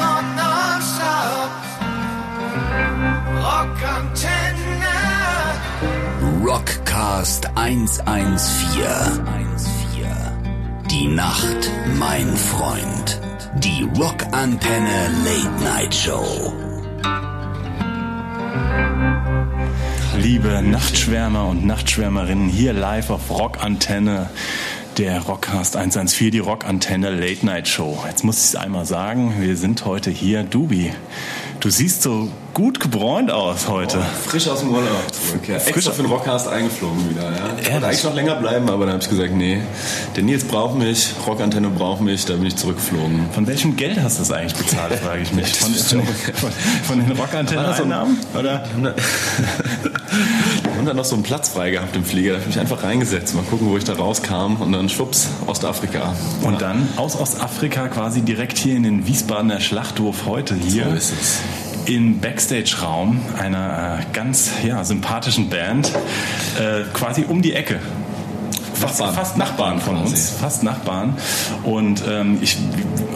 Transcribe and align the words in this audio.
Rock 0.00 0.24
nonstop. 0.40 1.52
Rockantenne. 3.44 4.94
Rockcast 6.44 7.50
114. 7.54 8.82
Die 10.90 11.08
Nacht, 11.08 11.70
mein 11.98 12.36
Freund. 12.36 13.20
Die 13.56 13.88
Rockantenne 13.98 15.10
Late 15.24 15.64
Night 15.64 15.94
Show. 15.94 16.52
Liebe 20.18 20.62
Nachtschwärmer 20.62 21.48
und 21.48 21.66
Nachtschwärmerinnen, 21.66 22.48
hier 22.48 22.72
live 22.72 23.10
auf 23.10 23.30
Rockantenne, 23.30 24.30
der 24.98 25.20
Rockcast 25.22 25.76
114, 25.76 26.30
die 26.30 26.38
Rockantenne 26.38 27.10
Late 27.10 27.46
Night 27.46 27.68
Show. 27.68 28.02
Jetzt 28.06 28.24
muss 28.24 28.38
ich 28.38 28.44
es 28.44 28.56
einmal 28.56 28.84
sagen, 28.84 29.34
wir 29.40 29.56
sind 29.56 29.84
heute 29.84 30.10
hier. 30.10 30.42
Dubi, 30.42 30.92
du 31.60 31.70
siehst 31.70 32.02
so 32.02 32.28
gut 32.54 32.80
gebräunt 32.80 33.30
aus 33.30 33.68
heute. 33.68 33.98
Oh, 33.98 34.28
frisch 34.28 34.48
aus 34.48 34.60
dem 34.60 34.70
Urlaub 34.70 35.12
zurück. 35.12 35.48
Ja. 35.48 35.58
Frisch 35.58 35.76
Extra 35.76 35.92
für 35.92 36.02
den 36.02 36.10
Rockcast 36.10 36.48
eingeflogen 36.48 37.10
wieder. 37.10 37.22
Ja. 37.22 37.30
Ich 37.60 37.72
wollte 37.72 37.86
eigentlich 37.86 38.04
noch 38.04 38.14
länger 38.14 38.34
bleiben, 38.36 38.68
aber 38.68 38.84
dann 38.84 38.94
habe 38.94 39.02
ich 39.02 39.08
gesagt, 39.08 39.32
nee, 39.34 39.60
der 40.16 40.22
Nils 40.22 40.44
braucht 40.44 40.78
mich, 40.78 41.14
Rockantenne 41.26 41.70
braucht 41.70 42.00
mich, 42.00 42.24
da 42.24 42.34
bin 42.34 42.46
ich 42.46 42.56
zurückgeflogen. 42.56 43.30
Von 43.32 43.46
welchem 43.46 43.76
Geld 43.76 44.00
hast 44.02 44.18
du 44.18 44.22
das 44.22 44.30
eigentlich 44.30 44.54
bezahlt, 44.54 44.94
frage 44.94 45.22
ich 45.22 45.32
mich. 45.32 45.52
Von, 45.62 45.72
von, 45.74 46.02
von 46.84 46.98
den 46.98 47.12
Rockantenne-Einnahmen? 47.12 48.18
Oder? 48.38 48.64
Und 50.78 50.86
dann 50.86 50.96
noch 50.96 51.04
so 51.04 51.14
einen 51.14 51.22
Platz 51.22 51.50
frei 51.50 51.70
gehabt 51.70 51.94
im 51.94 52.04
Flieger, 52.04 52.30
da 52.30 52.40
habe 52.40 52.42
ich 52.48 52.56
mich 52.56 52.60
einfach 52.60 52.82
reingesetzt, 52.82 53.34
mal 53.34 53.44
gucken, 53.44 53.70
wo 53.70 53.76
ich 53.76 53.84
da 53.84 53.94
rauskam 53.94 54.56
und 54.60 54.72
dann 54.72 54.88
schwupps, 54.88 55.28
Ostafrika. 55.46 56.14
Und 56.42 56.60
dann 56.60 56.88
aus 56.96 57.16
Ostafrika 57.16 57.88
quasi 57.88 58.22
direkt 58.22 58.58
hier 58.58 58.76
in 58.76 58.82
den 58.82 59.06
Wiesbadener 59.06 59.60
Schlachthof 59.60 60.26
heute 60.26 60.54
hier. 60.56 60.86
So 60.88 60.94
ist 60.96 61.12
es. 61.12 61.40
Im 61.86 62.20
Backstage-Raum 62.20 63.20
einer 63.38 63.98
äh, 64.00 64.04
ganz 64.12 64.50
ja, 64.64 64.84
sympathischen 64.84 65.48
Band, 65.48 65.90
äh, 66.58 66.82
quasi 66.92 67.24
um 67.28 67.42
die 67.42 67.52
Ecke. 67.52 67.80
Fast 68.74 69.00
Nachbarn. 69.00 69.14
fast 69.14 69.36
Nachbarn 69.36 69.80
von 69.80 69.96
uns, 69.96 70.30
fast 70.30 70.62
Nachbarn. 70.62 71.16
Und 71.62 72.02
ähm, 72.08 72.38
ich, 72.40 72.56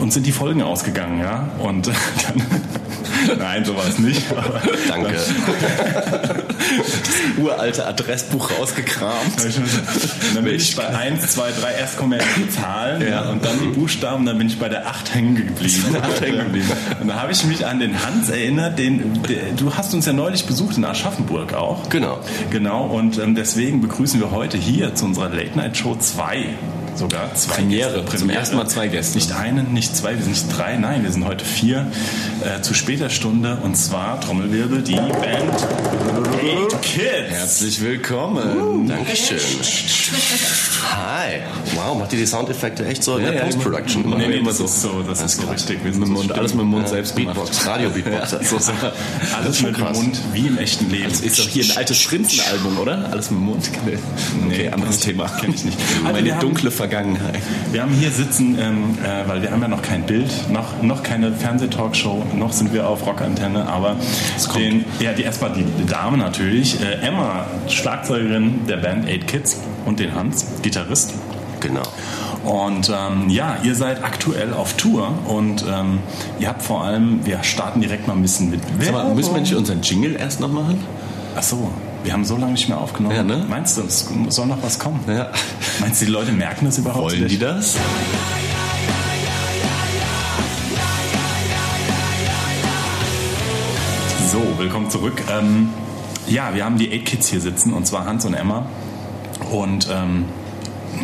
uns 0.00 0.14
sind 0.14 0.26
die 0.26 0.32
Folgen 0.32 0.62
ausgegangen, 0.62 1.20
ja. 1.20 1.48
Und 1.58 1.86
dann, 1.86 2.42
nein, 3.38 3.64
sowas 3.64 3.98
nicht. 3.98 4.30
Aber 4.30 4.60
Danke. 4.88 5.12
das 5.14 5.28
uralte 7.38 7.86
Adressbuch 7.86 8.50
rausgekramt. 8.58 9.14
Dann 10.34 10.44
bin 10.44 10.54
ich 10.54 10.74
bei 10.76 10.86
1, 10.88 11.26
2, 11.34 11.50
3, 11.60 11.72
erst 11.74 11.96
kommen 11.98 12.18
ja 12.18 12.24
die 12.36 12.48
Zahlen 12.50 13.06
Ja. 13.06 13.28
und 13.30 13.44
dann 13.44 13.58
die 13.60 13.68
Buchstaben, 13.68 14.24
dann 14.26 14.38
bin 14.38 14.46
ich 14.48 14.58
bei 14.58 14.68
der 14.68 14.86
8 14.86 15.14
hängen 15.14 15.34
geblieben. 15.36 15.96
Acht 16.02 16.20
hängen 16.20 16.38
geblieben. 16.38 16.70
Und 17.00 17.08
da 17.08 17.20
habe 17.22 17.32
ich 17.32 17.44
mich 17.44 17.66
an 17.66 17.80
den 17.80 18.04
Hans 18.04 18.28
erinnert, 18.28 18.78
den, 18.78 19.22
der, 19.28 19.52
du 19.56 19.74
hast 19.74 19.94
uns 19.94 20.06
ja 20.06 20.12
neulich 20.12 20.46
besucht 20.46 20.76
in 20.76 20.84
Aschaffenburg 20.84 21.54
auch. 21.54 21.88
Genau. 21.90 22.18
Genau, 22.50 22.84
und 22.86 23.18
ähm, 23.18 23.34
deswegen 23.34 23.80
begrüßen 23.80 24.20
wir 24.20 24.30
heute 24.30 24.56
hier 24.58 24.94
zu 24.94 25.04
unserer 25.06 25.28
Late 25.30 25.56
Night 25.56 25.76
Show 25.76 25.96
zwei. 25.96 26.46
Sogar 26.96 27.34
zwei 27.34 27.54
Premiere. 27.56 28.02
Gäste. 28.02 28.16
Zum 28.18 28.30
ersten 28.30 28.56
Mal 28.56 28.66
zwei 28.68 28.88
Gäste. 28.88 29.18
Nicht 29.18 29.32
einen, 29.32 29.72
nicht 29.72 29.94
zwei, 29.96 30.14
wir 30.16 30.22
sind 30.22 30.30
nicht 30.32 30.56
drei, 30.56 30.76
nein, 30.76 31.02
wir 31.04 31.12
sind 31.12 31.24
heute 31.26 31.44
vier 31.44 31.86
äh, 32.42 32.62
zu 32.62 32.72
später 32.74 33.10
Stunde 33.10 33.58
und 33.62 33.76
zwar 33.76 34.20
Trommelwirbel, 34.20 34.82
die 34.82 34.94
Band 34.94 35.66
Eight 36.42 36.82
Kids. 36.82 37.30
Herzlich 37.30 37.80
willkommen. 37.82 38.88
Dankeschön. 38.88 39.38
Hi. 40.90 41.40
Wow, 41.74 41.98
macht 41.98 42.12
ihr 42.12 42.18
die 42.18 42.26
Soundeffekte 42.26 42.86
echt 42.86 43.02
so 43.02 43.16
in 43.16 43.24
Ja, 43.24 43.30
der 43.30 43.38
ja, 43.40 43.44
Post-Production? 43.46 44.04
immer. 44.04 44.16
Nee, 44.16 44.28
nee, 44.28 44.36
immer 44.36 44.48
das 44.50 44.58
so. 44.58 44.64
ist 44.64 44.82
so, 44.82 45.02
das 45.02 45.20
ist 45.22 45.40
so 45.40 45.46
richtig. 45.48 45.84
Wir 45.84 45.92
sind 45.92 46.00
Mit 46.00 46.10
Mund, 46.10 46.32
alles 46.32 46.54
mit 46.54 46.62
dem 46.62 46.68
Mund 46.68 46.88
selbst 46.88 47.16
gemacht. 47.16 47.34
Beatbox, 47.36 47.66
Radio-Beatbox. 47.66 48.36
So, 48.46 48.58
so. 48.58 48.72
Alles 49.36 49.62
mit 49.62 49.76
dem. 49.76 49.92
Mund, 49.92 50.18
wie 50.32 50.46
im 50.46 50.58
echten 50.58 50.88
Leben. 50.90 51.08
Das 51.08 51.20
ist 51.20 51.38
doch 51.38 51.48
hier 51.48 51.64
ein 51.64 51.76
altes 51.76 52.04
Prinzenalbum, 52.04 52.78
oder? 52.78 53.08
Alles 53.10 53.30
mit 53.30 53.40
dem 53.40 53.44
Mund. 53.46 53.70
Okay, 54.46 54.68
anderes 54.68 55.00
Thema. 55.00 55.26
kenn 55.40 55.52
ich 55.52 55.64
nicht. 55.64 55.76
Also 56.04 56.12
Meine 56.22 56.38
dunkle 56.38 56.70
Vergangenheit. 56.88 57.42
Wir 57.72 57.82
haben 57.82 57.92
hier 57.92 58.10
sitzen, 58.10 58.56
ähm, 58.60 58.98
äh, 59.02 59.28
weil 59.28 59.42
wir 59.42 59.50
haben 59.50 59.60
ja 59.60 59.68
noch 59.68 59.82
kein 59.82 60.04
Bild, 60.04 60.30
noch, 60.50 60.82
noch 60.82 61.02
keine 61.02 61.32
Fernsehtalkshow, 61.32 62.24
noch 62.34 62.52
sind 62.52 62.72
wir 62.72 62.88
auf 62.88 63.04
Rockantenne, 63.04 63.66
aber 63.66 63.96
den, 64.54 64.84
ja, 65.00 65.12
die, 65.12 65.22
erstmal 65.22 65.52
die 65.52 65.64
Dame 65.86 66.16
natürlich, 66.16 66.80
äh, 66.80 67.06
Emma, 67.06 67.46
Schlagzeugerin 67.68 68.66
der 68.68 68.76
Band 68.76 69.08
Eight 69.08 69.26
Kids 69.26 69.60
und 69.84 69.98
den 69.98 70.14
Hans, 70.14 70.46
Gitarrist. 70.62 71.14
Genau. 71.58 71.82
Und 72.44 72.88
ähm, 72.94 73.28
ja, 73.30 73.56
ihr 73.64 73.74
seid 73.74 74.04
aktuell 74.04 74.52
auf 74.52 74.74
Tour 74.74 75.10
und 75.26 75.64
ähm, 75.68 75.98
ihr 76.38 76.48
habt 76.48 76.62
vor 76.62 76.84
allem, 76.84 77.26
wir 77.26 77.42
starten 77.42 77.80
direkt 77.80 78.06
mal 78.06 78.12
ein 78.12 78.22
bisschen 78.22 78.50
mit 78.50 78.60
Sag 78.80 78.92
mal, 78.92 79.12
müssen 79.12 79.34
wir 79.34 79.40
nicht 79.40 79.54
unseren 79.54 79.82
Jingle 79.82 80.14
erst 80.14 80.38
noch 80.38 80.52
machen? 80.52 80.78
Ach 81.34 81.42
so, 81.42 81.72
wir 82.06 82.12
haben 82.12 82.24
so 82.24 82.36
lange 82.36 82.52
nicht 82.52 82.68
mehr 82.68 82.78
aufgenommen. 82.78 83.16
Ja, 83.16 83.24
ne? 83.24 83.44
Meinst 83.48 83.76
du, 83.76 83.82
es 83.82 84.08
soll 84.28 84.46
noch 84.46 84.62
was 84.62 84.78
kommen? 84.78 85.00
Ja. 85.08 85.32
Meinst 85.80 86.00
du, 86.00 86.06
die 86.06 86.12
Leute 86.12 86.30
merken 86.30 86.66
das 86.66 86.78
überhaupt? 86.78 87.02
Wollen 87.02 87.26
die 87.26 87.36
das? 87.36 87.76
So, 94.30 94.40
willkommen 94.56 94.88
zurück. 94.88 95.20
Ähm, 95.36 95.70
ja, 96.28 96.54
wir 96.54 96.64
haben 96.64 96.78
die 96.78 96.92
Eight 96.92 97.06
Kids 97.06 97.28
hier 97.28 97.40
sitzen 97.40 97.72
und 97.72 97.88
zwar 97.88 98.06
Hans 98.06 98.24
und 98.24 98.34
Emma 98.34 98.66
und 99.50 99.88
ähm, 99.90 100.26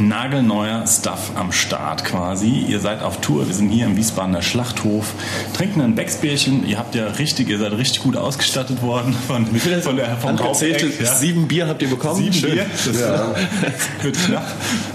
nagelneuer 0.00 0.86
Stuff 0.86 1.32
am 1.34 1.52
Start 1.52 2.04
quasi. 2.04 2.64
Ihr 2.68 2.80
seid 2.80 3.02
auf 3.02 3.20
Tour, 3.20 3.46
wir 3.46 3.54
sind 3.54 3.70
hier 3.70 3.86
im 3.86 3.96
Wiesbadener 3.96 4.42
Schlachthof, 4.42 5.12
trinken 5.56 5.80
ein 5.80 5.94
Becksbierchen. 5.94 6.66
Ihr 6.66 6.78
habt 6.78 6.94
ja 6.94 7.06
richtig, 7.06 7.48
ihr 7.48 7.58
seid 7.58 7.72
richtig 7.72 8.02
gut 8.02 8.16
ausgestattet 8.16 8.82
worden 8.82 9.14
von, 9.26 9.46
von 9.46 9.96
der 9.96 10.16
vom 10.16 10.38
Haupteck, 10.38 11.00
ja. 11.00 11.14
sieben 11.14 11.48
Bier 11.48 11.68
habt 11.68 11.82
ihr 11.82 11.88
bekommen? 11.90 12.16
Sieben 12.16 12.32
Schön. 12.34 12.52
Bier. 12.52 12.66
Das 12.84 12.86
wird 14.02 14.16
knapp. 14.26 14.46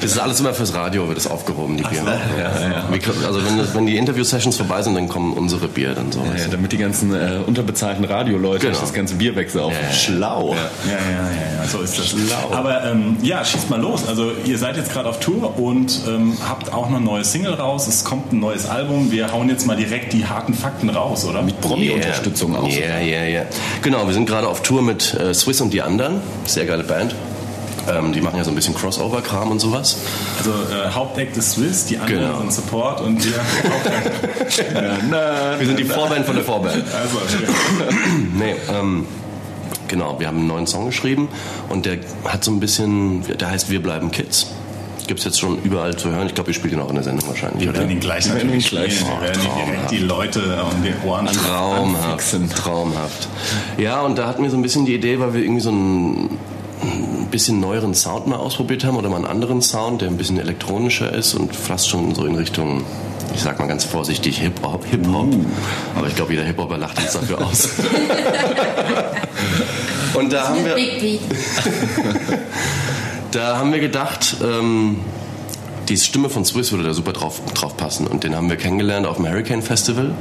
Das 0.02 0.12
ist 0.12 0.20
alles 0.20 0.40
immer 0.40 0.54
fürs 0.54 0.74
Radio, 0.74 1.08
wird 1.08 1.18
das 1.18 1.28
aufgehoben, 1.28 1.78
die 1.78 1.84
Bier. 1.84 2.04
ja, 2.38 2.70
ja. 2.70 3.28
Also 3.28 3.44
wenn, 3.46 3.74
wenn 3.74 3.86
die 3.86 3.98
Interview-Sessions 3.98 4.58
vorbei 4.58 4.82
sind, 4.82 4.96
dann 4.96 5.08
kommen 5.08 5.34
unsere 5.34 5.68
Bier 5.68 5.94
dann 5.94 6.12
so. 6.12 6.20
Ja, 6.20 6.48
damit 6.50 6.72
die 6.72 6.78
ganzen 6.78 7.14
äh, 7.14 7.40
unterbezahlten 7.46 8.06
Radioleute 8.06 8.58
Genau. 8.58 8.72
nicht 8.72 8.82
das 8.82 8.94
ganze 8.94 9.16
Bier 9.16 9.36
wegsaufen. 9.36 9.78
Ja, 9.82 9.88
ja. 9.88 9.94
Schlau. 9.94 10.54
Ja, 10.54 10.92
ja, 10.92 11.32
ja, 11.32 11.62
ja, 11.64 11.68
so 11.68 11.82
ist 11.82 11.98
das. 11.98 12.10
Schlau. 12.10 12.52
Aber 12.52 12.84
ähm, 12.86 13.18
ja, 13.22 13.44
schießt 13.44 13.70
mal 13.70 13.80
los. 13.80 14.08
Also 14.08 14.32
ihr 14.46 14.58
seid 14.58 14.78
jetzt 14.78 14.87
gerade 14.92 15.10
auf 15.10 15.20
Tour 15.20 15.58
und 15.60 16.02
ähm, 16.08 16.38
habt 16.48 16.74
auch 16.74 16.90
noch 16.90 16.98
ein 16.98 17.04
neues 17.04 17.32
Single 17.32 17.54
raus. 17.54 17.88
Es 17.88 18.04
kommt 18.04 18.34
ein 18.34 18.40
neues 18.40 18.68
Album. 18.68 19.12
Wir 19.12 19.32
hauen 19.32 19.50
jetzt 19.50 19.66
mal 19.68 19.78
direkt 19.78 20.14
die 20.14 20.26
harten 20.26 20.54
Fakten 20.54 20.90
raus, 20.90 21.26
oder? 21.26 21.42
Mit 21.42 21.60
Promi-Unterstützung 21.62 22.56
auch. 22.56 22.68
Ja, 22.70 23.00
ja, 23.00 23.24
ja. 23.24 23.44
Genau, 23.82 24.06
wir 24.08 24.14
sind 24.14 24.26
gerade 24.28 24.48
auf 24.48 24.64
Tour 24.64 24.82
mit 24.82 25.14
äh, 25.14 25.34
Swiss 25.34 25.62
und 25.62 25.72
die 25.74 25.82
anderen. 25.82 26.22
Sehr 26.46 26.66
geile 26.66 26.84
Band. 26.84 27.16
Ähm, 27.90 28.12
die 28.12 28.20
machen 28.20 28.38
ja 28.38 28.44
so 28.44 28.52
ein 28.52 28.56
bisschen 28.56 28.76
Crossover-Kram 28.76 29.50
und 29.50 29.60
sowas. 29.60 29.98
Also 30.40 30.52
äh, 30.52 30.90
Hauptact 30.92 31.38
ist 31.38 31.54
Swiss, 31.54 31.86
die 31.86 31.98
anderen 31.98 32.26
Genau. 32.26 32.40
sind 32.42 32.54
Support 32.54 33.00
und 33.02 33.24
wir 33.24 33.34
Wir 35.60 35.66
sind 35.66 35.80
die 35.80 35.86
Vorband 35.86 36.26
von 36.26 36.36
der 36.36 36.44
Vorband. 36.44 36.76
also, 36.76 37.18
Nee, 38.38 38.56
ähm, 38.78 39.06
genau, 39.88 40.20
wir 40.20 40.28
haben 40.28 40.40
einen 40.40 40.48
neuen 40.48 40.68
Song 40.68 40.88
geschrieben 40.88 41.30
und 41.70 41.86
der 41.86 42.00
hat 42.26 42.44
so 42.44 42.52
ein 42.52 42.60
bisschen, 42.60 43.24
der 43.38 43.52
heißt 43.52 43.70
Wir 43.70 43.82
bleiben 43.82 44.12
Kids. 44.12 44.48
Gibt 45.08 45.20
es 45.20 45.26
jetzt 45.26 45.40
schon 45.40 45.62
überall 45.64 45.96
zu 45.96 46.12
hören. 46.12 46.28
Ich 46.28 46.36
glaube, 46.36 46.52
ihr 46.52 46.54
spielt 46.54 46.74
ihn 46.74 46.80
auch 46.80 46.90
in 46.90 46.96
der 46.96 47.04
Sendung 47.04 47.28
wahrscheinlich, 47.30 47.64
Wir 47.64 47.70
oder? 47.70 47.80
werden 47.80 47.92
ihn 47.92 48.00
gleich 48.00 48.26
Wir 48.26 48.36
werden 48.36 48.50
ihn 48.50 48.58
natürlich 48.58 48.70
gleich 48.70 49.00
spielen. 49.00 49.22
Wir 49.22 49.30
werden 49.30 49.42
direkt 49.66 49.92
die 49.92 49.98
Leute 50.00 50.40
um 50.64 50.84
die 50.84 51.08
Ohren 51.08 51.28
Traumhaft, 51.28 52.06
Anfixen. 52.06 52.50
traumhaft. 52.50 53.28
Ja, 53.78 54.02
und 54.02 54.18
da 54.18 54.28
hatten 54.28 54.44
wir 54.44 54.50
so 54.50 54.58
ein 54.58 54.62
bisschen 54.62 54.86
die 54.86 54.96
Idee, 54.96 55.20
weil 55.20 55.34
wir 55.34 55.42
irgendwie 55.42 55.62
so 55.62 55.70
einen 55.70 56.38
ein 57.28 57.32
bisschen 57.32 57.60
neueren 57.60 57.94
Sound 57.94 58.28
mal 58.28 58.38
ausprobiert 58.38 58.86
haben 58.86 58.98
oder 58.98 59.10
mal 59.10 59.18
einen 59.18 59.26
anderen 59.26 59.62
Sound, 59.62 60.02
der 60.02 60.10
ein 60.10 60.18
bisschen 60.18 60.40
elektronischer 60.40 61.14
ist 61.14 61.34
und 61.34 61.56
fast 61.56 61.90
schon 61.90 62.14
so 62.14 62.26
in 62.26 62.36
Richtung, 62.36 62.84
ich 63.34 63.42
sag 63.42 63.58
mal 63.60 63.68
ganz 63.68 63.84
vorsichtig, 63.84 64.38
Hip-Hop. 64.40 64.86
Hip 64.86 65.06
-Hop. 65.08 65.34
Aber 65.96 66.08
ich 66.08 66.16
glaube, 66.16 66.34
jeder 66.34 66.46
Hip-Hopper 66.46 66.78
lacht 66.78 67.00
uns 67.00 67.14
dafür 67.14 67.46
aus. 67.46 67.70
und 70.14 70.32
da 70.32 70.50
haben 70.50 70.64
wir... 70.64 70.76
Da 73.32 73.58
haben 73.58 73.74
wir 73.74 73.80
gedacht, 73.80 74.38
ähm, 74.42 75.00
die 75.90 75.98
Stimme 75.98 76.30
von 76.30 76.46
Swiss 76.46 76.72
würde 76.72 76.84
da 76.84 76.94
super 76.94 77.14
drauf, 77.14 77.42
drauf 77.54 77.78
passen. 77.78 78.08
Und 78.08 78.24
den 78.24 78.36
haben 78.36 78.50
wir 78.50 78.58
kennengelernt 78.58 79.06
auf 79.06 79.18
dem 79.18 79.28
Hurricane 79.28 79.62
Festival 79.62 80.12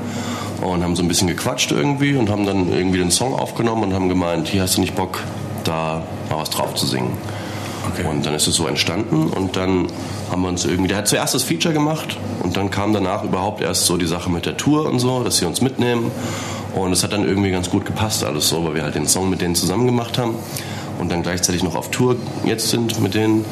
und 0.63 0.83
haben 0.83 0.97
so 0.97 1.03
ein 1.03 1.09
bisschen 1.09 1.29
gequatscht 1.29 1.73
irgendwie 1.73 2.17
und 2.17 2.31
haben 2.31 2.47
dann 2.47 2.73
irgendwie 2.73 2.99
den 2.99 3.11
Song 3.11 3.35
aufgenommen 3.35 3.85
und 3.85 3.95
haben 3.95 4.09
gemeint, 4.09 4.49
hier 4.49 4.63
hast 4.63 4.77
du 4.77 4.81
nicht 4.81 4.95
Bock, 4.95 5.21
da 5.65 6.03
mal 6.31 6.39
was 6.39 6.51
drauf 6.51 6.75
zu 6.75 6.87
singen. 6.87 7.17
Okay. 7.93 8.07
Und 8.09 8.27
dann 8.27 8.35
ist 8.35 8.49
es 8.49 8.57
so 8.57 8.67
entstanden 8.67 9.29
und 9.29 9.57
dann 9.57 9.87
haben 10.31 10.43
wir 10.43 10.49
uns 10.49 10.65
irgendwie, 10.65 10.89
der 10.89 10.99
hat 10.99 11.09
zuerst 11.09 11.35
das 11.35 11.45
Feature 11.45 11.73
gemacht 11.73 12.17
und 12.43 12.57
dann 12.57 12.71
kam 12.71 12.93
danach 12.93 13.23
überhaupt 13.23 13.63
erst 13.63 13.87
so 13.87 13.97
die 13.97 14.07
Sache 14.07 14.29
mit 14.29 14.45
der 14.45 14.57
Tour 14.57 14.87
und 14.87 14.99
so, 14.99 15.23
dass 15.23 15.37
sie 15.37 15.45
uns 15.45 15.61
mitnehmen. 15.61 16.11
Und 16.75 16.93
es 16.93 17.05
hat 17.05 17.13
dann 17.13 17.27
irgendwie 17.27 17.53
ganz 17.53 17.71
gut 17.71 17.87
gepasst 17.87 18.25
alles 18.25 18.49
so, 18.49 18.65
weil 18.65 18.75
wir 18.75 18.83
halt 18.83 18.97
den 18.97 19.07
Song 19.07 19.31
mit 19.31 19.41
denen 19.41 19.55
zusammen 19.55 19.87
gemacht 19.87 20.19
haben 20.19 20.35
und 20.99 21.11
dann 21.11 21.23
gleichzeitig 21.23 21.63
noch 21.63 21.75
auf 21.75 21.91
Tour 21.91 22.17
jetzt 22.45 22.71
sind 22.71 23.01
mit 23.01 23.15
denen. 23.15 23.45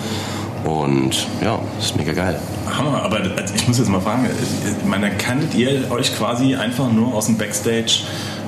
Und 0.64 1.26
ja, 1.42 1.58
ist 1.78 1.96
mega 1.96 2.12
geil. 2.12 2.38
Hammer, 2.66 3.02
aber 3.02 3.20
ich 3.54 3.68
muss 3.68 3.78
jetzt 3.78 3.90
mal 3.90 4.00
fragen, 4.00 4.26
ich 4.26 4.88
meine, 4.88 5.10
kanntet 5.10 5.54
ihr 5.54 5.90
euch 5.90 6.16
quasi 6.16 6.54
einfach 6.54 6.90
nur 6.90 7.14
aus 7.14 7.26
dem 7.26 7.36
Backstage 7.36 8.00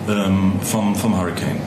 ähm, 0.08 0.54
vom, 0.62 0.94
vom 0.94 1.19
Hurricane? 1.19 1.58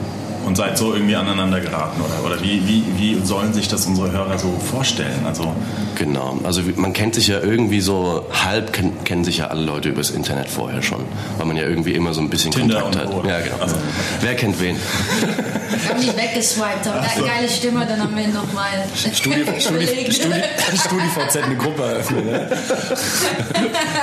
Und 0.46 0.56
seid 0.56 0.78
so 0.78 0.94
irgendwie 0.94 1.14
aneinander 1.14 1.60
geraten 1.60 2.00
oder, 2.00 2.26
oder 2.26 2.42
wie, 2.42 2.66
wie, 2.66 2.82
wie 2.96 3.24
sollen 3.24 3.52
sich 3.52 3.68
das 3.68 3.84
unsere 3.86 4.10
Hörer 4.10 4.38
so 4.38 4.50
vorstellen? 4.70 5.24
Also 5.26 5.54
Genau. 5.96 6.38
Also 6.44 6.62
man 6.76 6.94
kennt 6.94 7.14
sich 7.14 7.26
ja 7.26 7.40
irgendwie 7.40 7.82
so, 7.82 8.24
halb 8.32 8.72
ken 8.72 9.04
kennen 9.04 9.22
sich 9.22 9.36
ja 9.38 9.48
alle 9.48 9.62
Leute 9.62 9.90
übers 9.90 10.08
Internet 10.08 10.48
vorher 10.48 10.82
schon. 10.82 11.00
Weil 11.36 11.46
man 11.46 11.58
ja 11.58 11.64
irgendwie 11.64 11.92
immer 11.92 12.14
so 12.14 12.22
ein 12.22 12.30
bisschen 12.30 12.52
Tinder 12.52 12.80
Kontakt 12.80 13.10
und 13.10 13.24
hat. 13.24 13.26
Ja, 13.26 13.40
genau. 13.40 13.62
Also, 13.62 13.76
Wer 14.22 14.34
kennt 14.34 14.58
wen? 14.60 14.76
Wir 15.82 15.90
haben 15.90 16.00
nicht 16.00 16.16
weggeswiped, 16.16 16.86
aber 16.86 17.06
so. 17.16 17.24
geile 17.24 17.48
Stimme, 17.48 17.86
dann 17.86 18.00
haben 18.02 18.16
wir 18.16 18.28
nochmal 18.28 18.84
Studi, 19.14 19.44
Studi, 19.60 19.86
Studi, 20.12 20.42
StudiVZ 20.76 21.36
eine 21.44 21.56
Gruppe 21.56 21.82
eröffnen. 21.82 22.26
Ne? 22.26 22.48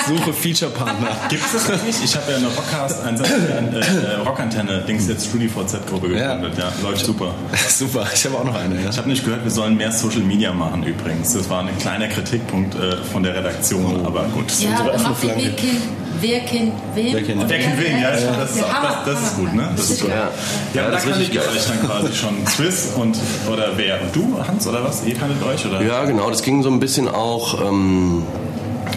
Suche 0.08 0.34
Feature-Partner. 0.34 1.08
Gibt 1.30 1.44
es 1.46 1.52
das 1.54 1.70
eigentlich? 1.70 1.96
Ich 2.04 2.16
habe 2.16 2.32
ja 2.32 2.38
eine 2.38 2.48
Rockcast, 2.48 3.04
eine 3.04 3.20
äh, 3.20 3.80
äh, 3.80 4.16
Rockantenne, 4.26 4.82
Dings 4.88 5.08
jetzt 5.08 5.28
StudiVZ-Gruppe 5.28 6.08
Ja. 6.16 6.36
gegründet. 6.36 6.58
Ja. 6.60 6.72
läuft 6.88 7.06
super. 7.06 7.34
Super, 7.70 8.08
ich 8.14 8.26
habe 8.26 8.36
auch 8.38 8.44
noch 8.44 8.56
eine. 8.56 8.82
Ja. 8.82 8.90
Ich 8.90 8.98
habe 8.98 9.10
nicht 9.10 9.24
gehört, 9.24 9.44
wir 9.44 9.52
sollen 9.52 9.78
mehr 9.78 9.92
Social 9.92 10.22
Media 10.22 10.52
machen 10.54 10.84
übrigens. 10.84 11.34
Das 11.34 11.50
war 11.50 11.62
ein 11.62 11.78
kleiner 11.80 12.08
Kritikpunkt 12.08 12.76
äh, 12.76 12.98
von 13.12 13.22
der 13.24 13.36
Redaktion, 13.36 14.04
aber 14.06 14.24
gut. 14.34 14.52
Ja, 14.60 14.70
unsere 14.80 14.98
macht 15.10 15.22
die 15.24 15.28
Flanke. 15.28 15.42
wer 15.42 15.50
kennt, 15.52 15.82
wer 16.22 16.40
kennt 16.42 16.74
wen? 16.96 17.14
Wer 17.14 17.24
kennt- 17.24 17.50
Wer 17.50 17.60
kennt 17.60 17.80
wen? 17.80 18.02
Ja, 18.02 18.12
das, 18.12 18.24
das, 18.26 18.52
ist, 18.56 18.62
das, 18.64 18.96
das 19.06 19.22
ist 19.24 19.36
gut, 19.36 19.54
ne? 19.54 19.70
Das 19.76 19.90
ist 19.90 20.02
gut. 20.02 20.10
Ja, 20.10 20.16
Ja, 20.16 20.30
ja 20.74 20.84
da 20.86 20.92
das 20.92 21.04
ist 21.04 21.10
kanntet 21.12 21.22
richtig 21.22 21.36
ihr 21.36 21.42
geil. 21.42 21.50
euch 21.56 21.67
dann 21.68 21.82
quasi 21.86 22.14
schon 22.14 22.46
Swiss 22.48 22.90
und 22.96 23.18
oder 23.52 23.70
wer? 23.76 24.02
Und 24.02 24.16
du, 24.16 24.38
Hans, 24.48 24.68
oder 24.68 24.84
was? 24.84 25.04
Ihr 25.06 25.16
kanntet 25.16 25.42
euch? 25.46 25.66
Oder? 25.66 25.82
Ja, 25.84 26.06
genau. 26.06 26.30
Das 26.30 26.42
ging 26.44 26.64
so 26.64 26.70
ein 26.70 26.80
bisschen 26.80 27.08
auch. 27.08 27.62
Ähm, 27.62 28.24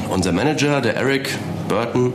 unser 0.08 0.32
Manager, 0.32 0.80
der 0.80 0.96
Eric 0.96 1.36
Burton, 1.68 2.12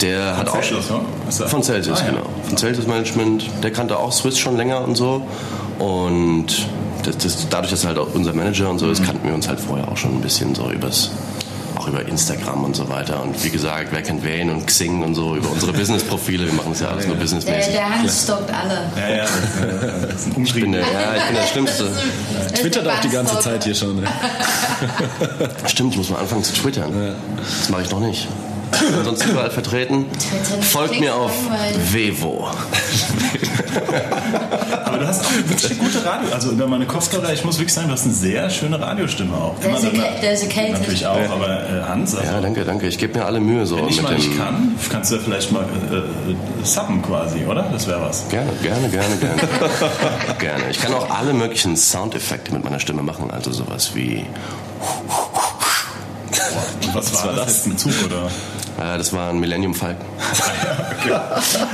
der 0.00 0.36
hat 0.36 0.48
auch 0.48 0.54
Celsius, 0.54 0.90
ne? 0.90 1.00
Ist 1.28 1.40
er- 1.40 1.48
Von 1.48 1.62
Celsius, 1.62 2.00
Ah, 2.00 2.04
ja. 2.06 2.10
genau. 2.12 2.26
Von 2.48 2.56
Celsius 2.56 2.86
Management. 2.86 3.44
Der 3.62 3.70
kannte 3.72 3.98
auch 3.98 4.12
Swiss 4.12 4.38
schon 4.38 4.56
länger 4.56 4.80
und 4.82 4.96
so. 4.96 5.22
Und 5.78 6.46
das, 7.04 7.18
das, 7.18 7.46
dadurch, 7.50 7.70
dass 7.70 7.84
er 7.84 7.88
halt 7.88 7.98
auch 7.98 8.08
unser 8.14 8.32
Manager 8.32 8.70
und 8.70 8.78
so 8.78 8.86
Mhm. 8.86 8.92
ist, 8.92 9.04
kannten 9.04 9.26
wir 9.26 9.34
uns 9.34 9.48
halt 9.48 9.60
vorher 9.60 9.88
auch 9.90 9.96
schon 9.96 10.12
ein 10.14 10.20
bisschen 10.20 10.54
so 10.54 10.70
übers 10.70 11.10
auch 11.84 11.88
über 11.88 12.06
Instagram 12.06 12.64
und 12.64 12.76
so 12.76 12.88
weiter. 12.88 13.22
Und 13.22 13.42
wie 13.44 13.50
gesagt, 13.50 13.88
wer 13.90 14.02
kennt 14.02 14.24
wen 14.24 14.50
und 14.50 14.66
Xing 14.66 15.02
und 15.02 15.14
so 15.14 15.36
über 15.36 15.50
unsere 15.50 15.72
Business-Profile. 15.72 16.46
Wir 16.46 16.52
machen 16.54 16.70
das 16.70 16.80
ja 16.80 16.88
alles 16.88 17.06
nur 17.06 17.14
Der, 17.16 17.22
businessmäßig. 17.22 17.72
der 17.74 17.98
Hans 17.98 18.22
stockt 18.24 18.50
alle. 18.52 18.90
Ja, 18.96 19.16
ja, 19.16 19.24
das, 20.08 20.26
ist 20.26 20.36
ein 20.36 20.44
Ich 20.44 20.54
bin 20.54 20.72
der, 20.72 20.82
Umtrieb. 20.82 21.00
ja, 21.00 21.16
ich 21.16 21.22
bin 21.24 21.34
der 21.36 21.46
Schlimmste. 21.46 21.90
Twittert 22.54 22.86
der 22.86 22.92
auch 22.94 23.00
die 23.00 23.08
ganze. 23.08 23.38
Zeit 23.40 23.64
hier 23.64 23.74
schon. 23.74 23.96
Ne? 24.00 24.04
Stimmt, 25.66 25.92
ich 25.92 25.98
muss 25.98 26.10
mal 26.10 26.20
anfangen 26.20 26.44
zu 26.44 26.52
twittern. 26.54 26.92
Das 27.36 27.68
mache 27.68 27.82
ich 27.82 27.90
noch 27.90 28.00
nicht. 28.00 28.28
Ansonsten 28.98 29.30
überall 29.30 29.50
vertreten. 29.50 30.06
Folgt 30.62 30.98
mir 30.98 31.14
auf 31.14 31.30
langweilig. 31.48 32.14
Hast 35.14 35.26
auch 35.26 35.48
wirklich 35.48 35.78
gute 35.78 36.04
Radio. 36.04 36.32
Also 36.32 36.50
über 36.50 36.66
meine 36.66 36.86
Kopfhörer, 36.86 37.32
ich 37.32 37.44
muss 37.44 37.58
wirklich 37.58 37.74
sagen, 37.74 37.88
du 37.88 37.94
hast 37.94 38.04
eine 38.04 38.14
sehr 38.14 38.50
schöne 38.50 38.80
Radiostimme 38.80 39.34
auch. 39.34 39.54
Der 39.60 40.32
ist 40.32 40.44
okay-. 40.44 40.70
Natürlich 40.72 41.06
auch, 41.06 41.30
aber 41.30 41.48
äh, 41.48 41.82
Hans, 41.88 42.14
also, 42.14 42.30
Ja, 42.30 42.40
danke, 42.40 42.64
danke. 42.64 42.86
Ich 42.86 42.98
gebe 42.98 43.18
mir 43.18 43.24
alle 43.24 43.40
Mühe 43.40 43.66
so 43.66 43.76
wenn 43.76 43.88
ich 43.88 43.96
mit 43.96 44.04
mal 44.04 44.14
nicht 44.14 44.36
kann, 44.36 44.74
kannst 44.90 45.10
du 45.10 45.16
ja 45.16 45.20
vielleicht 45.24 45.52
mal 45.52 45.64
äh, 45.90 45.96
äh, 45.96 46.36
subben 46.62 47.02
quasi, 47.02 47.44
oder? 47.44 47.64
Das 47.72 47.86
wäre 47.86 48.00
was. 48.00 48.28
Gerne, 48.28 48.50
gerne, 48.62 48.88
gerne, 48.88 49.16
gerne. 49.16 49.42
gerne. 50.38 50.64
Ich 50.70 50.80
kann 50.80 50.92
auch 50.94 51.10
alle 51.10 51.32
möglichen 51.32 51.76
Soundeffekte 51.76 52.52
mit 52.52 52.64
meiner 52.64 52.80
Stimme 52.80 53.02
machen. 53.02 53.30
Also 53.30 53.52
sowas 53.52 53.94
wie. 53.94 54.24
Und 56.82 56.94
was 56.94 57.14
war 57.14 57.34
das? 57.34 57.46
Jetzt 57.46 57.66
ein 57.66 57.78
Zug 57.78 57.92
oder? 58.06 58.30
Äh, 58.78 58.98
das 58.98 59.12
war 59.12 59.30
ein 59.30 59.38
Millennium 59.40 59.74
Falcon. 59.74 60.04
Okay. 61.04 61.12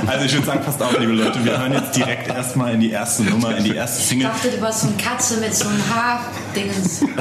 Also 0.07 0.25
ich 0.25 0.33
würde 0.33 0.45
sagen, 0.45 0.61
passt 0.65 0.81
auf, 0.83 0.99
liebe 0.99 1.13
Leute, 1.13 1.43
wir 1.45 1.57
hören 1.57 1.71
jetzt 1.71 1.95
direkt 1.95 2.27
erstmal 2.27 2.73
in 2.73 2.81
die 2.81 2.91
erste 2.91 3.23
Nummer, 3.23 3.55
in 3.55 3.63
die 3.63 3.73
erste 3.75 4.01
Ich 4.01 4.07
Single. 4.09 4.27
dachte, 4.27 4.49
du 4.49 4.59
warst 4.59 4.81
so 4.81 4.87
eine 4.87 4.97
Katze 4.97 5.37
mit 5.39 5.55
so 5.55 5.69
einem 5.69 5.81
Haardingens. 5.89 7.01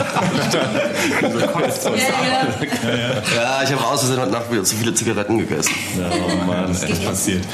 So 1.81 1.91
ja, 1.91 1.97
ja. 1.97 3.23
Ja, 3.37 3.63
ich 3.63 3.73
habe 3.73 3.85
aus 3.87 4.01
Versehen 4.01 4.21
heute 4.21 4.33
Nacht 4.33 4.51
wieder 4.51 4.65
zu 4.65 4.75
viele 4.77 4.93
Zigaretten 4.95 5.39
gegessen. 5.39 5.71
Oh 5.99 6.45
Mann, 6.47 6.67
das 6.69 6.83
ist 6.83 7.05
passiert. 7.05 7.45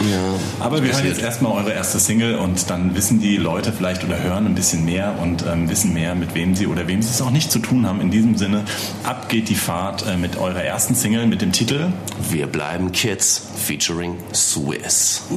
Aber 0.60 0.82
wir 0.82 0.92
hören 0.92 1.04
jetzt 1.06 1.20
erstmal 1.20 1.52
eure 1.52 1.72
erste 1.72 1.98
Single 1.98 2.36
und 2.36 2.70
dann 2.70 2.94
wissen 2.94 3.20
die 3.20 3.36
Leute 3.36 3.72
vielleicht 3.72 4.04
oder 4.04 4.18
hören 4.22 4.46
ein 4.46 4.54
bisschen 4.54 4.84
mehr 4.84 5.14
und 5.20 5.44
ähm, 5.46 5.68
wissen 5.68 5.92
mehr, 5.92 6.14
mit 6.14 6.34
wem 6.34 6.54
sie 6.54 6.66
oder 6.66 6.88
wem 6.88 7.02
sie 7.02 7.10
es 7.10 7.20
auch 7.20 7.30
nicht 7.30 7.50
zu 7.52 7.58
tun 7.58 7.86
haben. 7.86 8.00
In 8.00 8.10
diesem 8.10 8.36
Sinne, 8.36 8.62
ab 9.04 9.28
geht 9.28 9.48
die 9.48 9.54
Fahrt 9.54 10.06
äh, 10.06 10.16
mit 10.16 10.36
eurer 10.38 10.62
ersten 10.62 10.94
Single 10.94 11.26
mit 11.26 11.42
dem 11.42 11.52
Titel 11.52 11.88
Wir 12.18 12.46
bleiben 12.46 12.92
Kids 12.92 13.40
featuring 13.56 14.18
Swiss. 14.32 15.22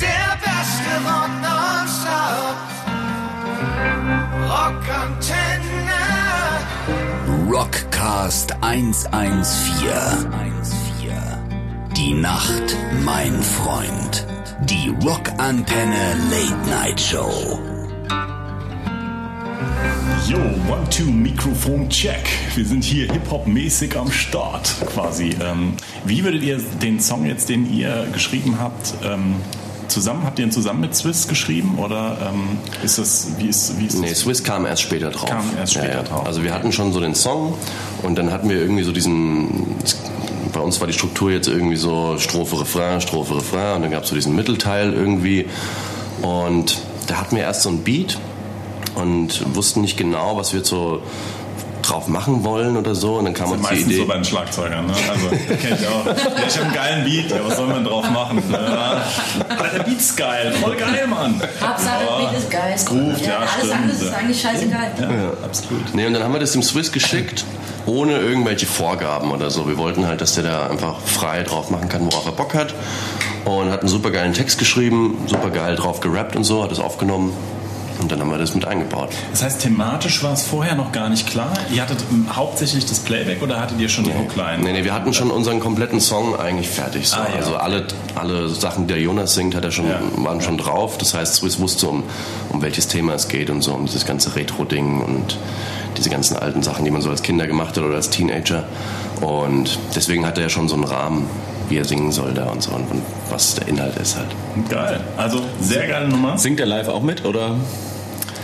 Der 0.00 0.38
beste 0.40 0.90
Rock. 1.04 1.28
Rockantenne. 4.48 5.98
Rockcast 7.50 8.52
114. 8.60 9.88
Die 11.96 12.14
Nacht, 12.14 12.76
mein 13.04 13.42
Freund. 13.42 14.26
Die 14.62 14.94
Rockantenne 15.02 16.16
Late 16.30 16.70
Night 16.70 17.00
Show. 17.00 17.77
Yo, 20.26 20.38
One 20.70 20.88
Two 20.90 21.04
Mikrofon 21.04 21.88
Check. 21.88 22.28
Wir 22.54 22.64
sind 22.66 22.84
hier 22.84 23.10
Hip-Hop-mäßig 23.12 23.96
am 23.96 24.10
Start 24.10 24.74
quasi. 24.92 25.36
Ähm, 25.40 25.74
wie 26.04 26.22
würdet 26.24 26.42
ihr 26.42 26.58
den 26.82 27.00
Song 27.00 27.24
jetzt, 27.26 27.48
den 27.48 27.72
ihr 27.72 28.06
geschrieben 28.12 28.56
habt, 28.60 28.94
ähm, 29.04 29.36
zusammen, 29.88 30.24
habt 30.24 30.38
ihr 30.38 30.44
ihn 30.44 30.50
zusammen 30.52 30.80
mit 30.80 30.94
Swiss 30.94 31.28
geschrieben 31.28 31.78
oder 31.78 32.18
ähm, 32.30 32.58
ist 32.84 32.98
das, 32.98 33.28
wie 33.38 33.46
ist, 33.46 33.78
wie 33.78 33.86
ist 33.86 33.98
Nee, 33.98 34.10
das? 34.10 34.18
Swiss 34.20 34.44
kam 34.44 34.66
erst 34.66 34.82
später 34.82 35.10
drauf. 35.10 35.30
Kam 35.30 35.44
erst 35.58 35.74
später 35.74 36.02
drauf. 36.02 36.26
Also 36.26 36.42
wir 36.42 36.52
hatten 36.52 36.72
schon 36.72 36.92
so 36.92 37.00
den 37.00 37.14
Song 37.14 37.54
und 38.02 38.16
dann 38.18 38.30
hatten 38.30 38.48
wir 38.48 38.56
irgendwie 38.60 38.82
so 38.82 38.92
diesen. 38.92 39.76
Bei 40.52 40.60
uns 40.60 40.80
war 40.80 40.86
die 40.86 40.92
Struktur 40.94 41.30
jetzt 41.30 41.46
irgendwie 41.48 41.76
so 41.76 42.16
Strophe, 42.18 42.60
Refrain, 42.60 43.00
Strophe, 43.00 43.36
Refrain 43.36 43.76
und 43.76 43.82
dann 43.82 43.90
gab 43.90 44.02
es 44.02 44.10
so 44.10 44.14
diesen 44.14 44.34
Mittelteil 44.34 44.92
irgendwie. 44.92 45.46
Und 46.22 46.78
da 47.06 47.16
hatten 47.20 47.36
wir 47.36 47.42
erst 47.44 47.62
so 47.62 47.68
ein 47.70 47.78
Beat 47.84 48.18
und 48.98 49.54
wussten 49.54 49.80
nicht 49.80 49.96
genau, 49.96 50.36
was 50.36 50.52
wir 50.52 50.64
so 50.64 51.00
drauf 51.82 52.08
machen 52.08 52.44
wollen 52.44 52.76
oder 52.76 52.94
so. 52.94 53.14
Und 53.14 53.24
dann 53.24 53.34
kam 53.34 53.50
uns 53.50 53.62
die 53.62 53.66
Meistens 53.74 53.86
Idee. 53.86 53.96
so 53.98 54.06
bei 54.06 54.14
den 54.14 54.24
Schlagzeugern, 54.24 54.86
ne? 54.86 54.92
Also, 55.08 55.28
kennt 55.56 55.80
ihr 55.80 55.88
auch. 55.88 56.04
Ja, 56.06 56.12
ich 56.46 56.54
habe 56.56 56.66
einen 56.66 56.74
geilen 56.74 57.04
Beat, 57.04 57.30
ja, 57.30 57.36
was 57.46 57.56
soll 57.56 57.66
man 57.68 57.84
drauf 57.84 58.10
machen? 58.10 58.42
Ja. 58.52 59.02
Aber 59.48 59.68
der 59.68 59.82
Beat 59.84 59.98
ist 59.98 60.16
geil, 60.16 60.52
voll 60.60 60.76
geil, 60.76 61.06
Mann. 61.08 61.40
Hauptsache, 61.62 61.94
Aber 62.10 62.26
Beat 62.26 62.38
ist 62.38 62.50
geil. 62.50 62.72
es 62.74 62.84
groovt, 62.84 63.24
ja, 63.24 63.38
Alles 63.38 63.50
stimmt. 63.52 63.72
andere 63.74 63.96
ist 63.96 64.12
eigentlich 64.12 64.40
scheißegal. 64.42 64.90
Ja, 65.00 65.44
absolut. 65.44 65.94
Nee, 65.94 66.06
und 66.06 66.12
dann 66.12 66.22
haben 66.24 66.32
wir 66.32 66.40
das 66.40 66.52
dem 66.52 66.62
Swiss 66.62 66.92
geschickt, 66.92 67.44
ohne 67.86 68.18
irgendwelche 68.18 68.66
Vorgaben 68.66 69.30
oder 69.30 69.50
so. 69.50 69.66
Wir 69.66 69.78
wollten 69.78 70.06
halt, 70.06 70.20
dass 70.20 70.34
der 70.34 70.44
da 70.44 70.66
einfach 70.66 71.00
frei 71.00 71.42
drauf 71.42 71.70
machen 71.70 71.88
kann, 71.88 72.04
worauf 72.04 72.26
er 72.26 72.32
Bock 72.32 72.54
hat. 72.54 72.74
Und 73.46 73.70
hat 73.70 73.80
einen 73.80 73.88
super 73.88 74.10
geilen 74.10 74.34
Text 74.34 74.58
geschrieben, 74.58 75.16
super 75.26 75.48
geil 75.48 75.74
drauf 75.76 76.00
gerappt 76.00 76.36
und 76.36 76.44
so, 76.44 76.62
hat 76.62 76.70
es 76.72 76.80
aufgenommen. 76.80 77.32
Und 78.00 78.12
dann 78.12 78.20
haben 78.20 78.30
wir 78.30 78.38
das 78.38 78.54
mit 78.54 78.64
eingebaut. 78.64 79.10
Das 79.32 79.42
heißt, 79.42 79.60
thematisch 79.62 80.22
war 80.22 80.32
es 80.32 80.42
vorher 80.42 80.74
noch 80.76 80.92
gar 80.92 81.08
nicht 81.08 81.26
klar. 81.28 81.52
Ihr 81.72 81.82
hattet 81.82 81.98
hauptsächlich 82.32 82.86
das 82.86 83.00
Playback 83.00 83.42
oder 83.42 83.60
hattet 83.60 83.80
ihr 83.80 83.88
schon 83.88 84.04
die 84.04 84.12
Hookline? 84.14 84.58
Nee, 84.62 84.72
nee, 84.72 84.84
wir 84.84 84.94
hatten 84.94 85.12
schon 85.12 85.30
unseren 85.32 85.58
kompletten 85.58 86.00
Song 86.00 86.38
eigentlich 86.38 86.68
fertig. 86.68 87.08
So. 87.08 87.16
Ah, 87.16 87.26
ja. 87.30 87.36
Also 87.36 87.56
alle, 87.56 87.86
alle 88.14 88.48
Sachen, 88.48 88.86
die 88.86 88.94
der 88.94 89.02
Jonas 89.02 89.34
singt, 89.34 89.54
hat 89.56 89.64
er 89.64 89.72
schon, 89.72 89.88
Ja. 89.88 90.00
waren 90.16 90.40
schon 90.40 90.58
drauf. 90.58 90.96
Das 90.98 91.14
heißt, 91.14 91.34
Swiss 91.34 91.58
wusste, 91.58 91.88
um, 91.88 92.04
um 92.50 92.62
welches 92.62 92.86
Thema 92.88 93.14
es 93.14 93.26
geht 93.28 93.50
und 93.50 93.62
so, 93.62 93.72
um 93.74 93.86
dieses 93.86 94.06
ganze 94.06 94.36
Retro-Ding 94.36 95.00
und 95.02 95.36
diese 95.96 96.10
ganzen 96.10 96.36
alten 96.36 96.62
Sachen, 96.62 96.84
die 96.84 96.92
man 96.92 97.02
so 97.02 97.10
als 97.10 97.22
Kinder 97.22 97.46
gemacht 97.48 97.76
hat 97.76 97.82
oder 97.82 97.96
als 97.96 98.10
Teenager. 98.10 98.64
Und 99.20 99.78
deswegen 99.96 100.24
hat 100.24 100.36
er 100.38 100.44
ja 100.44 100.48
schon 100.48 100.68
so 100.68 100.76
einen 100.76 100.84
Rahmen, 100.84 101.26
wie 101.70 101.78
er 101.78 101.84
singen 101.84 102.12
soll 102.12 102.32
da 102.34 102.44
und 102.46 102.62
so 102.62 102.72
und, 102.72 102.90
und 102.90 103.02
was 103.30 103.54
der 103.54 103.68
Inhalt 103.68 103.96
ist 103.96 104.16
halt. 104.16 104.28
Geil. 104.68 105.00
Also, 105.16 105.40
sehr 105.60 105.86
geile 105.86 106.08
Nummer. 106.08 106.38
Singt 106.38 106.60
er 106.60 106.66
live 106.66 106.88
auch 106.88 107.02
mit 107.02 107.24
oder 107.24 107.56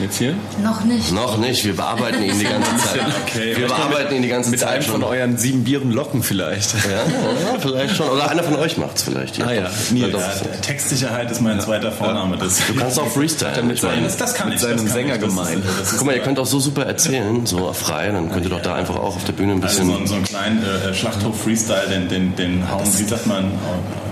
jetzt 0.00 0.18
hier? 0.18 0.34
Noch 0.62 0.84
nicht. 0.84 1.12
Noch 1.12 1.38
nicht, 1.38 1.64
wir 1.64 1.76
bearbeiten 1.76 2.22
ihn 2.22 2.38
die 2.38 2.44
ganze 2.44 2.70
Zeit. 2.76 3.00
Okay. 3.26 3.56
Wir 3.56 3.66
bearbeiten 3.66 4.14
ihn 4.14 4.22
die 4.22 4.28
ganze 4.28 4.50
Mit 4.50 4.60
Zeit 4.60 4.68
einem 4.70 4.82
schon. 4.82 4.92
von 5.00 5.04
euren 5.04 5.36
sieben 5.36 5.64
Bieren 5.64 5.90
locken 5.90 6.22
vielleicht. 6.22 6.74
ja, 6.84 6.90
ja, 6.90 7.58
vielleicht 7.58 7.96
schon. 7.96 8.08
Oder 8.08 8.30
einer 8.30 8.42
von 8.44 8.56
euch 8.56 8.76
macht's 8.78 9.02
vielleicht. 9.02 9.40
Ah 9.42 9.52
ja, 9.52 9.70
Nils. 9.90 10.12
Ja, 10.12 10.56
Textsicherheit 10.62 11.30
ist 11.30 11.40
mein 11.40 11.60
zweiter 11.60 11.90
Vorname. 11.90 12.36
Das, 12.36 12.58
Du 12.66 12.74
kannst 12.74 12.98
auch 12.98 13.08
freestylen. 13.08 13.66
mit 13.66 13.78
seinem- 13.78 14.04
das, 14.04 14.16
das 14.16 14.34
kann 14.34 14.48
mit 14.48 14.56
ich. 14.56 14.62
seinem 14.62 14.76
das 14.76 14.84
kann 14.86 14.92
Sänger 14.94 15.14
ich. 15.16 15.20
Das 15.20 15.30
ist- 15.30 15.36
gemein. 15.36 15.62
das 15.78 15.92
ist- 15.92 15.98
Guck 15.98 16.06
mal, 16.06 16.14
ihr 16.16 16.22
könnt 16.22 16.38
auch 16.38 16.46
so 16.46 16.60
super 16.60 16.84
erzählen, 16.86 17.44
so 17.46 17.72
frei, 17.72 18.10
dann 18.10 18.30
könnt 18.30 18.44
ihr 18.44 18.50
doch 18.50 18.62
da 18.62 18.74
einfach 18.74 18.96
auch 18.96 19.16
auf 19.16 19.24
der 19.24 19.32
Bühne 19.32 19.52
ein 19.54 19.62
Also 19.62 19.78
bisschen. 19.80 19.86
so, 19.90 19.96
einen- 19.96 20.06
so 20.06 20.14
einen 20.14 20.24
kleinen 20.24 20.62
äh, 20.64 20.94
Schlachthof-Freestyle, 20.94 21.88
den, 21.88 22.08
den, 22.08 22.36
den 22.36 22.70
hauen, 22.70 22.86
wie 22.98 23.04
sagt 23.04 23.26
man? 23.26 23.50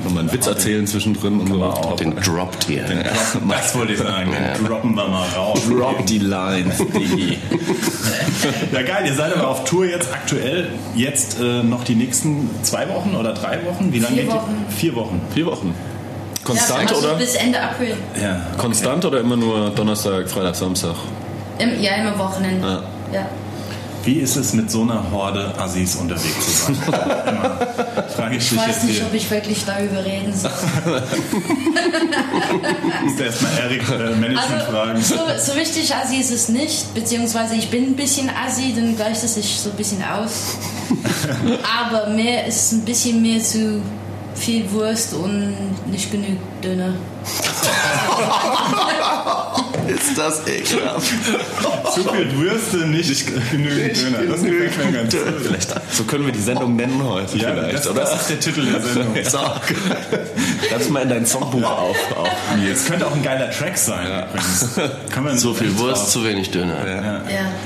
Nochmal 0.05 0.23
einen 0.25 0.33
Witz 0.33 0.47
erzählen 0.49 0.85
zwischendrin 0.87 1.39
und 1.41 1.47
so. 1.49 1.95
Den 1.99 2.17
droppt 2.17 2.69
ihr. 2.69 2.83
Den 2.83 3.05
das 3.49 3.75
wollte 3.77 3.93
ich 3.93 3.99
sagen, 4.01 4.33
den 4.59 4.67
droppen 4.67 4.95
wir 4.97 5.07
mal 5.07 5.27
raus. 5.37 5.61
Drop 5.77 6.07
die 6.07 6.19
Lines. 6.19 6.79
Die. 6.79 7.39
Ja, 8.73 8.83
geil, 8.83 9.05
ihr 9.07 9.15
seid 9.15 9.37
aber 9.37 9.49
auf 9.49 9.65
Tour 9.65 9.87
jetzt 9.87 10.13
aktuell, 10.13 10.69
jetzt 10.95 11.39
äh, 11.41 11.63
noch 11.63 11.85
die 11.85 11.95
nächsten 11.95 12.51
zwei 12.63 12.89
Wochen 12.89 13.15
oder 13.15 13.35
drei 13.35 13.65
Wochen? 13.65 13.93
Wie 13.93 13.99
lange 14.01 14.15
Vier 14.15 14.25
geht 14.25 14.33
die? 14.33 14.37
Wochen. 14.37 14.67
Vier 14.69 14.95
Wochen. 14.97 15.21
Vier 15.33 15.47
Wochen. 15.47 15.75
Konstant 16.45 16.91
ja, 16.91 16.97
also 16.97 17.09
oder? 17.09 17.17
bis 17.19 17.35
Ende 17.35 17.61
April. 17.61 17.95
Ja. 18.21 18.41
Konstant 18.59 19.05
oder 19.05 19.21
immer 19.21 19.37
nur 19.37 19.71
Donnerstag, 19.71 20.29
Freitag, 20.29 20.57
Samstag? 20.57 20.97
Im, 21.59 21.81
ja, 21.81 21.95
immer 21.97 22.19
Wochenende. 22.19 22.67
Ja. 23.13 23.21
Ja. 23.21 23.27
Wie 24.05 24.19
ist 24.19 24.37
es 24.37 24.53
mit 24.53 24.71
so 24.71 24.83
einer 24.83 25.11
Horde 25.13 25.55
Assis 25.59 25.95
unterwegs 25.95 26.45
zu 26.45 26.51
sein? 26.65 26.77
Frage 28.17 28.37
ich 28.37 28.51
Ich 28.51 28.59
weiß 28.59 28.83
nicht, 28.85 28.97
hier. 28.97 29.07
ob 29.07 29.15
ich 29.15 29.31
wirklich 29.31 29.65
darüber 29.65 30.05
reden 30.05 30.35
soll. 30.35 30.51
Musst 33.05 33.19
du 33.19 33.23
erstmal 33.23 33.59
Erik 33.59 33.83
äh, 33.89 34.17
Management 34.17 34.63
fragen. 34.63 34.97
Also, 34.97 35.15
so, 35.15 35.21
so 35.39 35.53
richtig 35.53 35.95
Assi 35.95 36.17
ist 36.17 36.33
es 36.33 36.49
nicht, 36.49 36.93
beziehungsweise 36.95 37.55
ich 37.55 37.71
bin 37.71 37.85
ein 37.85 37.97
bisschen 37.97 38.29
Assi, 38.29 38.73
dann 38.75 38.97
gleicht 38.97 39.23
es 39.23 39.35
sich 39.35 39.61
so 39.61 39.71
ein 39.71 39.77
bisschen 39.77 40.03
aus. 40.03 40.57
Aber 41.89 42.09
mehr 42.11 42.47
ist 42.47 42.73
ein 42.73 42.85
bisschen 42.85 43.23
mehr 43.23 43.41
zu 43.41 43.81
viel 44.35 44.69
Wurst 44.73 45.15
und 45.15 45.55
nicht 45.91 46.11
genug 46.11 46.39
Döner. 46.63 46.95
Ist 49.89 50.17
das 50.17 50.47
ekelhaft? 50.47 51.13
Zu 51.95 52.03
viel 52.13 52.37
Würste, 52.39 52.77
nicht 52.87 53.51
genügend 53.51 53.97
Döner. 53.97 54.19
Das 54.31 54.43
gefällt 54.43 54.93
mir 54.93 54.99
ganz 54.99 55.15
gut. 55.15 55.23
Vielleicht, 55.43 55.75
so 55.93 56.05
können 56.05 56.27
wir 56.27 56.33
die 56.33 56.41
Sendung 56.41 56.77
nennen 56.77 57.03
heute 57.03 57.37
Ja, 57.39 57.53
vielleicht, 57.53 57.75
das, 57.79 57.89
oder? 57.89 58.01
das 58.03 58.21
ist 58.23 58.31
der 58.31 58.41
Titel 58.41 58.65
der 58.67 58.81
Sendung. 58.81 59.15
So. 59.25 59.39
Schreib's 60.69 60.89
mal 60.89 61.03
in 61.03 61.09
dein 61.09 61.27
Songbuch 61.27 61.63
auf. 61.63 61.97
auf. 62.17 62.29
Es 62.73 62.85
könnte 62.87 63.07
auch 63.07 63.15
ein 63.15 63.23
geiler 63.23 63.51
Track 63.51 63.77
sein. 63.79 64.07
übrigens. 64.07 64.69
Kann 65.11 65.25
man 65.25 65.39
So 65.39 65.55
viel 65.55 65.77
Wurst, 65.79 66.03
drauf. 66.03 66.11
zu 66.11 66.25
wenig 66.25 66.51
Döner. 66.51 66.87
Ja, 66.87 67.23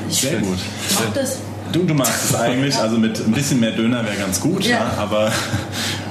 ich 0.09 0.21
Sehr 0.21 0.39
gut. 0.41 0.59
mag 0.95 1.15
das. 1.15 1.39
Du, 1.73 1.83
du 1.83 1.95
magst 1.95 2.31
es 2.31 2.35
eigentlich, 2.37 2.77
also 2.77 2.97
mit 2.97 3.19
ein 3.19 3.33
bisschen 3.33 3.59
mehr 3.61 3.73
Döner 3.73 4.05
wäre 4.05 4.15
ganz 4.17 4.41
gut, 4.41 4.65
ja. 4.65 4.77
Ja. 4.77 4.93
aber 4.99 5.33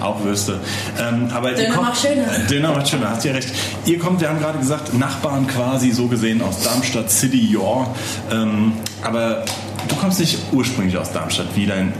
auch 0.01 0.23
Würste. 0.23 0.59
Ähm, 0.99 1.29
aber 1.33 1.51
ihr 1.51 1.57
Döner 1.57 1.75
kommt- 1.75 1.87
macht 1.89 2.01
schöner. 2.01 2.25
Döner 2.49 2.71
macht 2.73 2.87
schöner, 2.89 3.09
hast 3.11 3.25
ja 3.25 3.33
recht. 3.33 3.49
Ihr 3.85 3.99
kommt, 3.99 4.21
wir 4.21 4.29
haben 4.29 4.39
gerade 4.39 4.57
gesagt, 4.59 4.93
Nachbarn 4.93 5.47
quasi 5.47 5.91
so 5.91 6.07
gesehen 6.07 6.41
aus 6.41 6.61
Darmstadt 6.63 7.09
City, 7.11 7.53
ja. 7.53 7.87
Ähm, 8.31 8.73
aber 9.03 9.45
du 9.87 9.95
kommst 9.95 10.19
nicht 10.19 10.37
ursprünglich 10.51 10.97
aus 10.97 11.11
Darmstadt, 11.11 11.47
wie 11.55 11.65
dein 11.65 11.93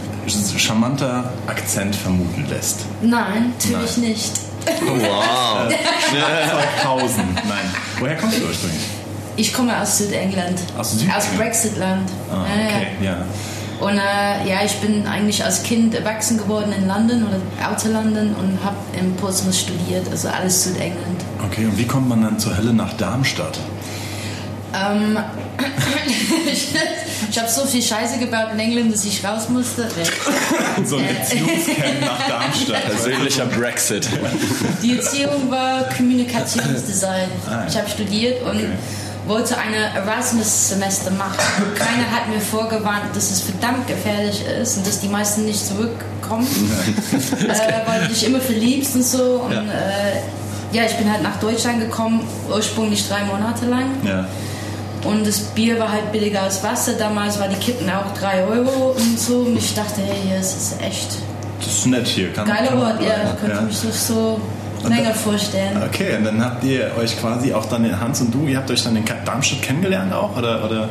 charmanter 0.57 1.31
Akzent 1.47 1.95
vermuten 1.95 2.45
lässt. 2.49 2.79
Nein, 3.01 3.53
natürlich 3.71 3.97
nicht. 3.97 4.31
Wow. 4.65 5.71
Schlagzeughausen. 6.09 7.23
Nein. 7.47 7.65
Woher 7.99 8.15
kommst 8.17 8.39
du 8.39 8.45
ursprünglich? 8.45 8.81
Ich 9.37 9.53
komme 9.53 9.79
aus 9.79 9.97
Südengland. 9.99 10.59
Aus 10.77 10.91
Südengland? 10.93 11.21
Aus 11.21 11.27
Brexitland. 11.37 12.09
Ah, 12.31 12.45
Ja, 12.47 12.61
ja. 12.61 12.67
okay, 12.77 12.87
ja. 13.01 13.17
Und 13.79 13.97
äh, 13.97 14.49
ja, 14.49 14.63
ich 14.65 14.73
bin 14.75 15.05
eigentlich 15.05 15.43
als 15.43 15.63
Kind 15.63 15.93
erwachsen 15.93 16.37
geworden 16.37 16.73
in 16.77 16.87
London 16.87 17.23
oder 17.27 17.69
Outer 17.69 17.89
London 17.89 18.35
und 18.35 18.63
habe 18.63 18.77
in 18.97 19.15
Portsmouth 19.15 19.55
studiert, 19.55 20.09
also 20.09 20.29
alles 20.29 20.63
Südengland. 20.63 21.21
Okay, 21.45 21.65
und 21.65 21.77
wie 21.77 21.85
kommt 21.85 22.07
man 22.07 22.21
dann 22.21 22.39
zur 22.39 22.57
Hölle 22.57 22.73
nach 22.73 22.93
Darmstadt? 22.93 23.59
Ähm, 24.73 25.17
ich 26.51 26.73
ich 27.35 27.39
habe 27.39 27.49
so 27.49 27.65
viel 27.65 27.81
Scheiße 27.81 28.19
gebaut 28.19 28.49
in 28.53 28.59
England, 28.59 28.93
dass 28.93 29.03
ich 29.05 29.23
raus 29.23 29.49
musste. 29.49 29.87
So 30.85 30.97
ein 30.97 31.07
Beziehungscamp 31.07 32.01
nach 32.01 32.27
Darmstadt. 32.27 32.85
Persönlicher 32.85 33.45
Brexit. 33.45 34.07
Die 34.81 34.97
Erziehung 34.97 35.49
war 35.49 35.83
Kommunikationsdesign. 35.89 37.29
Ah, 37.47 37.51
ja. 37.51 37.67
Ich 37.67 37.77
habe 37.77 37.89
studiert 37.89 38.41
und 38.43 38.61
wollte 39.25 39.57
ein 39.57 39.73
Erasmus-Semester 39.73 41.11
machen. 41.11 41.37
Keiner 41.75 42.09
hat 42.11 42.29
mir 42.29 42.39
vorgewarnt, 42.39 43.15
dass 43.15 43.31
es 43.31 43.41
verdammt 43.41 43.87
gefährlich 43.87 44.43
ist 44.61 44.77
und 44.77 44.87
dass 44.87 44.99
die 44.99 45.07
meisten 45.07 45.45
nicht 45.45 45.65
zurückkommen, 45.65 46.47
äh, 47.47 47.89
weil 47.89 48.01
du 48.01 48.07
dich 48.09 48.25
immer 48.25 48.39
verliebst 48.39 48.95
und 48.95 49.03
so. 49.03 49.41
Und, 49.45 49.53
ja. 49.53 49.61
Äh, 49.61 50.75
ja, 50.75 50.83
ich 50.83 50.95
bin 50.97 51.11
halt 51.11 51.23
nach 51.23 51.39
Deutschland 51.39 51.79
gekommen, 51.79 52.21
ursprünglich 52.51 53.07
drei 53.07 53.23
Monate 53.23 53.65
lang. 53.65 53.91
Ja. 54.03 54.27
Und 55.05 55.25
das 55.25 55.39
Bier 55.39 55.79
war 55.79 55.91
halt 55.91 56.11
billiger 56.11 56.41
als 56.41 56.63
Wasser. 56.63 56.93
Damals 56.93 57.39
war 57.39 57.47
die 57.47 57.55
Kippen 57.57 57.87
auch 57.89 58.11
3 58.19 58.43
Euro 58.43 58.95
und 58.97 59.19
so. 59.19 59.37
Und 59.41 59.57
ich 59.57 59.73
dachte, 59.75 60.01
hey, 60.01 60.17
hier 60.27 60.39
ist 60.39 60.57
es 60.57 60.75
echt 60.81 61.19
Das 61.59 61.67
ist 61.67 61.85
nett 61.85 62.07
hier. 62.07 62.33
Kann, 62.33 62.47
geiler 62.47 62.75
Ort. 62.75 63.01
Ja, 63.01 63.13
ich 63.23 63.39
könnte 63.39 63.55
ja. 63.55 63.61
mich 63.61 63.79
das 63.81 64.07
so 64.07 64.41
länger 64.89 65.13
vorstellen. 65.13 65.81
Okay, 65.83 66.17
und 66.17 66.25
dann 66.25 66.43
habt 66.43 66.63
ihr 66.63 66.91
euch 66.97 67.19
quasi 67.19 67.53
auch 67.53 67.65
dann, 67.65 67.85
in 67.85 67.99
Hans 67.99 68.21
und 68.21 68.33
du, 68.33 68.47
ihr 68.47 68.57
habt 68.57 68.69
euch 68.71 68.83
dann 68.83 68.95
in 68.95 69.05
Darmstadt 69.25 69.61
kennengelernt 69.61 70.13
auch? 70.13 70.37
Oder, 70.37 70.65
oder 70.65 70.89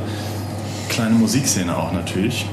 kleine 0.89 1.15
Musikszene 1.15 1.77
auch 1.77 1.93
natürlich? 1.93 2.47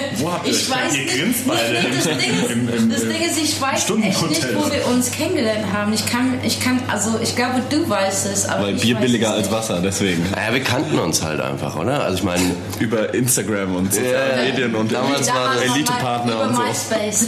Wo 0.16 0.32
habt 0.32 0.46
ihr 0.46 0.52
Ich 0.52 0.68
euch 0.68 0.70
weiß 0.70 0.94
Ihr 0.96 1.02
nicht. 1.04 1.16
grinst 1.18 1.46
beide. 1.48 1.62
Nee, 1.72 1.96
das, 1.96 2.04
Ding 2.04 2.18
ist, 2.44 2.50
im- 2.50 2.68
im- 2.74 2.90
das 2.90 3.00
Ding 3.02 3.22
ist, 3.22 3.38
ich 3.42 3.60
weiß 3.60 3.72
echt 3.74 3.90
nicht, 4.28 4.54
wo 4.54 4.70
wir 4.70 4.86
uns 4.88 5.10
kennengelernt 5.10 5.66
haben. 5.72 5.92
Ich 5.92 6.06
kann, 6.06 6.34
ich 6.42 6.60
kann, 6.60 6.80
also 6.88 7.18
ich 7.22 7.34
glaube, 7.36 7.62
du 7.70 7.88
weißt 7.88 8.26
es, 8.26 8.48
aber 8.48 8.64
Weil 8.66 8.76
ich 8.76 8.82
Bier 8.82 8.96
weiß 8.96 9.02
billiger 9.02 9.32
als. 9.32 9.50
Wasser, 9.50 9.80
deswegen. 9.82 10.28
Naja, 10.32 10.52
wir 10.54 10.62
kannten 10.62 10.98
uns 10.98 11.22
halt 11.22 11.40
einfach, 11.40 11.76
oder? 11.76 12.02
Also 12.02 12.18
ich 12.18 12.24
meine, 12.24 12.42
Über 12.80 13.14
Instagram 13.14 13.76
und 13.76 13.92
soziale 13.94 14.36
Ja, 14.36 14.42
Medien 14.50 14.74
und 14.74 14.92
damals 14.92 15.28
war 15.28 15.34
Damals 15.44 15.66
mal 15.68 15.74
Elite-Partner 15.76 16.40
und 16.42 16.56
so. 16.56 16.62
MySpace. 16.98 17.26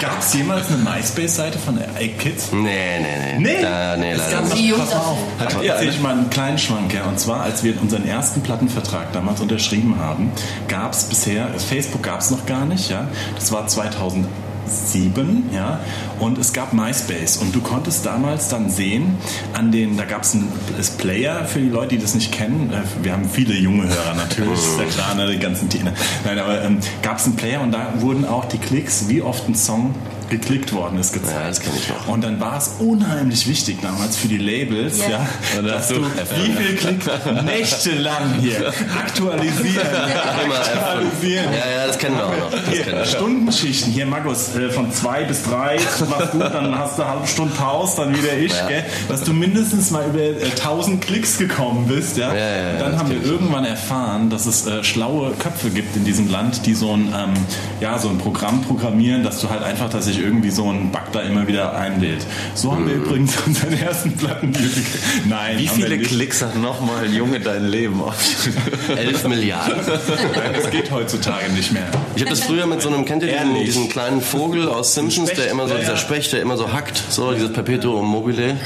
Gab 0.00 0.20
es 0.20 0.34
jemals 0.34 0.66
eine 0.68 0.78
MySpace-Seite 0.78 1.58
von 1.58 1.78
Egg 1.96 2.14
Kids? 2.18 2.50
nee, 2.52 2.60
nee, 3.00 3.38
nee. 3.38 3.38
Nee, 3.38 3.62
Da, 3.62 3.96
nee, 3.96 4.12
Es 4.12 4.18
leider 4.18 4.40
nicht. 4.54 4.76
pass 4.78 4.90
mal 4.90 4.96
auf, 5.00 5.18
hat, 5.38 5.64
erzähl 5.64 5.88
ich 5.90 6.00
mal 6.00 6.12
einen 6.12 6.30
kleinen 6.30 6.58
Schwank. 6.58 6.92
Ja. 6.92 7.04
Und 7.04 7.18
zwar, 7.20 7.42
als 7.42 7.62
wir 7.62 7.80
unseren 7.80 8.06
ersten 8.06 8.42
Plattenvertrag 8.42 9.12
damals 9.12 9.40
unterschrieben 9.40 9.96
haben, 10.00 10.30
gab 10.68 10.92
es 10.92 11.03
bisher, 11.04 11.48
Facebook 11.58 12.02
gab 12.02 12.20
es 12.20 12.30
noch 12.30 12.46
gar 12.46 12.64
nicht, 12.66 12.90
ja. 12.90 13.08
Das 13.34 13.52
war 13.52 13.66
2007, 13.66 15.50
ja. 15.52 15.80
Und 16.20 16.38
es 16.38 16.52
gab 16.52 16.72
MySpace. 16.72 17.38
Und 17.38 17.54
du 17.54 17.60
konntest 17.60 18.06
damals 18.06 18.48
dann 18.48 18.70
sehen, 18.70 19.16
an 19.52 19.72
den, 19.72 19.96
da 19.96 20.04
gab 20.04 20.22
es 20.22 20.34
einen 20.34 20.52
Player 20.98 21.44
für 21.44 21.60
die 21.60 21.68
Leute, 21.68 21.96
die 21.96 21.98
das 21.98 22.14
nicht 22.14 22.32
kennen. 22.32 22.72
Äh, 22.72 23.04
Wir 23.04 23.12
haben 23.12 23.28
viele 23.28 23.54
junge 23.54 23.88
Hörer 23.88 24.14
natürlich, 24.16 24.58
ist 24.58 24.78
ja 24.78 24.84
klar, 24.84 25.14
ne, 25.14 25.30
die 25.32 25.38
ganzen 25.38 25.68
Tiere. 25.68 25.92
Nein, 26.24 26.38
aber 26.38 26.62
ähm, 26.62 26.78
gab 27.02 27.18
es 27.18 27.26
einen 27.26 27.36
Player 27.36 27.60
und 27.60 27.72
da 27.72 27.94
wurden 27.98 28.24
auch 28.24 28.44
die 28.46 28.58
Klicks, 28.58 29.08
wie 29.08 29.22
oft 29.22 29.48
ein 29.48 29.54
Song 29.54 29.94
geklickt 30.30 30.72
worden 30.72 30.98
ist, 30.98 31.12
gezeigt. 31.12 31.34
Ja, 31.40 31.48
das 31.48 31.60
kenn 31.60 31.72
ich 31.76 31.88
noch. 31.88 32.08
Und 32.08 32.22
dann 32.24 32.40
war 32.40 32.56
es 32.58 32.72
unheimlich 32.78 33.46
wichtig 33.48 33.78
damals 33.82 34.16
für 34.16 34.28
die 34.28 34.38
Labels, 34.38 34.98
ja, 35.00 35.26
Ja. 35.56 35.62
dass 35.62 35.88
du 35.88 35.96
wie 35.96 36.52
viel 36.52 36.76
Klicks 36.76 37.06
nächtelang 37.44 38.34
hier 38.40 38.72
aktualisieren, 38.98 39.86
Immer 40.44 40.54
aktualisieren. 40.56 41.46
Ja, 41.52 41.80
ja, 41.80 41.86
das 41.86 41.98
kennen 41.98 42.16
wir 42.16 42.26
auch 42.26 42.36
noch. 42.50 42.50
Hier. 42.70 43.04
Stundenschichten, 43.04 43.92
hier 43.92 44.06
Markus, 44.06 44.54
äh, 44.56 44.70
von 44.70 44.92
zwei 44.92 45.24
bis 45.24 45.42
drei 45.42 45.76
machst 46.08 46.34
du, 46.34 46.38
dann 46.38 46.76
hast 46.78 46.98
du 46.98 47.02
eine 47.02 47.10
halbe 47.12 47.26
Stunde 47.26 47.54
Pause, 47.54 47.94
dann 47.98 48.16
wieder 48.16 48.36
ich, 48.36 48.52
Ja. 48.52 48.66
gell? 48.68 48.84
dass 49.08 49.22
du 49.22 49.32
mindestens 49.32 49.90
mal 49.90 50.04
über 50.08 50.20
äh, 50.20 50.44
1000 50.50 51.00
Klicks 51.00 51.38
gekommen 51.38 51.86
bist. 51.86 52.16
Ja? 52.16 52.32
Ja, 52.34 52.38
ja, 52.38 52.56
ja, 52.62 52.70
Und 52.72 52.80
dann 52.80 52.98
haben 52.98 53.10
wir 53.10 53.22
irgendwann 53.22 53.64
erfahren, 53.64 54.30
dass 54.30 54.46
es 54.46 54.66
äh, 54.66 54.82
schlaue 54.82 55.32
Köpfe 55.38 55.70
gibt 55.70 55.96
in 55.96 56.04
diesem 56.04 56.30
Land, 56.30 56.66
die 56.66 56.74
so 56.74 56.92
ein, 56.92 57.12
ähm, 57.16 57.34
ja, 57.80 57.98
so 57.98 58.08
ein 58.08 58.18
Programm 58.18 58.62
programmieren, 58.62 59.22
dass 59.22 59.40
du 59.40 59.50
halt 59.50 59.62
einfach, 59.62 59.90
dass 59.90 60.06
sich 60.14 60.22
irgendwie 60.24 60.50
so 60.50 60.70
ein 60.70 60.90
Bug 60.90 61.02
da 61.12 61.20
immer 61.20 61.46
wieder 61.46 61.74
einlädt. 61.76 62.24
So 62.54 62.72
haben 62.72 62.86
wir 62.86 62.94
übrigens 62.94 63.34
unseren 63.46 63.72
ersten 63.74 64.12
Plattenmusic. 64.12 64.84
Nein, 65.28 65.58
Wie 65.58 65.68
viele. 65.68 65.98
Klicks 65.98 66.42
hat 66.42 66.56
nochmal 66.56 67.12
Junge 67.12 67.40
dein 67.40 67.66
Leben 67.66 68.00
auf? 68.02 68.14
11 68.96 69.28
Milliarden. 69.28 69.74
Das 70.54 70.70
geht 70.70 70.90
heutzutage 70.90 71.50
nicht 71.52 71.72
mehr. 71.72 71.86
Ich 72.16 72.22
habe 72.22 72.30
das 72.30 72.40
früher 72.44 72.66
mit 72.66 72.80
so 72.82 72.88
einem, 72.88 73.04
kennt 73.04 73.22
ihr 73.22 73.32
diesen, 73.32 73.54
diesen 73.64 73.88
kleinen 73.88 74.20
Vogel 74.20 74.68
aus 74.68 74.94
Simpsons, 74.94 75.30
der 75.32 75.50
immer 75.50 75.66
so, 75.66 75.74
Ja, 75.74 75.80
dieser 75.80 75.92
ja. 75.92 75.98
Specht, 75.98 76.32
der 76.32 76.40
immer 76.42 76.56
so 76.56 76.72
hackt, 76.72 77.02
so 77.08 77.32
dieses 77.32 77.52
Perpetuum 77.52 78.06
mobile. 78.06 78.56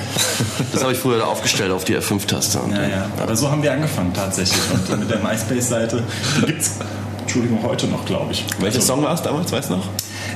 Das 0.72 0.82
habe 0.82 0.92
ich 0.92 0.98
früher 0.98 1.18
da 1.18 1.24
aufgestellt 1.24 1.70
auf 1.72 1.84
die 1.84 1.96
F5-Taste. 1.96 2.58
Und 2.60 2.72
Ja, 2.72 2.82
ja. 2.82 3.10
Aber 3.20 3.36
so 3.36 3.50
haben 3.50 3.62
wir 3.62 3.72
angefangen 3.72 4.12
tatsächlich. 4.12 4.58
Und 4.72 4.98
mit 5.00 5.10
der 5.10 5.18
MySpace-Seite, 5.18 6.02
die 6.40 6.46
gibt's, 6.46 6.76
Entschuldigung, 7.22 7.62
heute 7.62 7.86
noch, 7.86 8.04
glaube 8.04 8.32
ich. 8.32 8.44
Welcher 8.58 8.76
Also, 8.76 8.94
Song 8.94 9.02
war 9.04 9.14
es 9.14 9.22
damals, 9.22 9.52
weißt 9.52 9.70
du 9.70 9.76
noch? 9.76 9.88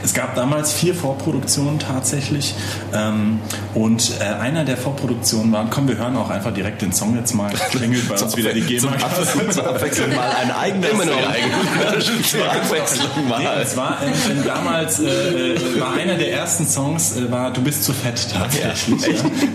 Es 0.05 0.15
gab 0.15 0.35
damals 0.35 0.73
vier 0.73 0.95
Vorproduktionen 0.95 1.79
tatsächlich. 1.79 2.55
Ähm, 2.95 3.39
und 3.75 4.13
äh, 4.21 4.25
einer 4.25 4.65
der 4.65 4.77
Vorproduktionen 4.77 5.53
war, 5.53 5.67
komm, 5.71 5.89
wir 5.89 5.97
hören 5.97 6.17
auch 6.17 6.31
einfach 6.31 6.53
direkt 6.53 6.83
den 6.83 6.93
Song 6.93 7.17
jetzt 7.17 7.35
mal. 7.35 7.51
Klingelt 7.71 8.09
bei 8.09 8.15
uns 8.21 8.37
wieder 8.37 8.53
die 8.53 8.61
GEMA. 8.63 8.91
Abwechslung, 8.93 9.51
zur 9.51 9.67
Abwechslung 9.69 10.15
mal 10.15 10.31
ein 10.41 10.51
eigener 10.51 10.89
Immer 10.91 11.05
nur 11.05 11.15
Song. 11.23 11.25
eigen. 11.31 12.25
Zur 12.25 12.45
Abwechslung 12.51 13.09
Nee, 13.25 13.45
mal. 13.45 13.61
es 13.63 13.77
war 13.77 13.99
äh, 14.03 14.07
äh, 14.11 14.45
damals 14.45 15.01
äh, 15.01 15.81
war 15.81 15.95
einer 15.95 16.15
der 16.17 16.33
ersten 16.33 16.67
Songs 16.67 17.17
äh, 17.17 17.31
war 17.31 17.53
Du 17.53 17.63
bist 17.63 17.85
zu 17.85 17.93
fett 17.93 18.27
tatsächlich. 18.33 19.03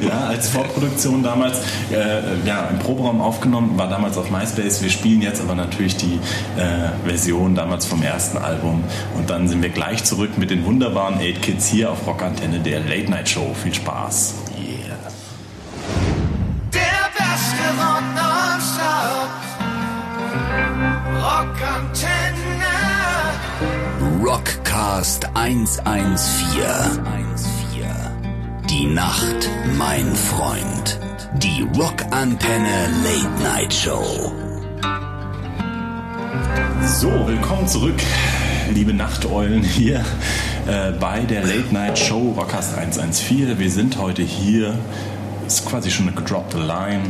Ja, 0.02 0.08
ja 0.08 0.20
als 0.28 0.50
Vorproduktion 0.50 1.24
damals 1.24 1.60
äh, 1.92 2.22
ja 2.46 2.68
im 2.72 2.80
Proberaum 2.80 3.22
aufgenommen, 3.22 3.78
war 3.78 3.90
damals 3.90 4.18
auf 4.18 4.30
MySpace. 4.32 4.82
Wir 4.82 4.90
spielen 4.90 5.22
jetzt 5.22 5.42
aber 5.42 5.56
natürlich 5.56 5.98
die 5.98 6.20
äh, 6.58 6.90
Version 7.08 7.56
damals 7.56 7.86
vom 7.86 8.02
ersten 8.04 8.38
Album 8.38 8.84
und 9.18 9.30
dann 9.30 9.48
sind 9.48 9.62
wir 9.62 9.70
gleich 9.70 10.04
zurück 10.04 10.37
mit 10.38 10.50
den 10.50 10.66
wunderbaren 10.66 11.16
8 11.16 11.42
Kids 11.42 11.68
hier 11.68 11.92
auf 11.92 12.06
Rockantenne 12.06 12.60
der 12.60 12.80
Late 12.82 13.10
Night 13.10 13.30
Show. 13.30 13.54
Viel 13.54 13.74
Spaß. 13.74 14.36
Yeah. 14.58 14.98
Der 16.74 17.10
beste 17.18 17.64
Rock 17.78 18.04
nonstop. 18.16 19.32
Rockantenne. 21.24 22.76
Rockcast 24.24 25.28
114. 25.34 26.68
Die 28.70 28.86
Nacht, 28.88 29.50
mein 29.78 30.16
Freund. 30.16 31.00
Die 31.36 31.66
Rockantenne 31.76 32.90
Late 33.04 33.44
Night 33.44 33.74
Show. 33.74 34.32
So, 36.84 37.10
willkommen 37.28 37.68
zurück 37.68 38.00
liebe 38.74 38.94
Nachteulen 38.94 39.64
hier 39.64 40.04
äh, 40.68 40.92
bei 41.00 41.22
der 41.22 41.42
Late 41.42 41.72
Night 41.72 41.98
Show 41.98 42.34
Rockcast 42.38 42.78
114. 42.78 43.60
Wir 43.60 43.72
sind 43.72 43.98
heute 43.98 44.22
hier, 44.22 44.78
ist 45.48 45.66
quasi 45.66 45.90
schon 45.90 46.08
eine 46.08 46.16
gedroppte 46.16 46.58
Line. 46.58 47.04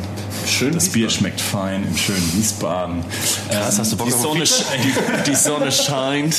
Schön 0.46 0.74
Das 0.74 0.89
Bier 0.89 1.10
schmeckt 1.10 1.41
fein 1.41 1.84
im 1.84 1.98
schönen 1.98 2.34
Wiesbaden. 2.34 3.03
Krass, 3.50 3.79
hast 3.79 3.91
du 3.91 3.98
Bock 3.98 4.08
Die 4.08 4.13
auf 4.13 4.22
Sonne, 4.22 4.44
die, 4.44 4.94
die 5.32 5.36
Sonne 5.36 5.72
scheint. 5.72 6.38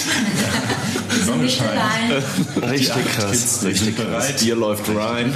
Die 1.17 1.25
Sonne 1.25 1.49
scheint. 1.49 2.71
Richtig 2.71 2.95
Die 2.95 3.21
krass. 3.21 3.64
Richtig 3.64 3.78
sind 3.78 3.97
krass. 3.97 4.07
bereit. 4.07 4.40
Bier 4.40 4.55
läuft 4.55 4.88
rein. 4.88 5.35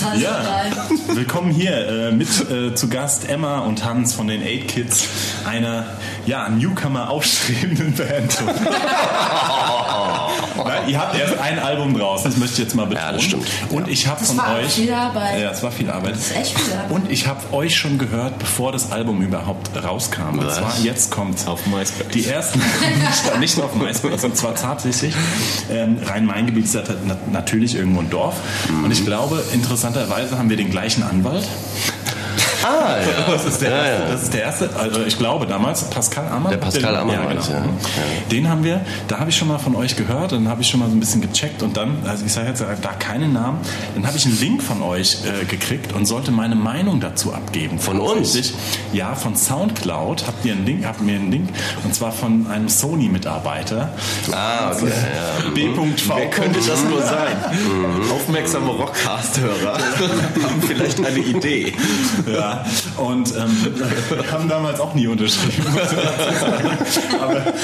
Total 0.00 0.20
Ja, 0.20 0.64
willkommen 1.08 1.50
hier 1.50 1.88
äh, 1.88 2.12
mit 2.12 2.28
äh, 2.48 2.74
zu 2.74 2.88
Gast 2.88 3.28
Emma 3.28 3.58
und 3.60 3.84
Hans 3.84 4.14
von 4.14 4.28
den 4.28 4.42
Eight 4.42 4.68
Kids, 4.68 5.08
einer 5.44 5.86
ja, 6.26 6.48
Newcomer 6.48 7.10
aufstrebenden 7.10 7.92
Band. 7.92 8.38
Nein, 10.56 10.88
ihr 10.88 10.98
habt 11.00 11.18
erst 11.18 11.38
ein 11.38 11.58
Album 11.58 11.96
draußen, 11.98 12.30
das 12.30 12.38
möchte 12.38 12.54
ich 12.54 12.58
jetzt 12.60 12.74
mal 12.74 12.86
betonen. 12.86 13.06
Ja, 13.06 13.12
das 13.12 13.22
stimmt. 13.22 13.46
Und 13.70 13.88
ich 13.88 14.06
habe 14.06 14.24
von 14.24 14.36
war 14.36 14.56
euch 14.56 14.72
viel 14.72 14.92
Arbeit. 14.92 15.40
Ja, 15.40 15.50
es 15.50 15.62
war 15.62 15.70
viel 15.72 15.90
Arbeit. 15.90 16.12
Das 16.12 16.30
ist 16.30 16.36
echt 16.36 16.58
viel 16.58 16.72
Arbeit. 16.74 16.90
Und 16.90 17.10
ich 17.10 17.26
habe 17.26 17.40
euch 17.52 17.76
schon 17.76 17.98
gehört, 17.98 18.38
bevor 18.38 18.72
das 18.72 18.92
Album 18.92 19.20
überhaupt 19.22 19.70
rauskam. 19.82 20.38
Und 20.38 20.46
Was? 20.46 20.56
zwar 20.58 20.78
jetzt 20.82 21.10
kommt 21.10 21.46
Auf 21.46 21.66
MySpace. 21.66 22.08
die 22.08 22.26
ersten, 22.26 22.58
nicht, 23.00 23.40
nicht 23.40 23.56
nur 23.56 23.66
auf 23.66 23.74
MySpace, 23.74 24.24
und 24.24 24.36
zwar 24.36 24.54
tatsächlich, 24.54 25.14
ähm, 25.70 25.98
Rhein-Main-Gebiet 26.04 26.64
ist 26.64 26.78
natürlich 27.32 27.74
irgendwo 27.74 28.00
ein 28.00 28.10
Dorf. 28.10 28.36
Und 28.82 28.90
ich 28.90 29.04
glaube, 29.04 29.42
interessanterweise 29.52 30.38
haben 30.38 30.50
wir 30.50 30.56
den 30.56 30.70
gleichen 30.70 31.02
Anwalt. 31.02 31.46
Ah, 32.64 32.96
ja. 33.28 33.32
Das 33.32 33.44
ist 33.44 33.60
der, 33.60 33.70
Ja, 33.70 33.76
erste, 33.84 34.02
ja. 34.02 34.08
das 34.10 34.22
ist 34.22 34.34
der 34.34 34.42
erste, 34.42 34.70
also 34.78 35.02
ich 35.04 35.18
glaube 35.18 35.46
damals, 35.46 35.82
Pascal 35.84 36.26
Ammann. 36.28 36.52
Der 36.52 36.58
Pascal 36.58 36.96
Ammann 36.96 37.14
ja, 37.14 37.28
genau. 37.28 37.42
ja. 37.42 37.56
Ja. 37.58 37.62
Den 38.30 38.48
haben 38.48 38.64
wir, 38.64 38.80
da 39.08 39.18
habe 39.20 39.30
ich 39.30 39.36
schon 39.36 39.48
mal 39.48 39.58
von 39.58 39.76
euch 39.76 39.96
gehört, 39.96 40.32
dann 40.32 40.48
habe 40.48 40.62
ich 40.62 40.68
schon 40.68 40.80
mal 40.80 40.88
so 40.88 40.96
ein 40.96 41.00
bisschen 41.00 41.20
gecheckt 41.20 41.62
und 41.62 41.76
dann, 41.76 41.98
also 42.06 42.24
ich 42.24 42.32
sage 42.32 42.48
jetzt 42.48 42.62
da 42.62 42.92
keinen 42.92 43.32
Namen, 43.34 43.58
dann 43.94 44.06
habe 44.06 44.16
ich 44.16 44.24
einen 44.24 44.40
Link 44.40 44.62
von 44.62 44.82
euch 44.82 45.18
äh, 45.24 45.44
gekriegt 45.44 45.92
und 45.92 46.06
sollte 46.06 46.30
meine 46.30 46.54
Meinung 46.54 47.00
dazu 47.00 47.34
abgeben. 47.34 47.78
Von 47.78 48.00
uns? 48.00 48.54
Ja, 48.92 49.14
von 49.14 49.36
Soundcloud 49.36 50.26
habt 50.26 50.44
ihr 50.44 50.54
einen 50.54 50.64
Link, 50.64 50.86
habt 50.86 51.02
mir 51.02 51.16
einen 51.16 51.30
Link 51.30 51.48
und 51.84 51.94
zwar 51.94 52.12
von 52.12 52.46
einem 52.50 52.68
Sony-Mitarbeiter. 52.68 53.90
Ah, 54.32 54.70
okay. 54.72 54.86
Ja. 54.86 55.50
B.V. 55.50 55.86
Wer 56.16 56.30
könnte 56.30 56.60
das 56.66 56.82
nur 56.84 57.02
sein? 57.02 57.36
Aufmerksame 58.14 58.70
Rockcast-Hörer 58.70 59.74
haben 60.42 60.62
vielleicht 60.66 61.04
eine 61.04 61.18
Idee. 61.18 61.72
Ja, 62.26 62.53
und 62.96 63.34
ähm, 63.36 63.56
haben 64.32 64.48
damals 64.48 64.80
auch 64.80 64.94
nie 64.94 65.06
unterschrieben. 65.06 65.66
Aber 67.20 67.42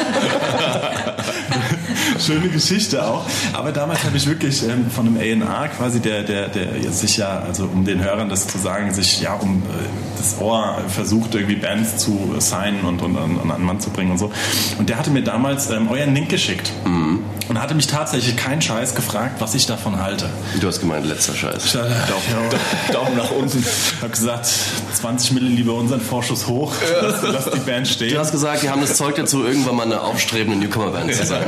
schöne 2.21 2.49
Geschichte 2.49 3.05
auch. 3.05 3.25
Aber 3.53 3.73
damals 3.73 4.05
habe 4.05 4.17
ich 4.17 4.27
wirklich 4.27 4.63
ähm, 4.63 4.91
von 4.91 5.07
einem 5.07 5.43
A&R 5.43 5.69
quasi, 5.69 6.01
der, 6.01 6.23
der, 6.23 6.49
der 6.49 6.93
sich 6.93 7.17
ja, 7.17 7.41
also 7.41 7.65
um 7.65 7.85
den 7.85 8.03
Hörern 8.03 8.29
das 8.29 8.47
zu 8.47 8.59
sagen, 8.59 8.93
sich 8.93 9.21
ja 9.21 9.35
um 9.35 9.59
äh, 9.59 10.17
das 10.17 10.41
Ohr 10.41 10.79
versucht, 10.89 11.35
irgendwie 11.35 11.57
Bands 11.57 11.99
zu 11.99 12.35
signen 12.39 12.85
und, 12.85 13.03
und, 13.03 13.17
und 13.17 13.41
an 13.41 13.51
einen 13.51 13.65
Mann 13.65 13.81
zu 13.81 13.91
bringen 13.91 14.13
und 14.13 14.19
so. 14.19 14.31
Und 14.79 14.89
der 14.89 14.99
hatte 14.99 15.11
mir 15.11 15.23
damals 15.23 15.71
ähm, 15.71 15.89
euren 15.89 16.15
Link 16.15 16.29
geschickt. 16.29 16.73
Und 17.51 17.61
hatte 17.61 17.75
mich 17.75 17.89
tatsächlich 17.89 18.37
keinen 18.37 18.63
Scheiß 18.63 18.95
gefragt, 18.95 19.41
was 19.41 19.57
ich 19.57 19.67
davon 19.67 20.01
halte. 20.01 20.31
Du 20.61 20.69
hast 20.69 20.79
gemeint, 20.79 21.05
letzter 21.05 21.35
Scheiß. 21.35 21.65
Ich 21.65 21.73
dachte, 21.73 21.91
ja, 21.91 22.93
Daumen 22.93 23.17
nach 23.17 23.33
unten. 23.33 23.59
ich 23.59 24.01
habe 24.01 24.13
gesagt, 24.13 24.49
20 24.95 25.33
Mille 25.33 25.49
lieber 25.49 25.75
unseren 25.75 26.01
Vorschuss 26.01 26.47
hoch, 26.47 26.73
lass, 27.03 27.23
lass 27.23 27.51
die 27.51 27.59
Band 27.59 27.89
stehen. 27.89 28.15
Du 28.15 28.21
hast 28.21 28.31
gesagt, 28.31 28.63
die 28.63 28.71
haben 28.71 28.81
das 28.81 28.97
Zeug 28.97 29.17
dazu, 29.17 29.45
irgendwann 29.45 29.75
mal 29.75 29.83
eine 29.83 30.01
aufstrebende 30.01 30.65
Newcomer-Band 30.65 31.13
zu 31.13 31.27
sein. 31.27 31.43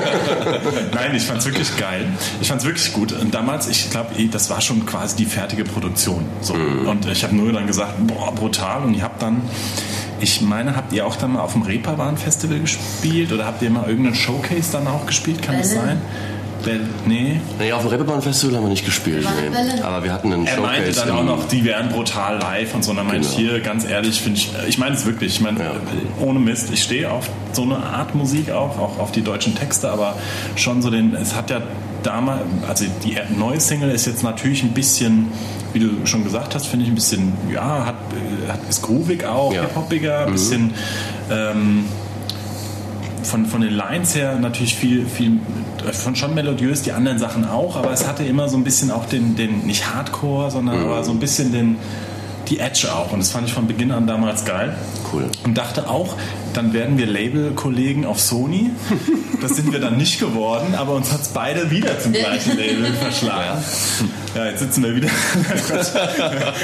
Nein, 0.94 1.14
ich 1.14 1.24
fand's 1.24 1.44
wirklich 1.44 1.76
geil. 1.76 2.06
Ich 2.40 2.48
fand's 2.48 2.64
wirklich 2.64 2.90
gut. 2.94 3.12
Und 3.12 3.34
damals, 3.34 3.68
ich 3.68 3.90
glaube, 3.90 4.12
das 4.30 4.48
war 4.48 4.62
schon 4.62 4.86
quasi 4.86 5.16
die 5.16 5.26
fertige 5.26 5.64
Produktion. 5.64 6.24
So. 6.40 6.54
Und 6.54 7.04
ich 7.06 7.22
habe 7.22 7.36
nur 7.36 7.52
dann 7.52 7.66
gesagt, 7.66 7.96
boah, 8.06 8.34
brutal. 8.34 8.82
Und 8.82 8.94
ihr 8.94 9.02
habt 9.02 9.20
dann, 9.20 9.42
ich 10.20 10.40
meine, 10.40 10.76
habt 10.76 10.92
ihr 10.92 11.06
auch 11.06 11.16
dann 11.16 11.32
mal 11.34 11.40
auf 11.40 11.52
dem 11.52 11.62
Reeperbahn 11.62 12.16
Festival 12.16 12.58
gespielt 12.60 13.32
oder 13.32 13.46
habt 13.46 13.62
ihr 13.62 13.70
mal 13.70 13.88
irgendeinen 13.88 14.14
Showcase 14.16 14.72
dann 14.72 14.86
auch 14.86 15.06
gespielt? 15.06 15.42
Kann 15.42 15.58
das 15.58 15.70
Berlin. 15.70 15.86
sein? 15.88 16.00
Bel 16.64 16.80
nee. 17.06 17.40
Nee, 17.60 17.72
auf 17.72 17.82
dem 17.82 17.90
Reeperbahn-Festival 17.90 18.56
haben 18.56 18.64
wir 18.64 18.70
nicht 18.70 18.84
gespielt. 18.84 19.24
Nee. 19.24 19.80
Aber 19.80 20.02
wir 20.02 20.12
hatten 20.12 20.32
einen 20.32 20.44
Er 20.44 20.60
meinte 20.60 20.92
Showcase. 20.92 21.06
dann 21.06 21.16
auch 21.16 21.22
noch, 21.24 21.46
die 21.48 21.64
wären 21.64 21.88
brutal 21.88 22.36
live 22.38 22.74
und 22.74 22.82
so. 22.82 22.90
Und 22.90 22.96
dann 22.96 23.06
meinte 23.06 23.28
ich 23.28 23.36
Genau. 23.36 23.50
hier, 23.52 23.60
ganz 23.60 23.84
ehrlich, 23.88 24.20
finde 24.20 24.40
ich, 24.40 24.50
ich 24.66 24.76
meine 24.76 24.96
es 24.96 25.06
wirklich, 25.06 25.34
ich 25.36 25.40
meine, 25.40 25.60
Ja. 25.60 25.70
ohne 26.20 26.40
Mist, 26.40 26.70
ich 26.72 26.82
stehe 26.82 27.12
auf 27.12 27.30
so 27.52 27.62
eine 27.62 27.76
Art 27.76 28.16
Musik 28.16 28.50
auch, 28.50 28.76
auch 28.76 28.98
auf 28.98 29.12
die 29.12 29.22
deutschen 29.22 29.54
Texte, 29.54 29.88
aber 29.88 30.16
schon 30.56 30.82
so 30.82 30.90
den, 30.90 31.14
es 31.14 31.36
hat 31.36 31.48
ja 31.50 31.60
damals, 32.08 32.40
also 32.66 32.86
die 33.04 33.16
neue 33.38 33.60
Single 33.60 33.90
ist 33.90 34.06
jetzt 34.06 34.22
natürlich 34.22 34.62
ein 34.62 34.72
bisschen, 34.72 35.28
wie 35.72 35.80
du 35.80 36.06
schon 36.06 36.24
gesagt 36.24 36.54
hast, 36.54 36.66
finde 36.66 36.84
ich 36.86 36.90
ein 36.90 36.94
bisschen, 36.94 37.32
ja, 37.52 37.84
hat, 37.86 37.94
äh, 38.12 38.50
hat 38.50 38.60
ist 38.68 38.82
groovig 38.82 39.24
auch, 39.26 39.52
Ja. 39.52 39.62
hip-hoppiger, 39.62 40.26
ein 40.26 40.32
bisschen, 40.32 40.72
ähm, 41.30 41.84
von, 43.22 43.44
von 43.46 43.60
den 43.60 43.74
Lines 43.74 44.14
her 44.14 44.36
natürlich 44.40 44.74
viel, 44.74 45.04
viel 45.06 45.38
äh, 45.86 45.92
von 45.92 46.16
schon 46.16 46.34
melodiös, 46.34 46.82
die 46.82 46.92
anderen 46.92 47.18
Sachen 47.18 47.46
auch, 47.46 47.76
aber 47.76 47.92
es 47.92 48.06
hatte 48.08 48.24
immer 48.24 48.48
so 48.48 48.56
ein 48.56 48.64
bisschen 48.64 48.90
auch 48.90 49.04
den, 49.06 49.36
den 49.36 49.66
nicht 49.66 49.92
Hardcore, 49.94 50.50
sondern 50.50 50.80
aber 50.80 51.04
so 51.04 51.10
ein 51.10 51.18
bisschen 51.20 51.52
den, 51.52 51.76
die 52.48 52.58
Edge 52.58 52.88
auch. 52.90 53.12
Und 53.12 53.18
das 53.18 53.30
fand 53.30 53.46
ich 53.46 53.52
von 53.52 53.66
Beginn 53.66 53.92
an 53.92 54.06
damals 54.06 54.46
geil. 54.46 54.74
Cool. 55.12 55.26
Und 55.44 55.58
dachte 55.58 55.88
auch, 55.90 56.14
dann 56.58 56.72
werden 56.72 56.98
wir 56.98 57.06
Label-Kollegen 57.06 58.04
auf 58.04 58.18
Sony. 58.18 58.70
Das 59.40 59.54
sind 59.54 59.70
wir 59.70 59.78
dann 59.78 59.96
nicht 59.96 60.18
geworden, 60.18 60.74
aber 60.74 60.94
uns 60.94 61.12
hat 61.12 61.20
es 61.20 61.28
beide 61.28 61.70
wieder 61.70 62.00
zum 62.00 62.12
gleichen 62.12 62.56
Label 62.56 62.92
verschlagen. 62.94 63.62
Ja, 64.34 64.46
jetzt 64.46 64.58
sitzen 64.58 64.82
wir 64.82 64.96
wieder. 64.96 65.08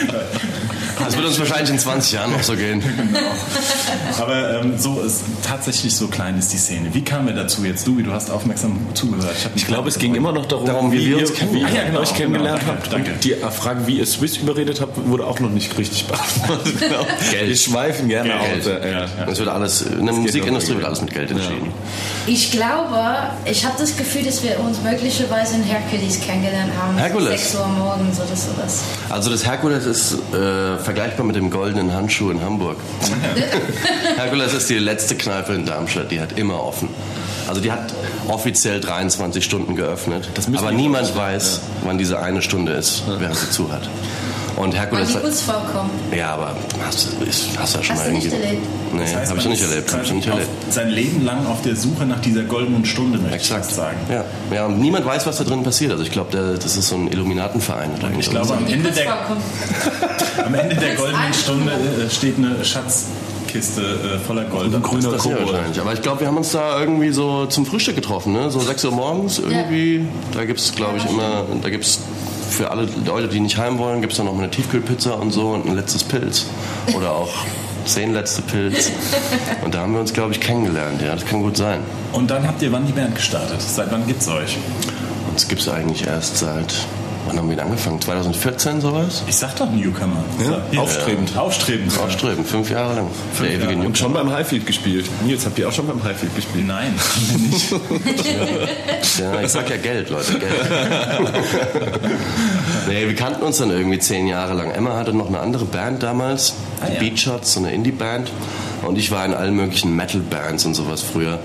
Das 0.99 1.17
wird 1.17 1.27
uns 1.27 1.39
wahrscheinlich 1.39 1.71
in 1.71 1.79
20 1.79 2.13
Jahren 2.13 2.33
noch 2.33 2.43
so 2.43 2.55
gehen. 2.57 2.83
Aber 4.21 4.61
ähm, 4.61 4.79
so 4.79 5.01
ist 5.01 5.23
tatsächlich 5.47 5.95
so 5.97 6.09
klein 6.09 6.39
ist 6.39 6.53
die 6.53 6.59
Szene. 6.59 6.93
Wie 6.93 7.03
kamen 7.03 7.27
wir 7.27 7.35
dazu 7.35 7.65
jetzt? 7.65 7.87
Du, 7.87 8.01
du 8.01 8.13
hast 8.13 8.31
aufmerksam 8.31 8.79
zugehört. 8.95 9.35
hab 9.45 9.57
Ich 9.57 9.67
glaube, 9.67 9.89
es 9.89 9.99
ging 9.99 10.15
immer 10.15 10.33
noch 10.33 10.47
darum, 10.47 10.67
Darum, 10.67 10.93
wie 10.93 11.07
wir 11.07 11.19
uns 11.19 11.35
kennengelernt 11.35 11.73
wie. 11.73 11.79
Ah, 11.79 11.83
ja, 11.83 11.89
genau, 11.89 12.01
euch 12.01 12.15
kennengelernt 12.15 12.61
genau, 12.61 12.73
habt. 12.73 12.93
danke, 12.93 13.11
Und 13.13 13.25
die 13.25 13.35
Frage, 13.51 13.87
wie 13.87 13.99
ihr 13.99 14.07
Swiss 14.07 14.37
überredet 14.37 14.81
habt, 14.81 15.09
wurde 15.09 15.27
auch 15.27 15.41
noch 15.41 15.51
nicht 15.51 15.77
richtig 15.79 16.07
beantwortet. 16.07 16.75
Genau. 16.85 17.07
Geld. 17.31 17.49
Wir 17.49 17.57
schweifen 17.57 18.09
gerne 18.09 18.31
Geld. 18.31 18.61
aus. 18.61 18.67
äh, 18.67 18.93
ja. 18.93 19.07
Das 19.27 19.39
wird 19.39 19.49
alles, 19.49 19.83
in 19.83 20.05
der 20.05 20.15
Musikindustrie 20.15 20.75
wird 20.75 20.85
alles 20.85 21.01
mit 21.01 21.15
Geld 21.15 21.31
entschieden. 21.31 21.73
Ich 22.27 22.51
glaube, 22.51 23.01
ich 23.45 23.65
habe 23.65 23.77
das 23.79 23.97
Gefühl, 23.97 24.23
dass 24.25 24.43
wir 24.43 24.61
uns 24.61 24.83
möglicherweise 24.83 25.57
in 25.57 25.63
Hercules 25.63 26.21
kennengelernt 26.21 26.73
haben. 26.79 26.97
Hercules? 26.99 27.53
6 27.53 27.55
Uhr 27.57 27.67
morgens 27.69 28.19
oder 28.19 28.37
sowas. 28.37 28.83
Also 29.09 29.31
das 29.31 29.47
Herkules 29.47 29.87
ist 29.87 30.15
äh, 30.35 30.79
vergleichbar 30.85 31.27
mit 31.27 31.37
dem 31.37 31.51
goldenen 31.51 31.93
Handschuh 31.93 32.31
in 32.31 32.41
Hamburg. 32.41 32.77
Herkules 34.17 34.55
ist 34.55 34.71
die 34.71 34.79
letzte 34.79 35.17
Kneipe 35.17 35.55
in 35.55 35.67
Darmstadt, 35.67 36.11
die 36.11 36.21
hat 36.21 36.39
immer 36.39 36.63
offen. 36.63 36.89
Also 37.49 37.61
die 37.61 37.73
hat 37.73 37.93
offiziell 38.29 38.81
23 38.81 39.45
Stunden 39.45 39.77
geöffnet, 39.77 40.29
aber 40.57 40.73
niemand 40.73 41.15
weiß, 41.17 41.61
wann 41.85 41.99
diese 41.99 42.21
eine 42.21 42.43
Stunde 42.43 42.73
ist, 42.73 43.03
während 43.19 43.37
sie 43.37 43.51
zu 43.51 43.73
hat. 43.73 43.89
Und 44.57 44.73
Weil 44.73 44.79
Herkules 44.81 45.09
die 45.09 45.15
hat, 45.15 45.23
Putzfrau 45.25 45.61
kommt. 45.73 45.91
ja, 46.17 46.35
aber 46.35 46.55
hast, 46.87 47.09
hast 47.59 47.75
du 47.75 47.79
ja 47.79 47.85
schon 47.85 47.97
Hast 47.97 48.03
mal 48.05 48.09
du 48.11 48.15
nicht 48.15 48.25
irgendwie. 48.27 48.45
erlebt? 48.47 48.63
Nee, 48.93 49.01
Das 49.01 49.15
heißt, 49.17 49.31
habe 49.31 49.39
ich 49.41 49.45
noch 49.47 49.51
nicht 49.53 49.63
erlebt. 49.63 49.93
Hab 49.93 50.03
ich 50.05 50.13
nicht 50.13 50.27
erlebt. 50.29 50.49
Sein 50.71 50.89
Leben 50.91 51.25
lang 51.25 51.47
auf 51.47 51.63
der 51.63 51.75
Suche 51.77 52.07
nach 52.07 52.21
dieser 52.21 52.43
goldenen 52.43 52.85
Stunde, 52.85 53.19
möchte 53.19 53.35
Exakt. 53.37 53.67
ich 53.69 53.75
sagen. 53.75 53.97
Ja. 54.11 54.25
ja, 54.55 54.67
und 54.67 54.79
niemand 54.81 55.05
weiß, 55.07 55.27
was 55.27 55.39
da 55.39 55.45
drin 55.45 55.63
passiert. 55.65 55.91
Also 55.93 56.05
ich 56.05 56.13
glaube, 56.13 56.57
das 56.61 56.77
ist 56.77 56.89
so 56.89 56.95
ein 56.95 57.09
Illuminatenverein. 57.09 57.91
oder 57.99 58.11
Ich 58.19 58.31
glaube, 58.31 58.55
am 58.55 58.65
Die 58.67 58.75
Ende 58.75 58.91
der, 58.93 59.07
am 60.47 60.55
Ende 60.55 60.77
der 60.77 60.95
goldenen 60.95 61.35
Stunde 61.35 61.73
äh, 61.73 62.09
steht 62.11 62.37
eine 62.39 62.65
Schatzkiste 62.65 63.81
äh, 63.83 64.19
voller 64.25 64.45
Gold. 64.45 64.73
Das 64.73 64.83
Grüner 64.83 65.11
passiert 65.11 65.37
Kobold. 65.39 65.53
wahrscheinlich. 65.55 65.81
Aber 65.81 65.93
ich 65.93 66.03
glaube, 66.03 66.21
wir 66.21 66.27
haben 66.29 66.37
uns 66.37 66.53
da 66.53 66.79
irgendwie 66.81 67.11
so 67.11 67.47
zum 67.47 67.67
Frühstück 67.67 67.97
getroffen, 67.97 68.33
ne? 68.33 68.51
So 68.51 68.61
6 68.61 68.85
Uhr 68.85 68.93
morgens 68.93 69.39
irgendwie. 69.39 70.07
Da 70.33 70.45
gibt 70.45 70.61
es, 70.61 70.75
glaube 70.75 70.99
ich, 70.99 71.07
immer, 71.07 71.45
da 71.63 71.71
gibt 71.71 71.85
es 71.85 71.99
für 72.55 72.71
alle 72.71 72.89
Leute, 73.05 73.29
die 73.29 73.41
nicht 73.41 73.59
heim 73.59 73.79
wollen, 73.79 74.01
gibt 74.01 74.13
es 74.13 74.17
dann 74.17 74.27
noch 74.27 74.35
mal 74.35 74.45
eine 74.45 74.51
Tiefkühlpizza 74.51 75.15
und 75.15 75.33
so 75.33 75.51
und 75.51 75.67
ein 75.67 75.75
letztes 75.75 76.05
Pilz. 76.05 76.47
Oder 76.95 77.13
auch 77.13 77.33
zehn 77.85 78.15
letzte 78.15 78.43
Pilz. 78.43 78.91
Und 79.65 79.75
da 79.75 79.81
haben 79.81 79.93
wir 79.93 80.01
uns, 80.01 80.13
glaube 80.13 80.33
ich, 80.33 80.41
kennengelernt. 80.41 81.03
Ja, 81.03 81.15
das 81.15 81.27
kann 81.27 81.43
gut 81.43 81.57
sein. 81.57 81.81
Und 82.13 82.31
dann 82.31 82.47
habt 82.47 82.63
ihr 82.63 82.73
wann 82.73 82.87
die 82.87 82.93
Band 82.93 83.15
gestartet? 83.15 83.61
Seit 83.61 83.91
wann 83.91 84.07
gibt's 84.07 84.29
euch? 84.29 84.57
Uns 85.31 85.49
gibt 85.49 85.61
es 85.63 85.69
eigentlich 85.69 86.07
erst 86.07 86.39
seit 86.39 86.75
wann 87.27 87.39
haben 87.39 87.49
wir 87.49 87.57
denn 87.57 87.65
angefangen? 87.67 88.01
2014 88.01 88.81
sowas? 88.81 89.23
Ich 89.27 89.37
sag 89.37 89.57
doch 89.57 89.71
Newcomer. 89.71 90.17
Ja, 90.45 90.59
Hier, 90.71 90.83
aufstrebend. 90.83 91.35
äh, 91.35 91.39
Aufstrebend. 91.39 91.99
Aufstreben, 91.99 92.45
fünf 92.45 92.71
Jahre 92.71 92.95
lang. 92.97 93.07
Der 93.41 93.51
ewige 93.51 93.73
Jahre. 93.73 93.87
Und 93.87 93.99
schon 93.99 94.13
beim 94.13 94.31
Highfield 94.31 94.67
gespielt. 94.67 95.07
Nils, 95.25 95.45
habt 95.47 95.59
ihr 95.59 95.69
auch 95.69 95.73
schon 95.73 95.87
beim 95.87 96.03
Highfield 96.03 96.35
gespielt? 96.37 96.67
Nein, 96.67 96.95
haben 96.99 97.43
wir 97.43 97.51
nicht. 97.51 97.75
Ja, 99.21 99.41
ich 99.41 99.53
sag 99.53 99.71
ja 99.71 99.77
Geld, 99.77 100.11
Leute, 100.11 100.33
Geld. 100.33 100.53
nee, 102.89 103.07
wir 103.07 103.15
kannten 103.15 103.43
uns 103.45 103.59
dann 103.59 103.71
irgendwie 103.71 103.99
zehn 104.01 104.27
Jahre 104.27 104.55
lang. 104.55 104.71
Emma 104.73 104.97
hatte 104.97 105.13
noch 105.13 105.29
eine 105.29 105.39
andere 105.41 105.65
Band 105.65 106.03
damals, 106.03 106.55
Ah, 106.81 106.87
die 106.89 106.95
ja. 106.95 107.01
Beat 107.01 107.19
Shots, 107.21 107.55
so 107.55 107.61
eine 107.61 107.73
Indie-Band. 107.73 108.31
Und 108.83 108.99
ich 108.99 109.11
war 109.13 109.25
in 109.25 109.33
allen 109.35 109.55
möglichen 109.55 109.95
Metal-Bands 109.95 110.65
und 110.67 110.75
sowas 110.75 111.01
früher. 111.03 111.39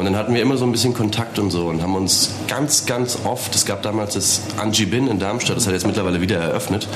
Und 0.00 0.06
dann 0.06 0.16
hatten 0.16 0.32
wir 0.32 0.40
immer 0.40 0.56
so 0.56 0.64
ein 0.64 0.72
bisschen 0.72 0.94
Kontakt 0.94 1.38
und 1.38 1.50
so 1.50 1.66
und 1.66 1.82
haben 1.82 1.94
uns 1.94 2.30
ganz, 2.48 2.86
ganz 2.86 3.18
oft, 3.24 3.54
es 3.54 3.66
gab 3.66 3.82
damals 3.82 4.14
das 4.14 4.40
Angie 4.56 4.86
Bin 4.86 5.06
in 5.08 5.18
Darmstadt, 5.18 5.58
das 5.58 5.66
hat 5.66 5.74
jetzt 5.74 5.86
mittlerweile 5.86 6.22
wieder 6.22 6.38
eröffnet, 6.38 6.88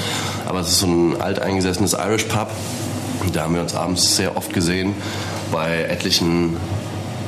aber 0.46 0.60
es 0.60 0.68
ist 0.68 0.78
so 0.78 0.86
ein 0.86 1.20
alteingesessenes 1.20 1.92
Irish 1.92 2.24
Pub. 2.24 2.48
Da 3.34 3.42
haben 3.42 3.56
wir 3.56 3.60
uns 3.60 3.74
abends 3.74 4.16
sehr 4.16 4.38
oft 4.38 4.54
gesehen 4.54 4.94
bei 5.52 5.82
etlichen 5.82 6.56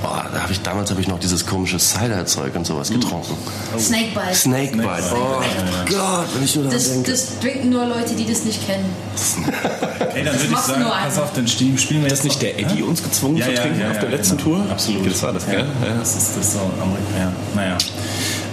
Boah, 0.03 0.27
da 0.33 0.43
habe 0.43 0.53
ich 0.53 0.61
damals 0.63 0.91
habe 0.91 1.01
ich 1.01 1.09
noch 1.09 1.19
dieses 1.19 1.47
komische 1.47 1.79
Cider-Zeug 1.79 2.55
und 2.55 2.67
sowas 2.67 2.91
getrunken. 2.91 3.37
Snakebite. 3.79 4.35
Snakebite. 4.35 4.89
Oh 5.13 5.41
Gott, 5.89 6.27
wenn 6.35 6.45
ich 6.45 6.55
nur 6.55 6.65
daran 6.65 6.79
Das, 6.79 6.93
denke. 6.93 7.11
das 7.11 7.39
trinken 7.41 7.71
nur 7.71 7.87
Leute, 7.87 8.15
die 8.15 8.27
das 8.27 8.45
nicht 8.45 8.67
kennen. 8.67 8.85
Ey, 10.15 10.25
dann 10.25 10.35
würde 10.35 10.45
ich 10.45 10.51
machst 10.51 10.69
du 10.69 10.73
sagen, 10.73 10.83
nur 10.83 10.93
pass 10.93 11.19
auf, 11.19 11.33
dann 11.33 11.49
spielen 11.49 11.79
spielen 11.79 12.03
wir 12.03 12.11
jetzt 12.11 12.25
Nicht 12.25 12.43
der 12.43 12.59
Eddie 12.59 12.83
uns 12.83 13.03
gezwungen 13.03 13.43
zu 13.43 13.55
trinken 13.55 13.91
auf 13.91 13.99
der 13.99 14.11
letzten 14.11 14.37
genau. 14.37 14.59
Tour? 14.59 14.71
Absolut. 14.71 15.11
Das 15.11 15.23
war 15.23 15.33
das, 15.33 15.47
ja. 15.47 15.53
gell? 15.53 15.67
Ja. 15.83 15.99
Das 15.99 16.17
ist 16.17 16.37
das 16.37 16.53
so 16.53 16.59
Amerika. 16.59 17.19
Ja, 17.19 17.33
naja. 17.55 17.79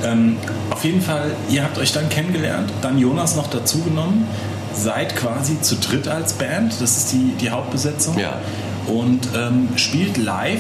Ähm, 0.03 0.37
auf 0.69 0.83
jeden 0.83 1.01
Fall, 1.01 1.31
ihr 1.49 1.63
habt 1.63 1.77
euch 1.77 1.91
dann 1.91 2.09
kennengelernt, 2.09 2.71
dann 2.81 2.97
Jonas 2.97 3.35
noch 3.35 3.47
dazugenommen, 3.47 4.27
seid 4.75 5.15
quasi 5.15 5.61
zu 5.61 5.75
dritt 5.75 6.07
als 6.07 6.33
Band, 6.33 6.73
das 6.79 6.97
ist 6.97 7.11
die, 7.11 7.33
die 7.39 7.49
Hauptbesetzung. 7.49 8.17
Ja. 8.17 8.39
Und 8.87 9.29
ähm, 9.35 9.69
spielt 9.77 10.17
live 10.17 10.59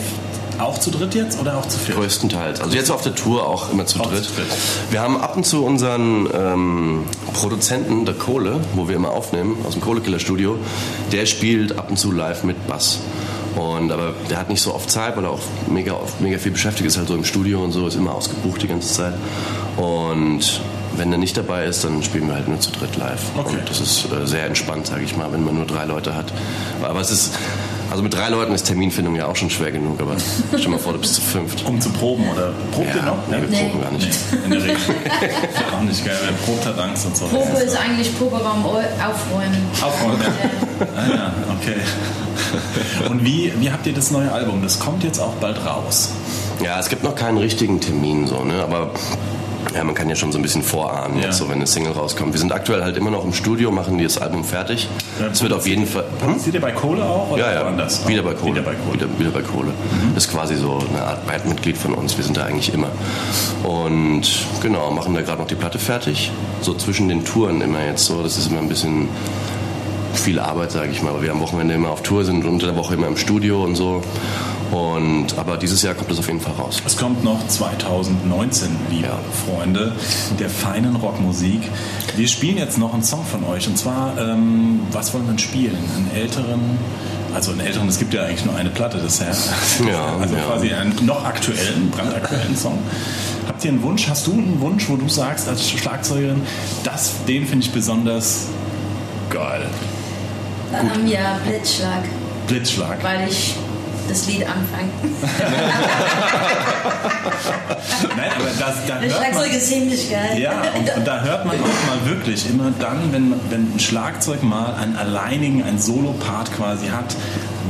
auch 0.59 0.77
zu 0.77 0.91
dritt 0.91 1.15
jetzt 1.15 1.39
oder 1.39 1.57
auch 1.57 1.67
zu 1.67 1.79
viert? 1.79 1.97
Größtenteils. 1.97 2.61
Also 2.61 2.75
jetzt 2.75 2.91
auf 2.91 3.01
der 3.01 3.15
Tour 3.15 3.47
auch 3.47 3.71
immer 3.71 3.85
zu 3.85 3.99
Auch 3.99 4.09
dritt. 4.09 4.23
zu 4.23 4.33
dritt. 4.33 4.47
Wir 4.89 5.01
haben 5.01 5.17
ab 5.17 5.35
und 5.37 5.45
zu 5.45 5.63
unseren 5.65 6.27
ähm, 6.33 7.03
Produzenten 7.33 8.05
der 8.05 8.15
Kohle, 8.15 8.59
wo 8.75 8.87
wir 8.87 8.95
immer 8.95 9.11
aufnehmen, 9.11 9.57
aus 9.65 9.73
dem 9.73 9.81
Kohlekiller-Studio, 9.81 10.57
der 11.11 11.25
spielt 11.25 11.77
ab 11.77 11.89
und 11.89 11.97
zu 11.97 12.11
live 12.11 12.43
mit 12.43 12.67
Bass. 12.67 12.99
Und, 13.55 13.91
aber 13.91 14.13
der 14.29 14.39
hat 14.39 14.49
nicht 14.49 14.61
so 14.61 14.73
oft 14.73 14.89
Zeit, 14.89 15.15
weil 15.15 15.25
er 15.25 15.31
auch 15.31 15.39
mega, 15.67 15.93
oft, 15.93 16.19
mega 16.21 16.37
viel 16.39 16.51
beschäftigt 16.51 16.87
ist, 16.87 16.97
halt 16.97 17.07
so 17.07 17.15
im 17.15 17.23
Studio 17.23 17.63
und 17.63 17.71
so, 17.71 17.87
ist 17.87 17.95
immer 17.95 18.15
ausgebucht 18.15 18.63
die 18.63 18.67
ganze 18.67 18.91
Zeit. 18.93 19.13
Und 19.77 20.61
wenn 20.97 21.11
er 21.11 21.17
nicht 21.17 21.37
dabei 21.37 21.65
ist, 21.65 21.83
dann 21.83 22.03
spielen 22.03 22.27
wir 22.27 22.35
halt 22.35 22.47
nur 22.47 22.59
zu 22.59 22.71
dritt 22.71 22.95
live. 22.97 23.21
Okay. 23.37 23.57
Und 23.59 23.69
das 23.69 23.79
ist 23.79 24.05
äh, 24.11 24.25
sehr 24.25 24.45
entspannt, 24.45 24.87
sage 24.87 25.03
ich 25.03 25.15
mal, 25.15 25.31
wenn 25.31 25.43
man 25.43 25.55
nur 25.55 25.65
drei 25.65 25.85
Leute 25.85 26.15
hat. 26.15 26.33
Aber 26.81 26.99
es 26.99 27.11
ist, 27.11 27.33
also 27.91 28.01
mit 28.03 28.13
drei 28.13 28.29
Leuten 28.29 28.53
ist 28.53 28.63
Terminfindung 28.63 29.15
ja 29.15 29.27
auch 29.27 29.35
schon 29.35 29.49
schwer 29.49 29.71
genug, 29.71 29.99
aber 30.01 30.15
stell 30.49 30.59
dir 30.61 30.69
mal 30.69 30.79
vor, 30.79 30.93
du 30.93 30.99
bist 30.99 31.15
zu 31.15 31.21
fünft. 31.21 31.65
Um 31.65 31.79
zu 31.79 31.89
proben 31.91 32.27
oder 32.29 32.51
probt 32.71 32.89
Ja, 32.89 32.95
ihr 32.95 33.01
noch? 33.03 33.17
nee, 33.29 33.41
wir 33.41 33.49
Nee. 33.49 33.69
proben 33.69 33.81
gar 33.81 33.91
nicht. 33.91 34.07
Nee, 34.31 34.37
in 34.45 34.51
der 34.51 34.61
Regel. 34.63 34.75
auch 35.77 35.81
nicht 35.81 36.05
geil, 36.05 36.17
wer 36.25 36.33
probt 36.45 36.65
hat 36.65 36.79
Angst 36.79 37.05
und 37.05 37.17
so. 37.17 37.25
Probe 37.25 37.57
ist 37.63 37.75
eigentlich 37.77 38.17
Proberaum 38.17 38.65
au- 38.65 38.77
aufräumen. 38.77 39.61
Aufräumen. 39.81 40.21
Ja. 40.21 40.85
Ah 40.95 41.15
ja, 41.15 41.33
okay. 41.59 41.75
Und 43.09 43.23
wie, 43.25 43.53
wie 43.59 43.71
habt 43.71 43.85
ihr 43.87 43.93
das 43.93 44.11
neue 44.11 44.31
Album? 44.31 44.61
Das 44.61 44.79
kommt 44.79 45.03
jetzt 45.03 45.19
auch 45.19 45.33
bald 45.35 45.63
raus. 45.65 46.09
Ja, 46.63 46.79
es 46.79 46.89
gibt 46.89 47.03
noch 47.03 47.15
keinen 47.15 47.37
richtigen 47.37 47.79
Termin, 47.79 48.27
so, 48.27 48.43
ne? 48.43 48.61
aber 48.63 48.91
ja, 49.75 49.83
man 49.83 49.95
kann 49.95 50.09
ja 50.09 50.15
schon 50.15 50.31
so 50.31 50.37
ein 50.39 50.41
bisschen 50.41 50.63
vorahnen, 50.63 51.17
Ja. 51.19 51.25
jetzt 51.25 51.37
so, 51.37 51.47
wenn 51.47 51.55
eine 51.55 51.67
Single 51.67 51.93
rauskommt. 51.93 52.33
Wir 52.33 52.39
sind 52.39 52.51
aktuell 52.51 52.83
halt 52.83 52.97
immer 52.97 53.11
noch 53.11 53.23
im 53.23 53.33
Studio, 53.33 53.71
machen 53.71 53.97
das 54.01 54.17
Album 54.17 54.43
fertig. 54.43 54.87
Es 55.31 55.41
wird 55.41 55.53
auf 55.53 55.67
jeden 55.67 55.85
Fall. 55.85 56.05
Hm? 56.25 56.39
Seid 56.39 56.53
ihr 56.53 56.61
bei 56.61 56.71
Kohle 56.71 57.03
auch 57.03 57.31
oder 57.31 57.41
Ja, 57.47 57.53
ja, 57.59 57.65
woanders? 57.65 58.07
wieder 58.07 58.23
bei 58.23 58.33
Kohle. 58.33 58.53
Wieder 58.55 58.61
bei 58.63 58.75
Kohle. 58.75 58.93
Wieder, 58.99 59.19
wieder 59.19 59.29
bei 59.31 59.41
Kohle. 59.41 59.71
Das 60.15 60.25
ist 60.25 60.31
quasi 60.31 60.55
so 60.55 60.79
eine 60.93 61.03
Art 61.03 61.25
Bandmitglied 61.27 61.77
von 61.77 61.93
uns. 61.93 62.17
Wir 62.17 62.23
sind 62.23 62.37
da 62.37 62.43
eigentlich 62.45 62.73
immer. 62.73 62.89
Und 63.63 64.23
genau, 64.61 64.91
machen 64.91 65.13
da 65.13 65.21
gerade 65.21 65.39
noch 65.41 65.47
die 65.47 65.55
Platte 65.55 65.79
fertig. 65.79 66.31
So 66.61 66.73
zwischen 66.73 67.07
den 67.09 67.23
Touren 67.25 67.61
immer 67.61 67.83
jetzt 67.85 68.05
so. 68.05 68.21
Das 68.23 68.37
ist 68.37 68.47
immer 68.49 68.59
ein 68.59 68.69
bisschen 68.69 69.07
viel 70.13 70.39
Arbeit, 70.39 70.71
sage 70.71 70.91
ich 70.91 71.01
mal. 71.01 71.13
Weil 71.13 71.23
wir 71.23 71.31
am 71.31 71.39
Wochenende 71.41 71.73
immer 71.73 71.89
auf 71.89 72.03
Tour 72.03 72.23
sind 72.25 72.43
und 72.45 72.51
unter 72.51 72.67
der 72.67 72.75
Woche 72.75 72.93
immer 72.95 73.07
im 73.07 73.17
Studio 73.17 73.63
und 73.63 73.75
so. 73.75 74.03
Und, 74.73 75.37
aber 75.37 75.57
dieses 75.57 75.83
Jahr 75.83 75.93
kommt 75.93 76.09
das 76.09 76.17
auf 76.17 76.27
jeden 76.27 76.39
Fall 76.41 76.53
raus. 76.53 76.81
Es 76.83 76.97
kommt 76.97 77.23
noch 77.23 77.47
2019, 77.47 78.69
liebe 78.89 79.07
Ja. 79.07 79.19
Freunde 79.45 79.91
der 80.39 80.49
feinen 80.49 80.95
Rockmusik. 80.95 81.61
Wir 82.15 82.27
spielen 82.27 82.57
jetzt 82.57 82.79
noch 82.79 82.91
einen 82.93 83.03
Song 83.03 83.23
von 83.23 83.43
euch 83.43 83.67
und 83.67 83.77
zwar, 83.77 84.17
ähm, 84.17 84.79
was 84.91 85.13
wollen 85.13 85.25
wir 85.25 85.33
denn 85.33 85.39
spielen? 85.39 85.77
Einen 85.95 86.09
älteren, 86.15 86.59
also 87.35 87.51
einen 87.51 87.59
älteren, 87.59 87.87
es 87.87 87.99
gibt 87.99 88.15
ja 88.15 88.23
eigentlich 88.23 88.45
nur 88.45 88.55
eine 88.55 88.69
Platte 88.71 88.97
bisher. 88.97 89.27
Ja, 89.87 90.15
also 90.19 90.35
ja. 90.35 90.41
quasi 90.43 90.73
einen 90.73 91.05
noch 91.05 91.23
aktuellen, 91.23 91.91
brandaktuellen 91.91 92.55
Song. 92.57 92.79
Habt 93.47 93.63
ihr 93.65 93.71
einen 93.71 93.83
Wunsch? 93.83 94.07
Hast 94.09 94.25
du 94.25 94.31
einen 94.33 94.59
Wunsch, 94.59 94.89
wo 94.89 94.95
du 94.95 95.07
sagst 95.07 95.47
als 95.49 95.69
Schlagzeugerin, 95.69 96.41
das, 96.83 97.11
den 97.27 97.45
finde 97.45 97.65
ich 97.65 97.71
besonders 97.71 98.47
geil? 99.29 99.67
Ähm, 100.73 101.05
ja, 101.07 101.37
Blitzschlag, 101.45 102.03
Blitzschlag. 102.47 103.03
weil 103.03 103.27
ich 103.29 103.55
das 104.09 104.27
Lied 104.27 104.41
anfange. 104.41 104.89
Nein, 108.17 108.31
aber 108.35 108.45
das, 108.59 108.75
da 108.87 108.95
Das 108.95 109.01
hört 109.01 109.03
man, 109.03 109.11
Schlagzeug 109.11 109.53
ist 109.53 109.67
ziemlich 109.69 110.09
geil. 110.11 110.39
Ja, 110.39 110.51
und, 110.77 110.97
und 110.97 111.07
da 111.07 111.21
hört 111.21 111.45
man 111.45 111.55
auch 111.57 111.87
mal 111.87 112.09
wirklich 112.09 112.49
immer 112.49 112.71
dann, 112.79 113.11
wenn, 113.11 113.33
wenn 113.49 113.73
ein 113.75 113.79
Schlagzeug 113.79 114.43
mal 114.43 114.75
einen 114.75 114.95
alleinigen, 114.95 115.63
einen 115.63 115.79
Solo-Part 115.79 116.53
quasi 116.55 116.87
hat, 116.87 117.15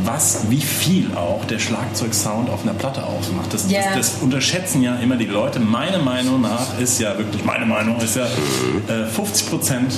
was, 0.06 0.50
wie 0.50 0.60
viel 0.62 1.16
auch 1.16 1.46
der 1.46 1.60
Schlagzeugsound 1.60 2.50
auf 2.50 2.64
einer 2.64 2.74
Platte 2.74 3.04
ausmacht. 3.04 3.54
Das, 3.54 3.70
Ja. 3.72 3.82
das, 3.96 4.14
das 4.14 4.22
unterschätzen 4.22 4.82
ja 4.82 4.96
immer 4.96 5.16
die 5.16 5.26
Leute. 5.28 5.60
Meine 5.60 6.00
Meinung 6.00 6.42
nach 6.42 6.78
ist 6.80 7.00
ja 7.00 7.18
wirklich, 7.18 7.46
meine 7.46 7.66
Meinung 7.66 8.00
ist 8.02 8.16
ja, 8.18 8.26
äh, 8.26 9.06
50 9.06 9.50
Prozent 9.50 9.94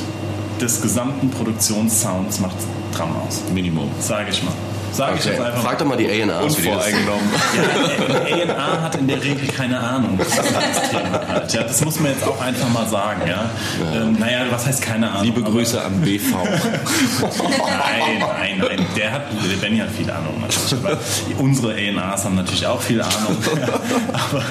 des 0.61 0.81
gesamten 0.81 1.29
Produktionssounds 1.31 2.39
macht 2.39 2.55
Drum 2.95 3.09
aus. 3.27 3.41
Minimum. 3.53 3.89
Sage 3.99 4.27
ich 4.31 4.41
mal. 4.43 4.53
Sage 4.95 5.17
ich 5.19 5.25
jetzt 5.25 5.41
einfach 5.41 5.61
Frag 5.61 5.77
doch 5.77 5.85
mal 5.85 5.97
die 5.97 6.07
A&Rs, 6.07 6.57
wie 6.57 6.61
die 6.61 6.69
das 6.69 6.89
ja, 8.47 8.81
hat 8.81 8.95
in 8.95 9.07
der 9.07 9.21
Regel 9.21 9.47
keine 9.47 9.77
Ahnung, 9.77 10.17
was 10.17 10.35
das 10.35 10.89
Thema 10.89 11.27
hat. 11.27 11.53
Ja, 11.53 11.63
das 11.63 11.83
muss 11.83 11.99
man 11.99 12.11
jetzt 12.11 12.25
auch 12.25 12.39
einfach 12.39 12.69
mal 12.69 12.87
sagen. 12.87 13.21
Ja? 13.27 13.49
Ähm, 13.93 14.15
naja, 14.17 14.45
was 14.49 14.65
heißt 14.65 14.81
keine 14.81 15.11
Ahnung? 15.11 15.23
Liebe 15.23 15.43
Grüße 15.43 15.83
an 15.83 15.99
BV. 15.99 16.35
Nein, 16.35 18.19
nein, 18.19 18.57
nein. 18.59 18.85
Der 18.95 19.11
hat, 19.11 19.23
der 19.31 19.57
Benny 19.57 19.79
hat 19.79 19.89
viel 19.89 20.09
Ahnung 20.09 20.41
natürlich. 20.41 20.73
Aber 20.73 20.97
unsere 21.39 21.73
A&Rs 21.73 22.25
haben 22.25 22.35
natürlich 22.35 22.67
auch 22.67 22.81
viel 22.81 23.01
Ahnung. 23.01 23.37
aber 24.13 24.43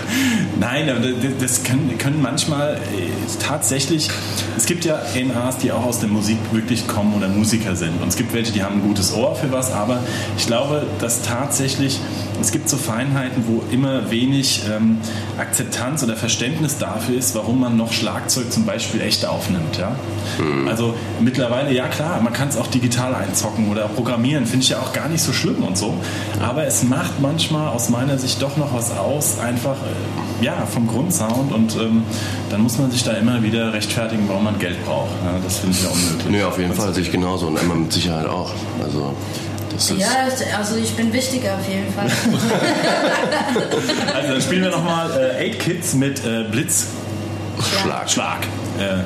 nein, 0.59 1.15
das 1.41 1.63
können, 1.63 1.97
können 1.99 2.21
manchmal 2.21 2.75
äh, 2.75 2.79
tatsächlich. 3.41 4.11
Es 4.57 4.67
gibt 4.67 4.85
ja 4.85 4.97
A&Rs, 4.97 5.59
die 5.59 5.73
auch 5.73 5.85
aus 5.85 6.01
der 6.01 6.09
Musik 6.09 6.39
wirklich 6.53 6.87
kommen 6.87 7.15
oder 7.15 7.29
Musiker 7.29 7.77
sind. 7.77 8.03
Und 8.03 8.09
es 8.09 8.17
gibt 8.17 8.33
welche, 8.35 8.53
die 8.53 8.63
haben 8.63 8.77
ein 8.77 8.83
gutes 8.83 9.15
Ohr 9.15 9.35
für 9.35 9.51
was, 9.53 9.73
aber 9.73 10.01
ich 10.37 10.47
glaube, 10.47 10.83
dass 11.01 11.23
tatsächlich 11.23 12.01
es 12.41 12.51
gibt 12.51 12.69
so 12.69 12.77
Feinheiten, 12.77 13.45
wo 13.47 13.63
immer 13.71 14.11
wenig 14.11 14.63
ähm, 14.71 14.99
Akzeptanz 15.39 16.03
oder 16.03 16.17
Verständnis 16.17 16.79
dafür 16.79 17.17
ist, 17.17 17.35
warum 17.35 17.61
man 17.61 17.77
noch 17.77 17.93
Schlagzeug 17.93 18.53
zum 18.53 18.67
Beispiel 18.67 19.01
echt 19.01 19.25
aufnimmt. 19.25 19.79
Ja? 19.79 19.97
Also 20.69 20.95
mittlerweile, 21.21 21.73
ja 21.73 21.89
klar, 21.89 22.21
man 22.21 22.33
kann 22.33 22.49
es 22.49 22.57
auch 22.57 22.67
digital 22.67 23.15
einzocken 23.15 23.71
oder 23.71 23.89
programmieren, 23.89 24.47
finde 24.47 24.65
ich 24.65 24.71
ja 24.71 24.81
auch 24.81 24.93
gar 24.93 25.09
nicht 25.09 25.23
so 25.23 25.33
schlimm 25.33 25.63
und 25.63 25.79
so. 25.79 25.95
Aber 26.43 26.67
es 26.67 26.83
macht 26.83 27.21
manchmal 27.21 27.69
aus 27.69 27.89
meiner 27.89 28.19
Sicht 28.19 28.43
doch 28.43 28.57
noch 28.57 28.75
was 28.75 28.97
aus, 28.97 29.39
einfach 29.39 29.77
äh, 29.77 30.45
ja, 30.45 30.67
vom 30.67 30.87
Grundsound 30.87 31.53
und 31.53 31.77
ähm, 31.77 32.03
dann 32.51 32.61
muss 32.63 32.79
man 32.79 32.91
sich 32.91 33.05
da 33.05 33.13
immer 33.13 33.43
wieder 33.43 33.73
rechtfertigen, 33.73 34.25
warum 34.29 34.45
man 34.45 34.59
Geld 34.59 34.85
braucht. 34.85 35.11
Ja, 35.25 35.39
das 35.43 35.59
finde 35.59 35.77
ich 35.77 35.85
ja 35.85 35.91
unmöglich. 35.91 36.31
Nö, 36.31 36.45
auf 36.45 36.59
jeden 36.59 36.75
Fall 36.75 36.93
sehe 36.93 37.05
ich 37.05 37.13
genauso 37.13 37.47
und 37.47 37.57
Emma 37.57 37.75
mit 37.75 37.93
Sicherheit 37.93 38.27
auch. 38.27 38.53
Also, 38.83 39.15
das 39.75 39.91
ist. 39.91 40.01
Ja, 40.01 40.57
also 40.59 40.77
ich 40.77 40.95
bin 40.95 41.13
wichtiger 41.13 41.57
auf 41.57 41.69
jeden 41.69 41.93
Fall. 41.93 42.11
Also 44.15 44.33
dann 44.33 44.43
spielen 44.43 44.63
wir 44.63 44.71
nochmal 44.71 45.11
äh, 45.11 45.47
Eight 45.47 45.59
Kids 45.59 45.95
mit 45.95 46.25
äh, 46.25 46.45
Blitz 46.45 46.87
Schlag. 47.83 48.11
Schlag. 48.11 48.47
Äh, 48.79 49.03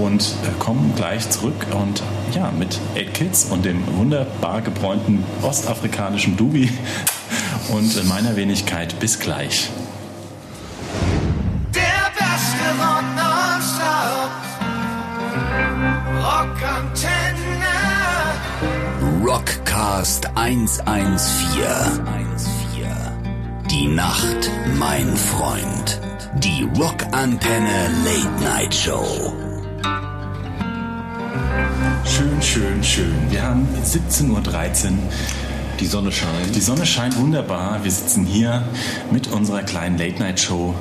und 0.00 0.22
äh, 0.22 0.58
kommen 0.58 0.92
gleich 0.96 1.28
zurück 1.30 1.66
und 1.72 2.02
ja, 2.34 2.50
mit 2.50 2.78
Eight 2.96 3.14
Kids 3.14 3.44
und 3.44 3.64
dem 3.64 3.82
wunderbar 3.96 4.62
gebräunten 4.62 5.24
ostafrikanischen 5.42 6.36
Dubi 6.36 6.70
und 7.68 7.96
äh, 7.96 8.02
meiner 8.04 8.36
Wenigkeit 8.36 8.98
bis 9.00 9.18
gleich. 9.20 9.70
Der 11.74 11.82
beste 12.16 12.64
Rock. 12.80 13.04
Rockantenne. 16.24 17.63
Rockcast 19.26 20.28
114. 20.34 21.64
Die 23.70 23.88
Nacht, 23.88 24.50
mein 24.78 25.16
Freund. 25.16 25.98
Die 26.40 26.68
Rockantenne 26.78 27.88
Late 28.04 28.44
Night 28.44 28.74
Show. 28.74 29.32
Schön, 32.04 32.42
schön, 32.42 32.84
schön. 32.84 33.30
Wir 33.30 33.44
haben 33.44 33.66
17.13 33.82 34.28
Uhr. 34.30 34.98
Die 35.80 35.86
Sonne 35.86 36.12
scheint. 36.12 36.54
Die 36.54 36.60
Sonne 36.60 36.86
scheint 36.86 37.16
wunderbar. 37.18 37.80
Wir 37.82 37.90
sitzen 37.90 38.24
hier 38.24 38.62
mit 39.10 39.26
unserer 39.32 39.62
kleinen 39.62 39.98
Late-Night-Show, 39.98 40.72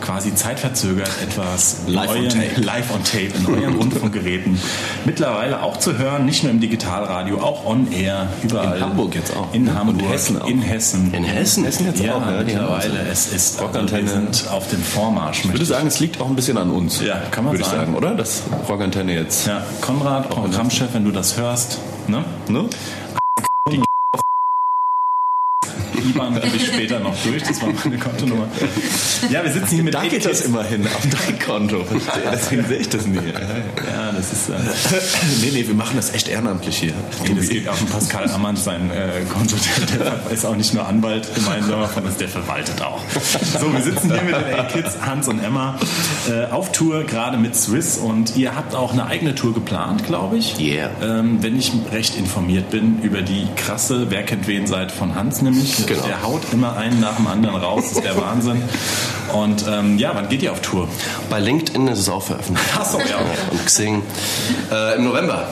quasi 0.00 0.34
zeitverzögert 0.34 1.10
etwas 1.22 1.82
Live 1.86 2.10
on 2.10 2.16
euren, 2.16 2.28
tape. 2.30 2.60
live 2.62 2.94
on 2.94 3.04
tape 3.04 3.30
in 3.38 3.46
euren 3.62 3.74
Rundfunkgeräten. 3.76 4.58
Mittlerweile 5.04 5.62
auch 5.62 5.76
zu 5.78 5.98
hören, 5.98 6.24
nicht 6.24 6.42
nur 6.44 6.52
im 6.52 6.60
Digitalradio, 6.60 7.38
auch 7.40 7.66
on 7.66 7.92
air, 7.92 8.28
überall. 8.42 8.78
In 8.78 8.84
Hamburg 8.84 9.14
jetzt 9.14 9.36
auch. 9.36 9.52
In 9.52 9.68
Und 9.68 9.74
Hamburg, 9.74 10.08
Hessen 10.10 10.40
auch. 10.40 10.48
In 10.48 10.62
Hessen. 10.62 11.12
In 11.12 11.24
Hessen? 11.24 11.64
Hessen 11.64 11.86
jetzt 11.86 12.00
ja, 12.00 12.14
auch, 12.14 12.26
ja, 12.26 12.42
mittlerweile. 12.42 13.00
also- 13.00 13.12
Es 13.12 13.32
ist, 13.32 13.60
Rockantenne. 13.60 14.02
wir 14.02 14.08
sind 14.10 14.48
auf 14.50 14.68
dem 14.70 14.82
Vormarsch. 14.82 15.44
Ich 15.44 15.52
würde 15.52 15.64
sagen, 15.66 15.86
es 15.86 16.00
liegt 16.00 16.20
auch 16.20 16.26
ein 16.28 16.36
bisschen 16.36 16.56
an 16.56 16.70
uns. 16.70 17.00
Ja, 17.02 17.20
kann 17.30 17.44
man 17.44 17.52
würde 17.52 17.62
ich 17.64 17.68
sagen. 17.68 17.80
sagen, 17.80 17.94
oder? 17.96 18.14
Das 18.14 18.42
Rockantenne 18.68 19.12
jetzt. 19.14 19.46
Ja, 19.46 19.62
Konrad, 19.82 20.30
Programmchef, 20.30 20.88
wenn 20.94 21.04
du 21.04 21.10
das 21.10 21.36
hörst, 21.36 21.78
ne? 22.06 22.24
Ne? 22.48 22.64
IBAN 26.10 26.34
gebe 26.34 26.56
ich 26.56 26.66
später 26.66 27.00
noch 27.00 27.14
durch, 27.24 27.42
das 27.42 27.60
war 27.62 27.72
meine 27.84 27.98
Kontonummer. 27.98 28.48
Ja, 29.30 29.44
wir 29.44 29.52
sitzen 29.52 29.74
hier 29.74 29.84
mit 29.84 29.94
Da 29.94 30.06
geht 30.06 30.24
das 30.24 30.42
immerhin 30.42 30.86
auf 30.86 31.02
dein 31.02 31.38
Konto. 31.38 31.84
Deswegen 32.32 32.66
sehe 32.66 32.78
ich 32.78 32.88
das 32.88 33.06
nie. 33.06 33.16
Ja, 33.16 34.12
das 34.12 34.32
ist. 34.32 34.48
Äh, 34.48 34.54
nee, 35.40 35.50
nee, 35.52 35.66
wir 35.66 35.74
machen 35.74 35.96
das 35.96 36.14
echt 36.14 36.28
ehrenamtlich 36.28 36.78
hier. 36.78 36.92
Nee, 37.26 37.34
das 37.34 37.48
geht 37.48 37.68
auf 37.68 37.78
den 37.78 37.88
Pascal 37.88 38.30
Ammann 38.30 38.56
sein 38.56 38.90
äh, 38.90 39.24
Konto. 39.32 39.56
Der, 39.98 39.98
der 39.98 40.30
ist 40.30 40.44
auch 40.44 40.56
nicht 40.56 40.74
nur 40.74 40.86
Anwalt 40.86 41.34
gemeinsam, 41.34 41.86
sondern 41.94 42.18
der 42.18 42.28
verwaltet 42.28 42.80
auch. 42.82 43.02
So, 43.60 43.72
wir 43.72 43.82
sitzen 43.82 44.12
hier 44.12 44.22
mit 44.22 44.34
den 44.34 44.58
A-Kids, 44.58 44.98
Hans 45.00 45.28
und 45.28 45.40
Emma, 45.40 45.78
äh, 46.28 46.50
auf 46.50 46.72
Tour, 46.72 47.04
gerade 47.04 47.36
mit 47.36 47.56
Swiss. 47.56 47.98
Und 47.98 48.36
ihr 48.36 48.54
habt 48.54 48.74
auch 48.74 48.92
eine 48.92 49.06
eigene 49.06 49.34
Tour 49.34 49.54
geplant, 49.54 50.06
glaube 50.06 50.38
ich. 50.38 50.58
Yeah. 50.58 50.90
Ähm, 51.02 51.42
wenn 51.42 51.58
ich 51.58 51.72
recht 51.92 52.16
informiert 52.16 52.70
bin 52.70 53.00
über 53.02 53.22
die 53.22 53.46
krasse 53.56 54.06
Wer 54.10 54.22
kennt 54.22 54.46
wen 54.46 54.66
Seite 54.66 54.94
von 54.94 55.14
Hans 55.14 55.42
nämlich. 55.42 55.86
Genau. 55.86 55.97
Der 56.06 56.22
haut 56.22 56.42
immer 56.52 56.76
einen 56.76 57.00
nach 57.00 57.16
dem 57.16 57.26
anderen 57.26 57.56
raus. 57.56 57.84
Das 57.88 57.92
ist 57.98 58.04
der 58.04 58.16
Wahnsinn. 58.16 58.62
Und 59.32 59.64
ähm, 59.68 59.98
ja, 59.98 60.12
wann 60.14 60.28
geht 60.28 60.42
ihr 60.42 60.52
auf 60.52 60.60
Tour? 60.60 60.88
Bei 61.30 61.38
LinkedIn 61.40 61.86
ist 61.88 61.98
es 61.98 62.08
auch 62.08 62.22
veröffentlicht. 62.22 62.70
Ach 62.78 62.84
so, 62.84 62.98
ja. 62.98 63.16
Und 63.50 63.64
Xing. 63.66 64.02
Äh, 64.72 64.96
Im 64.96 65.04
November. 65.04 65.48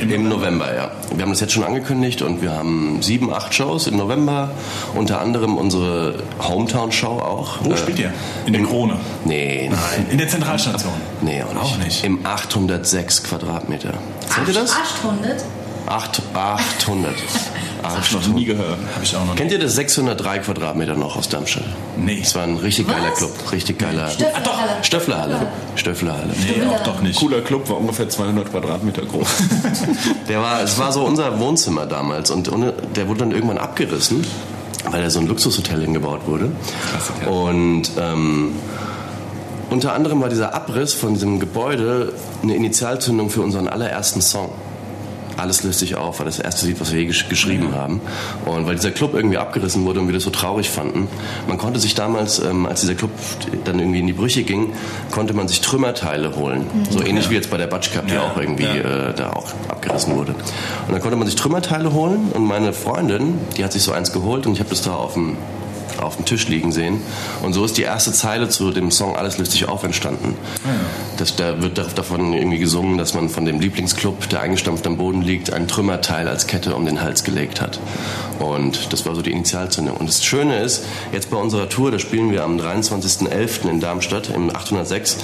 Im 0.00 0.28
November, 0.30 0.74
ja. 0.74 0.92
Wir 1.14 1.22
haben 1.24 1.30
das 1.30 1.40
jetzt 1.40 1.52
schon 1.52 1.64
angekündigt 1.64 2.22
und 2.22 2.40
wir 2.40 2.52
haben 2.52 3.02
sieben, 3.02 3.30
acht 3.34 3.52
Shows 3.52 3.86
im 3.86 3.96
November. 3.98 4.50
Unter 4.94 5.20
anderem 5.20 5.58
unsere 5.58 6.22
Hometown-Show 6.40 7.18
auch. 7.18 7.58
Wo 7.62 7.72
Äh, 7.72 7.76
spielt 7.76 7.98
ihr? 7.98 8.12
In 8.46 8.54
der 8.54 8.62
Krone? 8.62 8.96
Nee, 9.26 9.68
Nein. 9.70 10.06
In 10.10 10.16
der 10.16 10.28
Zentralstation? 10.28 10.92
Nee, 11.20 11.42
auch 11.42 11.52
nicht. 11.52 11.62
Auch 11.62 11.76
nicht. 11.84 12.04
Im 12.04 12.24
806 12.24 13.24
Quadratmeter. 13.24 13.92
Kennt 14.34 14.48
ihr 14.48 14.54
das? 14.54 14.70
800? 14.72 15.44
Acht, 15.86 16.22
800. 16.32 17.12
Hab 17.82 18.02
ich 18.02 18.12
noch 18.12 18.26
nie 18.28 18.44
gehört. 18.44 18.78
Habe 18.94 19.04
ich 19.04 19.16
auch 19.16 19.24
noch 19.24 19.36
Kennt 19.36 19.52
ihr 19.52 19.58
das 19.58 19.74
603 19.74 20.40
Quadratmeter 20.40 20.94
noch 20.94 21.16
aus 21.16 21.28
Darmstadt? 21.28 21.64
Nee. 21.96 22.20
Das 22.20 22.34
war 22.34 22.44
ein 22.44 22.56
richtig 22.56 22.88
geiler 22.88 23.10
Was? 23.10 23.18
Club. 23.18 23.52
Richtig 23.52 23.78
geiler. 23.78 24.10
Stöffelhalle. 24.10 24.76
Stöfflerhalle. 24.82 25.46
Stöfflerhalle. 25.76 26.32
Nee, 26.40 26.66
auch 26.66 26.82
doch 26.82 27.00
nicht. 27.00 27.18
Cooler 27.18 27.40
Club, 27.40 27.68
war 27.68 27.78
ungefähr 27.78 28.08
200 28.08 28.50
Quadratmeter 28.50 29.02
groß. 29.02 29.28
Der 30.28 30.40
war, 30.40 30.62
es 30.62 30.78
war 30.78 30.92
so 30.92 31.04
unser 31.04 31.38
Wohnzimmer 31.38 31.86
damals 31.86 32.30
und 32.30 32.50
ohne, 32.52 32.72
der 32.94 33.08
wurde 33.08 33.20
dann 33.20 33.32
irgendwann 33.32 33.58
abgerissen, 33.58 34.24
weil 34.90 35.02
da 35.02 35.10
so 35.10 35.20
ein 35.20 35.26
Luxushotel 35.26 35.80
hingebaut 35.82 36.20
wurde. 36.26 36.50
Klassiker. 36.90 37.30
Und 37.30 37.90
ähm, 37.98 38.52
unter 39.70 39.92
anderem 39.92 40.20
war 40.20 40.28
dieser 40.28 40.54
Abriss 40.54 40.94
von 40.94 41.14
diesem 41.14 41.38
Gebäude 41.40 42.12
eine 42.42 42.54
Initialzündung 42.54 43.30
für 43.30 43.42
unseren 43.42 43.68
allerersten 43.68 44.20
Song. 44.20 44.50
Alles 45.40 45.62
löst 45.62 45.80
sich 45.80 45.96
auf, 45.96 46.18
war 46.18 46.26
das 46.26 46.38
erste 46.38 46.66
Lied, 46.66 46.80
was 46.80 46.92
wir 46.92 47.00
je 47.00 47.06
gesch 47.06 47.28
geschrieben 47.28 47.74
haben. 47.74 48.00
Und 48.46 48.66
weil 48.66 48.76
dieser 48.76 48.90
Club 48.90 49.14
irgendwie 49.14 49.38
abgerissen 49.38 49.84
wurde 49.84 50.00
und 50.00 50.06
wir 50.06 50.14
das 50.14 50.24
so 50.24 50.30
traurig 50.30 50.70
fanden, 50.70 51.08
man 51.48 51.58
konnte 51.58 51.80
sich 51.80 51.94
damals, 51.94 52.38
ähm, 52.38 52.66
als 52.66 52.80
dieser 52.80 52.94
Club 52.94 53.10
dann 53.64 53.78
irgendwie 53.78 54.00
in 54.00 54.06
die 54.06 54.12
Brüche 54.12 54.42
ging, 54.42 54.72
konnte 55.10 55.34
man 55.34 55.48
sich 55.48 55.60
Trümmerteile 55.60 56.36
holen. 56.36 56.66
So 56.90 57.02
ähnlich 57.02 57.30
wie 57.30 57.34
jetzt 57.34 57.50
bei 57.50 57.56
der 57.56 57.66
Batsch 57.66 57.92
Cup, 57.92 58.06
die 58.06 58.14
Ja, 58.14 58.22
auch 58.22 58.36
irgendwie 58.36 58.64
ja. 58.64 59.08
äh, 59.10 59.14
da 59.14 59.30
auch 59.32 59.52
abgerissen 59.68 60.14
wurde. 60.14 60.32
Und 60.86 60.92
dann 60.92 61.00
konnte 61.00 61.16
man 61.16 61.26
sich 61.26 61.36
Trümmerteile 61.36 61.92
holen 61.92 62.30
und 62.32 62.44
meine 62.44 62.72
Freundin, 62.72 63.38
die 63.56 63.64
hat 63.64 63.72
sich 63.72 63.82
so 63.82 63.92
eins 63.92 64.12
geholt 64.12 64.46
und 64.46 64.54
ich 64.54 64.60
habe 64.60 64.70
das 64.70 64.82
da 64.82 64.94
auf 64.94 65.14
dem 65.14 65.36
auf 66.04 66.16
dem 66.16 66.24
Tisch 66.24 66.48
liegen 66.48 66.72
sehen. 66.72 67.00
Und 67.42 67.52
so 67.52 67.64
ist 67.64 67.76
die 67.78 67.82
erste 67.82 68.12
Zeile 68.12 68.48
zu 68.48 68.70
dem 68.72 68.90
Song 68.90 69.16
Alles 69.16 69.38
löst 69.38 69.52
sich 69.52 69.66
auf 69.68 69.82
entstanden. 69.84 70.34
Das, 71.16 71.36
da 71.36 71.60
wird 71.62 71.78
da- 71.78 71.84
davon 71.84 72.32
irgendwie 72.32 72.58
gesungen, 72.58 72.98
dass 72.98 73.14
man 73.14 73.28
von 73.28 73.44
dem 73.44 73.60
Lieblingsclub, 73.60 74.28
der 74.28 74.40
eingestampft 74.40 74.86
am 74.86 74.96
Boden 74.96 75.22
liegt, 75.22 75.52
ein 75.52 75.68
Trümmerteil 75.68 76.28
als 76.28 76.46
Kette 76.46 76.74
um 76.74 76.84
den 76.86 77.00
Hals 77.02 77.24
gelegt 77.24 77.60
hat. 77.60 77.78
Und 78.38 78.92
das 78.92 79.04
war 79.06 79.14
so 79.14 79.22
die 79.22 79.32
Initialzündung. 79.32 79.96
Und 79.98 80.08
das 80.08 80.24
Schöne 80.24 80.58
ist, 80.60 80.84
jetzt 81.12 81.30
bei 81.30 81.36
unserer 81.36 81.68
Tour, 81.68 81.90
da 81.90 81.98
spielen 81.98 82.30
wir 82.32 82.42
am 82.44 82.58
23.11. 82.58 83.68
in 83.68 83.80
Darmstadt 83.80 84.30
im 84.30 84.48
806. 84.54 85.18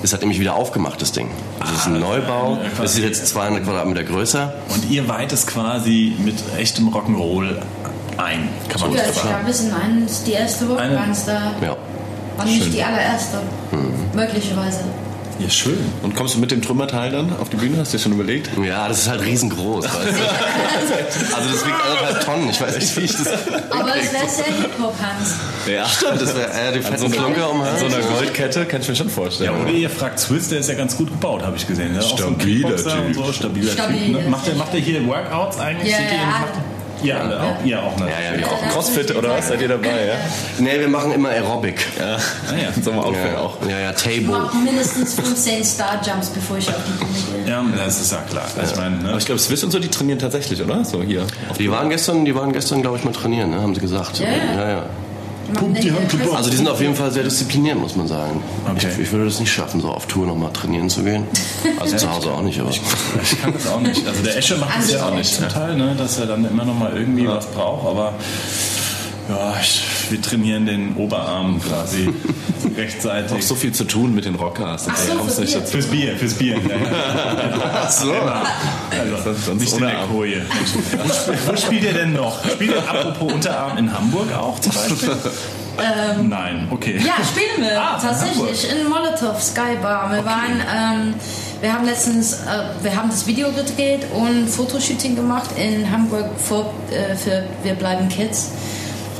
Das 0.00 0.12
hat 0.12 0.20
nämlich 0.20 0.40
wieder 0.40 0.54
aufgemacht, 0.54 1.00
das 1.02 1.12
Ding. 1.12 1.28
Das 1.60 1.70
ist 1.72 1.86
ein 1.86 2.00
Neubau. 2.00 2.58
Das 2.80 2.94
ist 2.94 3.02
jetzt 3.02 3.26
200 3.28 3.64
Quadratmeter 3.64 4.04
größer. 4.04 4.54
Und 4.70 4.90
ihr 4.90 5.06
weiht 5.08 5.32
es 5.32 5.46
quasi 5.46 6.14
mit 6.18 6.36
echtem 6.58 6.88
Rock'n'Roll 6.88 7.56
ein, 8.18 8.48
kann 8.68 8.80
man 8.80 8.92
Ja, 8.92 9.04
so 9.04 9.10
ich 9.10 9.16
sagen. 9.16 9.28
glaube, 9.28 9.46
wir 9.46 9.54
sind 9.54 9.72
eines 9.74 10.22
die 10.24 10.32
erste 10.32 10.66
Rockbands 10.66 11.24
da. 11.26 11.52
Ja. 11.62 11.76
War 12.36 12.44
nicht 12.46 12.72
die 12.72 12.82
allererste. 12.82 13.38
Möglicherweise. 14.14 14.80
Ja, 15.38 15.48
schön. 15.48 15.78
Und 16.02 16.14
kommst 16.14 16.34
du 16.34 16.38
mit 16.38 16.50
dem 16.50 16.60
Trümmerteil 16.62 17.10
dann 17.10 17.34
auf 17.40 17.48
die 17.48 17.56
Bühne? 17.56 17.78
Hast 17.80 17.92
du 17.92 17.96
dir 17.96 18.02
schon 18.02 18.12
überlegt? 18.12 18.50
Ja, 18.64 18.86
das 18.86 18.98
ist 19.00 19.08
halt 19.08 19.22
riesengroß. 19.22 19.84
Weißt 19.86 19.94
du? 19.96 20.00
Also 21.36 21.50
das 21.50 21.66
wiegt 21.66 21.74
anderthalb 21.84 22.24
Tonnen. 22.24 22.50
Ich 22.50 22.60
weiß 22.60 22.76
nicht, 22.78 22.96
wie 22.96 23.00
ich 23.00 23.12
das... 23.16 23.26
Aber 23.70 23.96
es 23.96 24.12
wäre 24.12 24.28
sehr 24.28 24.44
Hip-Hop, 24.44 24.94
Hans. 25.00 25.34
Ja. 25.66 25.86
Stimmt, 25.88 26.20
das 26.20 26.34
wäre 26.36 26.50
äh, 26.52 26.72
die 26.74 26.82
so 26.82 26.88
fetten 26.88 27.04
einer, 27.06 27.14
Klunker 27.16 27.50
um 27.50 27.62
an 27.62 27.68
so 27.78 27.86
einer 27.86 27.98
Goldkette 28.00 28.66
kann 28.66 28.82
ich 28.82 28.88
mir 28.88 28.94
schon 28.96 29.08
Ja, 29.08 29.12
vorstellen. 29.14 29.62
oder 29.62 29.70
ihr 29.70 29.88
fragt 29.90 30.18
Swiss, 30.20 30.48
der 30.48 30.58
ist 30.60 30.68
ja 30.68 30.74
ganz 30.74 30.96
gut 30.96 31.08
gebaut, 31.08 31.42
habe 31.42 31.56
ich 31.56 31.66
gesehen. 31.66 31.92
Der 31.94 32.02
ist 32.02 32.12
auch 32.12 32.18
so 32.18 32.26
ein 32.26 32.34
Stabiler 32.34 32.68
Kickboxer 32.70 32.98
und 33.00 33.12
Typ. 33.14 33.24
so, 33.26 33.32
stabiler 33.32 33.72
Stabil, 33.72 34.04
Typ. 34.04 34.12
Ne? 34.14 34.22
ja. 34.24 34.28
Macht, 34.30 34.46
der, 34.46 34.54
macht 34.56 34.72
der 34.74 34.80
hier 34.80 35.06
Workouts 35.06 35.58
eigentlich? 35.58 35.90
Ja, 35.90 35.96
Sind 35.98 36.08
ja, 37.04 37.16
in- 37.16 37.22
alle. 37.22 37.40
Auch? 37.40 37.64
Ihr 37.64 37.82
auch, 37.82 37.96
ne? 37.98 38.06
Ja, 38.08 38.32
ja, 38.32 38.38
wir 38.38 38.46
auch. 38.48 38.62
Crossfit 38.72 39.14
oder 39.16 39.30
was? 39.30 39.48
Seid 39.48 39.60
ihr 39.60 39.68
dabei, 39.68 40.06
ja? 40.06 40.14
Nee, 40.58 40.78
wir 40.80 40.88
machen 40.88 41.12
immer 41.12 41.28
Aerobic. 41.30 41.86
Ja. 41.98 42.16
Ah, 42.16 42.18
ja. 42.56 42.82
So 42.82 42.90
einem 42.90 43.00
Outfit 43.00 43.32
Ja, 43.32 43.38
auch. 43.38 43.56
ja, 43.68 43.78
ja 43.78 43.90
Ich 43.90 44.02
Table. 44.02 44.38
mache 44.38 44.56
mindestens 44.58 45.14
15 45.14 45.64
Star-Jumps, 45.64 46.30
bevor 46.30 46.58
ich 46.58 46.68
auf 46.68 46.74
die 46.86 47.04
Bühne 47.04 47.44
gehe. 47.44 47.52
Ja, 47.52 47.64
das 47.76 48.00
ist 48.00 48.12
ja 48.12 48.18
klar. 48.28 48.44
Ich 48.64 48.76
meine, 48.76 48.96
ne? 48.96 49.08
Aber 49.10 49.18
ich 49.18 49.26
glaube, 49.26 49.40
Swiss 49.40 49.62
und 49.64 49.70
so, 49.70 49.78
die 49.78 49.88
trainieren 49.88 50.18
tatsächlich, 50.18 50.62
oder? 50.62 50.84
So 50.84 51.02
hier. 51.02 51.26
Die 51.58 51.70
waren 51.70 51.90
gestern, 51.90 52.24
die 52.24 52.34
waren 52.34 52.52
gestern, 52.52 52.82
glaube 52.82 52.98
ich, 52.98 53.04
mal 53.04 53.12
trainieren, 53.12 53.50
ne? 53.50 53.60
haben 53.60 53.74
sie 53.74 53.80
gesagt. 53.80 54.18
Ja, 54.18 54.26
ja. 54.28 54.68
ja, 54.70 54.82
ja. 55.54 55.80
Die 55.80 55.92
Hand. 55.92 56.34
Also 56.34 56.50
die 56.50 56.56
sind 56.56 56.68
auf 56.68 56.80
jeden 56.80 56.94
Fall 56.94 57.10
sehr 57.10 57.24
diszipliniert, 57.24 57.78
muss 57.78 57.96
man 57.96 58.06
sagen. 58.06 58.42
Okay. 58.70 58.88
Ich, 58.92 58.98
ich 58.98 59.12
würde 59.12 59.26
das 59.26 59.40
nicht 59.40 59.52
schaffen, 59.52 59.80
so 59.80 59.88
auf 59.88 60.06
Tour 60.06 60.26
nochmal 60.26 60.52
trainieren 60.52 60.88
zu 60.88 61.02
gehen. 61.02 61.24
Also 61.78 61.96
zu 61.96 62.10
Hause 62.10 62.30
auch 62.30 62.42
nicht, 62.42 62.60
aber... 62.60 62.70
Ich 62.70 63.40
kann 63.40 63.52
das 63.52 63.66
auch 63.66 63.80
nicht. 63.80 64.06
Also 64.06 64.22
der 64.22 64.36
Esche 64.36 64.56
macht 64.56 64.78
das 64.78 64.92
ja 64.92 65.06
auch 65.08 65.14
nicht 65.14 65.34
zum 65.34 65.48
Teil, 65.48 65.76
ne? 65.76 65.94
dass 65.96 66.18
er 66.18 66.26
dann 66.26 66.44
immer 66.44 66.64
noch 66.64 66.78
mal 66.78 66.92
irgendwie 66.94 67.26
was 67.26 67.46
braucht, 67.46 67.86
aber 67.86 68.14
ja, 69.28 69.54
ich, 69.60 69.82
wir 70.10 70.20
trainieren 70.20 70.66
den 70.66 70.96
Oberarm 70.96 71.60
quasi 71.60 72.08
Auch 72.76 72.78
rechtzeitig. 72.78 73.46
so 73.46 73.54
viel 73.54 73.72
zu 73.72 73.84
tun 73.84 74.14
mit 74.14 74.24
den 74.24 74.34
Rockers. 74.34 74.86
Ach 74.90 74.96
so, 74.96 75.14
kommst 75.16 75.40
nicht 75.40 75.54
dazu. 75.54 75.72
Fürs 75.72 75.86
Bier, 75.86 76.16
fürs 76.16 76.34
Bier. 76.34 76.56
Ja. 76.68 77.88
so. 77.90 78.12
Also, 78.12 79.34
sonst 79.46 79.60
nicht 79.60 79.72
in 79.74 79.80
der. 79.80 79.94
Koje. 80.12 80.42
Wo, 81.04 81.08
sp- 81.12 81.38
wo 81.46 81.56
spielt 81.56 81.84
ihr 81.84 81.92
denn 81.92 82.12
noch? 82.12 82.44
Spielt 82.48 82.72
ihr 82.72 82.78
apropos 82.88 83.32
Unterarm 83.32 83.78
in 83.78 83.92
Hamburg 83.92 84.32
auch 84.34 84.58
zum 84.60 84.72
Beispiel? 84.72 85.16
Nein, 86.28 86.68
okay. 86.70 86.98
Ja, 86.98 87.14
spielen 87.24 87.66
wir 87.66 87.80
Ah, 87.80 87.96
in 87.96 88.02
tatsächlich 88.06 88.68
in 88.70 88.88
Molotow 88.88 89.40
Sky 89.42 89.76
Bar. 89.80 90.10
Wir 90.12 90.24
waren, 90.24 90.60
ähm, 90.70 91.14
wir 91.62 91.72
haben 91.72 91.86
letztens, 91.86 92.34
äh, 92.34 92.82
wir 92.82 92.94
haben 92.94 93.08
das 93.08 93.26
Video 93.26 93.50
gedreht 93.52 94.02
und 94.14 94.48
Fotoshooting 94.48 95.16
gemacht 95.16 95.50
in 95.56 95.90
Hamburg 95.90 96.26
für, 96.38 96.66
äh, 96.94 97.16
für 97.16 97.44
Wir 97.62 97.74
bleiben 97.74 98.08
Kids. 98.10 98.50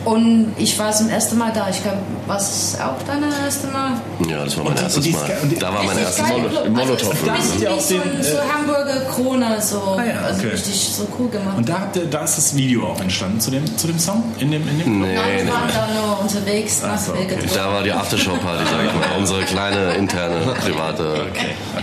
Und 0.05 0.53
ich 0.59 0.79
war 0.79 0.93
zum 0.93 1.09
ersten 1.09 1.39
Mal 1.39 1.53
da. 1.55 1.69
Ich 1.71 1.81
glaube, 1.83 1.99
war 2.33 2.39
es 2.41 2.77
auch 2.81 2.97
dein 3.07 3.23
erstes 3.23 3.71
Mal? 3.71 3.93
Ja, 4.29 4.45
das 4.45 4.57
war 4.57 4.65
mein 4.65 4.73
Und 4.73 4.83
erstes 4.83 5.07
und 5.07 5.13
Mal. 5.13 5.31
Die- 5.51 5.59
Da 5.59 5.75
war 5.75 5.83
mein 5.83 5.99
erstes 5.99 6.23
Mal. 6.29 6.41
Also 6.47 6.71
Molotow. 6.71 7.13
ist 7.13 7.21
ein 7.23 7.27
Da 7.27 7.33
habt 7.33 7.43
bisschen 7.43 7.63
ihr 7.63 7.71
auch 7.73 7.81
so, 7.81 7.95
den, 7.99 8.23
so 8.23 8.37
äh, 8.37 8.41
Hamburger 8.53 9.01
Krone, 9.11 9.57
so, 9.61 9.83
Ah 9.99 10.05
ja, 10.05 10.21
also 10.21 10.39
okay. 10.41 10.49
richtig 10.53 10.91
so 10.97 11.07
cool 11.19 11.29
gemacht. 11.29 11.57
Und 11.59 11.69
da, 11.69 11.81
habt 11.81 11.97
ihr, 11.97 12.07
da 12.07 12.25
ist 12.25 12.37
das 12.39 12.57
Video 12.57 12.87
auch 12.87 13.01
entstanden 13.01 13.39
zu 13.41 13.51
dem, 13.51 13.77
zu 13.77 13.87
dem 13.87 13.99
Song? 13.99 14.25
In 14.39 14.51
dem, 14.51 14.67
in 14.67 14.79
dem 14.79 15.01
Nee, 15.01 15.15
Nein, 15.15 15.25
nee, 15.37 15.45
wir 15.45 15.53
waren 15.53 15.67
nee. 15.67 15.73
da 15.75 15.89
nur 16.07 16.21
unterwegs 16.21 16.83
nach 16.83 16.99
so, 16.99 17.13
okay. 17.13 17.37
Da 17.55 17.71
war 17.73 17.83
die 17.83 17.93
Aftershow-Party, 17.93 18.65
sag 18.71 18.87
ich 18.87 18.93
mal. 18.95 19.17
Unsere 19.19 19.43
kleine, 19.43 19.95
interne, 19.95 20.41
private 20.65 21.27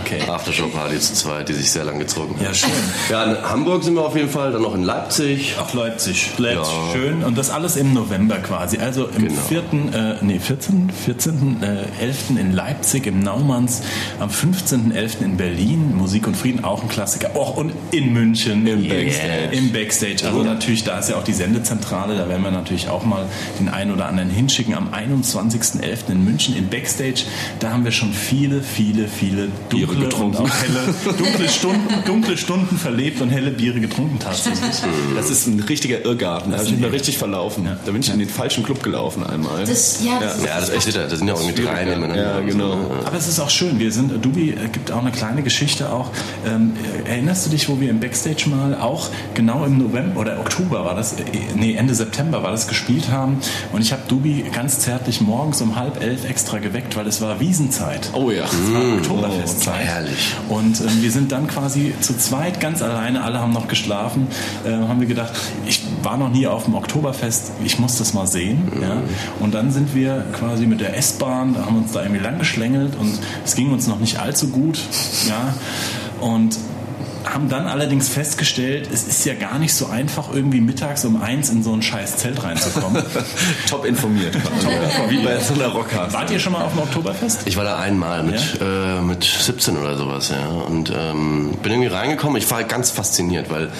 okay. 0.00 0.20
Aftershow-Party 0.28 0.98
zu 0.98 1.14
zweit, 1.14 1.48
die 1.48 1.54
sich 1.54 1.70
sehr 1.70 1.84
lang 1.84 1.98
gezogen 1.98 2.34
hat. 2.38 2.42
Ja, 2.46 2.54
schön. 2.54 2.70
Ja, 3.08 3.24
in 3.24 3.42
Hamburg 3.48 3.84
sind 3.84 3.94
wir 3.94 4.02
auf 4.04 4.16
jeden 4.16 4.30
Fall, 4.30 4.50
dann 4.52 4.62
noch 4.62 4.74
in 4.74 4.82
Leipzig. 4.82 5.54
Ach, 5.60 5.72
Leipzig. 5.74 6.32
Leipzig, 6.38 6.72
Ja. 6.74 6.92
schön. 6.92 7.22
Und 7.24 7.38
das 7.38 7.50
alles 7.50 7.76
im 7.76 7.92
November 7.94 8.36
quasi. 8.38 8.78
Also 8.78 9.06
im 9.06 9.28
Genau. 9.28 9.40
vierten, 9.42 9.92
äh, 9.92 10.16
nee, 10.22 10.39
14. 10.40 10.90
14. 10.90 11.62
Äh, 11.62 12.02
11. 12.02 12.30
in 12.38 12.52
Leipzig 12.52 13.06
im 13.06 13.20
Naumanns, 13.20 13.82
am 14.18 14.30
15.11. 14.30 15.24
in 15.24 15.36
Berlin, 15.36 15.96
Musik 15.96 16.26
und 16.26 16.36
Frieden, 16.36 16.64
auch 16.64 16.82
ein 16.82 16.88
Klassiker. 16.88 17.36
Och, 17.36 17.56
und 17.56 17.72
in 17.90 18.12
München. 18.12 18.66
Im 18.66 18.88
Backstage. 18.88 19.48
Im 19.52 19.72
Backstage. 19.72 20.26
Also 20.26 20.42
natürlich, 20.42 20.84
da 20.84 20.98
ist 20.98 21.10
ja 21.10 21.16
auch 21.16 21.24
die 21.24 21.32
Sendezentrale, 21.32 22.16
da 22.16 22.28
werden 22.28 22.42
wir 22.42 22.50
natürlich 22.50 22.88
auch 22.88 23.04
mal 23.04 23.26
den 23.58 23.68
einen 23.68 23.92
oder 23.92 24.06
anderen 24.06 24.30
hinschicken. 24.30 24.74
Am 24.74 24.88
21.11. 24.92 26.10
in 26.10 26.24
München 26.24 26.56
im 26.56 26.68
Backstage, 26.68 27.24
da 27.58 27.72
haben 27.72 27.84
wir 27.84 27.92
schon 27.92 28.12
viele, 28.12 28.62
viele, 28.62 29.08
viele 29.08 29.48
dunkle 29.68 30.04
getrunken. 30.04 30.38
und 30.38 30.50
auch 30.50 30.54
helle, 30.54 31.14
dunkle 31.16 31.48
Stunden, 31.48 31.94
dunkle 32.04 32.36
Stunden 32.36 32.78
verlebt 32.78 33.20
und 33.20 33.30
helle 33.30 33.50
Biere 33.50 33.80
getrunken 33.80 34.18
tatsächlich. 34.18 34.60
Das 35.16 35.30
ist 35.30 35.46
ein 35.46 35.60
richtiger 35.60 36.04
Irrgarten. 36.04 36.52
Da 36.52 36.58
habe 36.58 36.66
ich 36.66 36.72
mich 36.72 36.80
mal 36.80 36.90
richtig 36.90 37.18
verlaufen. 37.18 37.68
Da 37.84 37.90
bin 37.90 38.00
ich 38.00 38.10
in 38.10 38.18
den 38.18 38.28
falschen 38.28 38.62
Club 38.62 38.82
gelaufen 38.82 39.24
einmal. 39.24 39.64
Das, 39.64 40.02
ja, 40.04 40.19
das, 40.20 40.44
Ja, 40.44 40.60
das 40.60 40.68
ist 40.68 40.74
echt 40.76 40.86
bitter. 40.86 41.06
Da 41.06 41.16
sind 41.16 41.28
ja 41.28 41.34
auch 41.34 41.40
irgendwie 41.40 41.62
drei 41.62 41.84
nebeneinander. 41.84 42.40
Ja, 42.40 42.40
genau. 42.40 42.76
Aber 43.04 43.16
es 43.16 43.28
ist 43.28 43.40
auch 43.40 43.50
schön. 43.50 43.78
Wir 43.78 43.92
sind, 43.92 44.24
Dubi 44.24 44.50
äh, 44.50 44.68
gibt 44.72 44.92
auch 44.92 45.00
eine 45.00 45.12
kleine 45.12 45.42
Geschichte 45.42 45.92
auch. 45.92 46.10
Ähm, 46.46 46.72
erinnerst 47.04 47.46
du 47.46 47.50
dich, 47.50 47.68
wo 47.68 47.80
wir 47.80 47.90
im 47.90 48.00
Backstage 48.00 48.48
mal 48.48 48.74
auch 48.74 49.08
genau 49.34 49.64
im 49.64 49.78
November 49.78 50.20
oder 50.20 50.38
Oktober 50.40 50.84
war 50.84 50.94
das, 50.94 51.14
äh, 51.14 51.24
nee, 51.54 51.74
Ende 51.74 51.94
September 51.94 52.42
war 52.42 52.50
das 52.50 52.68
gespielt 52.68 53.10
haben 53.10 53.38
und 53.72 53.80
ich 53.82 53.92
habe 53.92 54.02
Dubi 54.08 54.44
ganz 54.52 54.78
zärtlich 54.80 55.20
morgens 55.20 55.60
um 55.62 55.76
halb 55.76 56.02
elf 56.02 56.28
extra 56.28 56.58
geweckt, 56.58 56.96
weil 56.96 57.06
es 57.06 57.20
war 57.20 57.40
Wiesenzeit. 57.40 58.10
Oh 58.12 58.30
ja. 58.30 58.44
Es 58.44 58.72
war 58.72 58.96
Oktoberfestzeit. 58.96 59.84
herrlich. 59.84 60.34
Und 60.48 60.80
ähm, 60.80 61.02
wir 61.02 61.10
sind 61.10 61.32
dann 61.32 61.46
quasi 61.46 61.94
zu 62.00 62.16
zweit, 62.16 62.60
ganz 62.60 62.82
alleine, 62.82 63.22
alle 63.22 63.40
haben 63.40 63.52
noch 63.52 63.68
geschlafen, 63.68 64.28
äh, 64.64 64.70
haben 64.70 65.00
wir 65.00 65.08
gedacht, 65.08 65.32
ich 65.66 65.82
war 66.02 66.16
noch 66.16 66.30
nie 66.30 66.46
auf 66.46 66.64
dem 66.64 66.74
Oktoberfest, 66.74 67.52
ich 67.64 67.78
muss 67.78 67.96
das 67.96 68.14
mal 68.14 68.26
sehen. 68.26 68.70
Ja? 68.80 69.02
Und 69.40 69.54
dann 69.54 69.70
sind 69.70 69.94
wir 69.94 70.09
quasi 70.32 70.66
mit 70.66 70.80
der 70.80 70.96
S-Bahn, 70.96 71.56
haben 71.56 71.78
uns 71.78 71.92
da 71.92 72.02
irgendwie 72.02 72.22
lang 72.22 72.38
geschlängelt 72.38 72.96
und 72.98 73.18
es 73.44 73.54
ging 73.54 73.72
uns 73.72 73.86
noch 73.86 73.98
nicht 73.98 74.18
allzu 74.18 74.48
gut. 74.48 74.80
Ja? 75.28 75.54
Und 76.20 76.56
haben 77.24 77.48
dann 77.48 77.66
allerdings 77.66 78.08
festgestellt, 78.08 78.88
es 78.92 79.06
ist 79.06 79.24
ja 79.24 79.34
gar 79.34 79.58
nicht 79.58 79.74
so 79.74 79.86
einfach, 79.86 80.32
irgendwie 80.32 80.60
mittags 80.60 81.04
um 81.04 81.20
eins 81.20 81.50
in 81.50 81.62
so 81.62 81.72
ein 81.72 81.82
scheiß 81.82 82.16
Zelt 82.16 82.42
reinzukommen. 82.42 83.02
Top 83.68 83.84
informiert. 83.84 84.34
Wie 85.08 85.22
bei 85.22 85.38
so 85.38 85.54
einer 85.54 85.68
Rockcast. 85.68 86.14
Wart 86.14 86.30
ihr 86.30 86.38
schon 86.38 86.52
mal 86.52 86.64
auf 86.64 86.72
dem 86.72 86.80
Oktoberfest? 86.80 87.46
Ich 87.46 87.56
war 87.56 87.64
da 87.64 87.78
einmal 87.78 88.22
mit, 88.22 88.58
äh, 88.60 89.00
mit 89.00 89.24
17 89.24 89.76
oder 89.76 89.96
sowas, 89.96 90.30
ja. 90.30 90.46
Und 90.48 90.92
ähm, 90.94 91.52
bin 91.62 91.72
irgendwie 91.72 91.88
reingekommen. 91.88 92.36
Ich 92.36 92.50
war 92.50 92.58
halt 92.58 92.68
ganz 92.68 92.90
fasziniert, 92.90 93.50
weil 93.50 93.70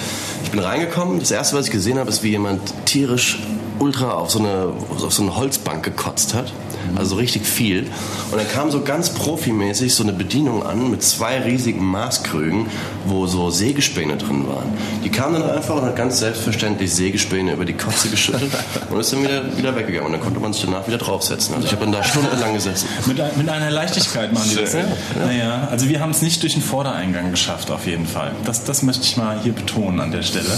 ich 0.43 0.51
bin 0.51 0.59
reingekommen. 0.59 1.19
Das 1.19 1.31
erste, 1.31 1.57
was 1.57 1.65
ich 1.65 1.71
gesehen 1.71 1.97
habe, 1.97 2.09
ist, 2.09 2.23
wie 2.23 2.29
jemand 2.29 2.61
tierisch 2.85 3.39
ultra 3.81 4.11
auf 4.11 4.29
so 4.31 4.39
eine, 4.39 4.67
auf 5.03 5.11
so 5.13 5.23
eine 5.23 5.35
Holzbank 5.35 5.83
gekotzt 5.83 6.33
hat. 6.33 6.51
Also 6.95 7.15
richtig 7.15 7.45
viel. 7.45 7.83
Und 8.31 8.37
dann 8.37 8.47
kam 8.49 8.69
so 8.71 8.81
ganz 8.81 9.11
profimäßig 9.11 9.93
so 9.95 10.03
eine 10.03 10.13
Bedienung 10.13 10.63
an 10.65 10.89
mit 10.91 11.03
zwei 11.03 11.39
riesigen 11.39 11.85
Maßkrügen, 11.85 12.65
wo 13.05 13.27
so 13.27 13.49
Sägespäne 13.49 14.17
drin 14.17 14.47
waren. 14.47 14.65
Die 15.03 15.09
kam 15.09 15.33
dann 15.33 15.43
einfach 15.49 15.75
und 15.75 15.83
hat 15.83 15.95
ganz 15.95 16.19
selbstverständlich 16.19 16.93
Sägespäne 16.93 17.53
über 17.53 17.65
die 17.65 17.73
Kotze 17.73 18.09
geschüttelt 18.09 18.51
und 18.89 18.99
ist 18.99 19.13
dann 19.13 19.23
wieder, 19.23 19.57
wieder 19.57 19.75
weggegangen. 19.75 20.07
Und 20.07 20.11
dann 20.13 20.21
konnte 20.21 20.39
man 20.39 20.53
sich 20.53 20.63
danach 20.63 20.85
wieder 20.87 20.97
draufsetzen. 20.97 21.53
Also 21.55 21.65
ich 21.67 21.71
habe 21.71 21.83
dann 21.85 21.91
da 21.93 22.03
stundenlang 22.03 22.53
gesessen. 22.53 22.87
Mit, 23.05 23.19
ein- 23.21 23.31
mit 23.37 23.47
einer 23.49 23.71
Leichtigkeit 23.71 24.33
machen 24.33 24.49
die 24.49 24.55
das. 24.55 24.73
Ja, 24.73 24.79
Naja, 25.25 25.67
also 25.71 25.87
wir 25.87 25.99
haben 26.01 26.11
es 26.11 26.21
nicht 26.21 26.41
durch 26.43 26.53
den 26.53 26.63
Vordereingang 26.63 27.31
geschafft, 27.31 27.71
auf 27.71 27.85
jeden 27.87 28.05
Fall. 28.07 28.31
Das, 28.43 28.63
das 28.63 28.81
möchte 28.83 29.03
ich 29.03 29.17
mal 29.17 29.39
hier 29.41 29.53
betonen 29.53 29.99
an 30.01 30.11
der 30.11 30.23
Stelle. 30.23 30.49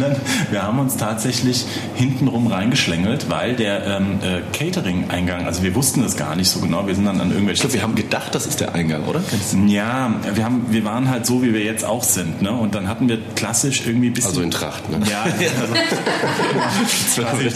Sondern 0.00 0.20
wir 0.50 0.62
haben 0.62 0.78
uns 0.78 0.96
tatsächlich 0.96 1.64
hintenrum 1.94 2.48
reingeschlängelt, 2.48 3.30
weil 3.30 3.54
der 3.54 3.86
ähm, 3.86 4.18
äh, 4.22 4.42
Catering-Eingang, 4.56 5.46
also 5.46 5.62
wir 5.62 5.74
wussten 5.74 6.02
das 6.02 6.16
gar 6.16 6.36
nicht 6.36 6.50
so 6.50 6.60
genau, 6.60 6.86
wir 6.86 6.94
sind 6.94 7.06
dann 7.06 7.18
an 7.20 7.30
irgendwelche... 7.30 7.54
Ich 7.54 7.60
glaube, 7.60 7.74
wir 7.74 7.82
haben 7.82 7.94
gedacht, 7.94 8.34
das 8.34 8.46
ist 8.46 8.60
der 8.60 8.74
Eingang, 8.74 9.04
oder? 9.04 9.22
ja, 9.66 10.14
wir, 10.34 10.44
haben, 10.44 10.66
wir 10.68 10.84
waren 10.84 11.08
halt 11.08 11.24
so, 11.24 11.42
wie 11.42 11.54
wir 11.54 11.62
jetzt 11.62 11.84
auch 11.84 12.04
sind. 12.04 12.42
Ne? 12.42 12.52
Und 12.52 12.74
dann 12.74 12.88
hatten 12.88 13.08
wir 13.08 13.18
klassisch 13.34 13.86
irgendwie 13.86 14.08
ein 14.08 14.12
bisschen... 14.12 14.30
Also 14.30 14.42
in 14.42 14.50
Tracht, 14.50 14.90
ne? 14.90 14.98
ja, 15.10 15.22
also, 15.22 15.74
quasi 17.22 17.46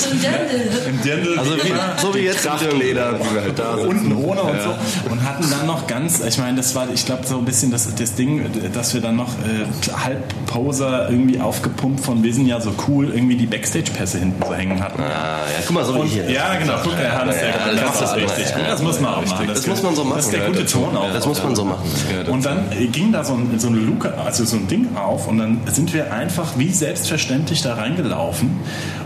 im 0.89 1.03
Dirndl 1.03 1.39
Also 1.39 1.57
wie, 1.57 2.01
so 2.01 2.15
wie 2.15 2.21
jetzt 2.21 2.45
Trachtleder, 2.45 3.21
wie 3.21 3.35
wir 3.35 3.43
halt 3.43 3.59
da 3.59 3.77
sind. 3.77 3.89
unten 3.89 4.13
ohne 4.13 4.43
und 4.43 4.63
so 4.63 5.11
und 5.11 5.23
hatten 5.23 5.45
dann 5.51 5.67
noch 5.67 5.87
ganz, 5.87 6.21
ich 6.21 6.39
meine, 6.39 6.57
das 6.57 6.75
war, 6.75 6.89
ich 6.93 7.05
glaube, 7.05 7.27
so 7.27 7.39
ein 7.39 7.45
bisschen 7.45 7.71
das, 7.71 7.95
das 7.95 8.15
Ding, 8.15 8.47
dass 8.73 8.95
wir 8.95 9.01
dann 9.01 9.17
noch 9.17 9.29
äh, 9.29 9.93
halb 9.93 10.47
Poser 10.47 11.11
irgendwie 11.11 11.41
aufgepumpt 11.41 12.05
von 12.05 12.23
wir 12.31 12.35
sind 12.35 12.47
ja 12.47 12.61
so 12.61 12.73
cool, 12.87 13.11
irgendwie 13.13 13.35
die 13.35 13.47
Backstage-Pässe 13.47 14.21
hinten 14.21 14.41
so 14.41 14.55
hängen 14.55 14.81
hatten. 14.81 15.03
Ah, 15.03 15.39
ja, 15.39 15.65
guck 15.67 15.75
mal, 15.75 15.85
so 15.85 16.05
wie 16.05 16.07
hier. 16.07 16.31
ja, 16.31 16.55
genau, 16.55 16.75
guck, 16.81 16.97
der 16.97 17.19
Hans, 17.19 17.35
der 17.35 17.49
ja, 17.49 17.83
macht 17.85 17.95
ist 17.95 18.03
das 18.03 18.15
richtig 18.15 18.55
gut. 18.55 18.63
Das 18.69 18.83
muss 18.83 19.01
man 19.01 19.15
auch 19.15 19.27
machen. 19.27 19.49
Das 19.49 19.67
muss 19.67 19.83
man 19.83 19.97
so 19.97 20.05
machen. 20.05 20.17
Das 20.19 20.27
ist 20.27 20.33
der 20.35 20.47
gute 20.47 20.65
Ton 20.65 20.97
auch. 20.97 21.13
Das 21.13 21.27
muss 21.27 21.43
man 21.43 21.57
so 21.57 21.65
machen. 21.65 21.91
Und 22.31 22.47
dann 22.47 22.71
ging 22.93 23.11
da 23.11 23.25
so, 23.25 23.35
ein, 23.35 23.59
so 23.59 23.67
eine 23.67 23.79
Luke, 23.79 24.15
also 24.17 24.45
so 24.45 24.59
ein 24.59 24.69
Ding 24.69 24.97
auf 24.97 25.27
und 25.27 25.39
dann 25.39 25.61
sind 25.67 25.93
wir 25.93 26.13
einfach 26.13 26.53
wie 26.57 26.71
selbstverständlich 26.71 27.63
da 27.63 27.75
reingelaufen 27.75 28.61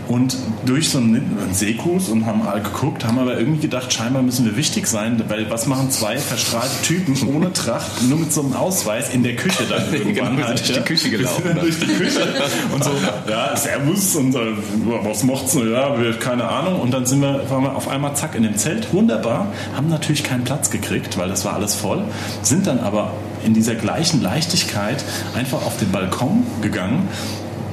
und 0.07 0.35
durch 0.65 0.89
so 0.89 0.99
einen, 0.99 1.37
Seekus 1.51 2.09
und 2.09 2.25
haben 2.25 2.41
all 2.47 2.61
geguckt, 2.61 3.05
haben 3.05 3.19
aber 3.19 3.37
irgendwie 3.37 3.61
gedacht, 3.61 3.93
scheinbar 3.93 4.21
müssen 4.21 4.45
wir 4.45 4.57
wichtig 4.57 4.87
sein, 4.87 5.21
weil 5.27 5.49
was 5.49 5.67
machen 5.67 5.89
zwei 5.91 6.17
verstrahlte 6.17 6.81
Typen 6.83 7.15
ohne 7.33 7.53
Tracht, 7.53 8.03
nur 8.03 8.19
mit 8.19 8.33
so 8.33 8.41
einem 8.41 8.53
Ausweis 8.53 9.13
in 9.13 9.23
der 9.23 9.35
Küche 9.35 9.63
dann 9.69 9.83
irgendwann 9.93 10.35
Genau, 10.35 10.47
halt. 10.47 10.59
durch 10.67 10.77
die 10.77 10.83
Küche 10.83 11.09
gelaufen, 11.09 11.43
Wir 11.43 11.51
sind 11.53 11.61
durch 11.61 11.79
die 11.79 11.85
Küche. 11.85 12.19
Und 12.73 12.83
so, 12.83 12.91
ja, 13.29 13.55
Servus 13.55 14.15
und 14.15 14.31
so, 14.33 14.39
was 15.03 15.23
macht's 15.23 15.53
denn? 15.53 15.71
Ja, 15.71 15.99
wir, 15.99 16.13
keine 16.19 16.47
Ahnung. 16.47 16.79
Und 16.81 16.93
dann 16.93 17.05
sind 17.05 17.21
wir, 17.21 17.49
waren 17.49 17.63
wir 17.63 17.75
auf 17.75 17.87
einmal 17.87 18.15
zack 18.15 18.35
in 18.35 18.43
dem 18.43 18.57
Zelt, 18.57 18.93
wunderbar, 18.93 19.47
haben 19.75 19.87
natürlich 19.87 20.23
keinen 20.23 20.43
Platz 20.43 20.69
gekriegt, 20.69 21.17
weil 21.17 21.29
das 21.29 21.45
war 21.45 21.53
alles 21.53 21.75
voll, 21.75 22.03
sind 22.41 22.67
dann 22.67 22.79
aber 22.79 23.13
in 23.45 23.53
dieser 23.53 23.75
gleichen 23.75 24.21
Leichtigkeit 24.21 25.03
einfach 25.35 25.65
auf 25.65 25.77
den 25.77 25.91
Balkon 25.91 26.43
gegangen 26.61 27.07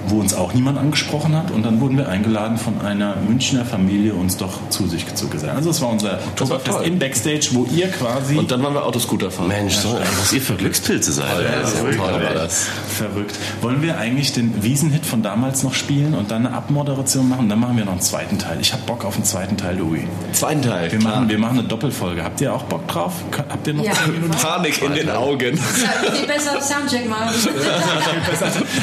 wo 0.09 0.21
uns 0.21 0.35
auch 0.35 0.55
niemand 0.55 0.79
angesprochen 0.79 1.37
hat 1.37 1.51
und 1.51 1.63
dann 1.65 1.81
wurden 1.81 1.97
wir 1.97 2.09
eingeladen 2.09 2.57
von 2.59 2.81
einer 2.81 3.17
Münchner 3.17 3.65
Familie 3.65 4.15
uns 4.15 4.37
doch 4.37 4.69
zu 4.71 4.87
sich 4.87 5.13
zu 5.15 5.29
gesellen. 5.29 5.57
Also 5.57 5.71
es 5.71 5.81
war 5.81 5.91
unser 5.91 6.15
Oktoberfest 6.29 6.83
im 6.85 6.99
Backstage, 6.99 7.49
wo 7.53 7.65
ihr 7.75 7.89
quasi 7.91 8.37
Und 8.39 8.51
dann 8.51 8.63
waren 8.63 8.75
wir 8.75 8.85
Autoscooter 8.85 9.31
fahren. 9.31 9.49
Mensch, 9.49 9.75
so, 9.77 9.99
was 10.21 10.33
ihr 10.33 10.41
für 10.41 10.55
Glückspilze 10.55 11.13
seid. 11.13 11.27
ey. 11.39 11.45
Das 11.61 11.71
ist 11.71 11.77
ja 11.77 11.81
verrückt, 11.83 11.99
toll, 11.99 12.23
war 12.23 12.35
das. 12.35 12.67
Verrückt. 12.89 13.39
Wollen 13.61 13.83
wir 13.83 13.99
eigentlich 13.99 14.33
den 14.33 14.63
Wiesenhit 14.63 15.05
von 15.07 15.23
damals 15.23 15.63
noch 15.63 15.75
spielen 15.75 16.15
und 16.15 16.31
dann 16.31 16.47
eine 16.47 16.55
Abmoderation 16.57 17.29
machen? 17.29 17.49
Dann 17.49 17.61
machen 17.61 17.77
wir 17.77 17.85
noch 17.85 17.93
einen 17.93 18.01
zweiten 18.01 18.39
Teil. 18.39 18.59
Ich 18.61 18.73
habe 18.73 18.83
Bock 18.87 19.05
auf 19.05 19.15
einen 19.17 19.25
zweiten 19.25 19.57
Teil, 19.57 19.77
Louis. 19.79 20.03
Zweiten 20.33 20.63
Teil. 20.63 20.91
Wir 20.91 21.01
machen, 21.01 21.29
wir 21.29 21.39
machen 21.39 21.59
eine 21.61 21.69
Doppelfolge. 21.69 22.23
Habt 22.25 22.41
ihr 22.41 22.53
auch 22.53 22.63
Bock 22.65 22.87
drauf? 22.89 23.13
Habt 23.49 23.67
ihr 23.67 23.75
noch 23.75 23.85
Ja. 23.85 23.93
Panik 24.41 24.83
in 24.83 24.95
den 24.95 25.11
Augen. 25.11 25.57
ja, 25.57 26.11
viel 26.13 26.27
besser 26.27 26.61
Soundcheck 26.61 27.09
mal. 27.09 27.29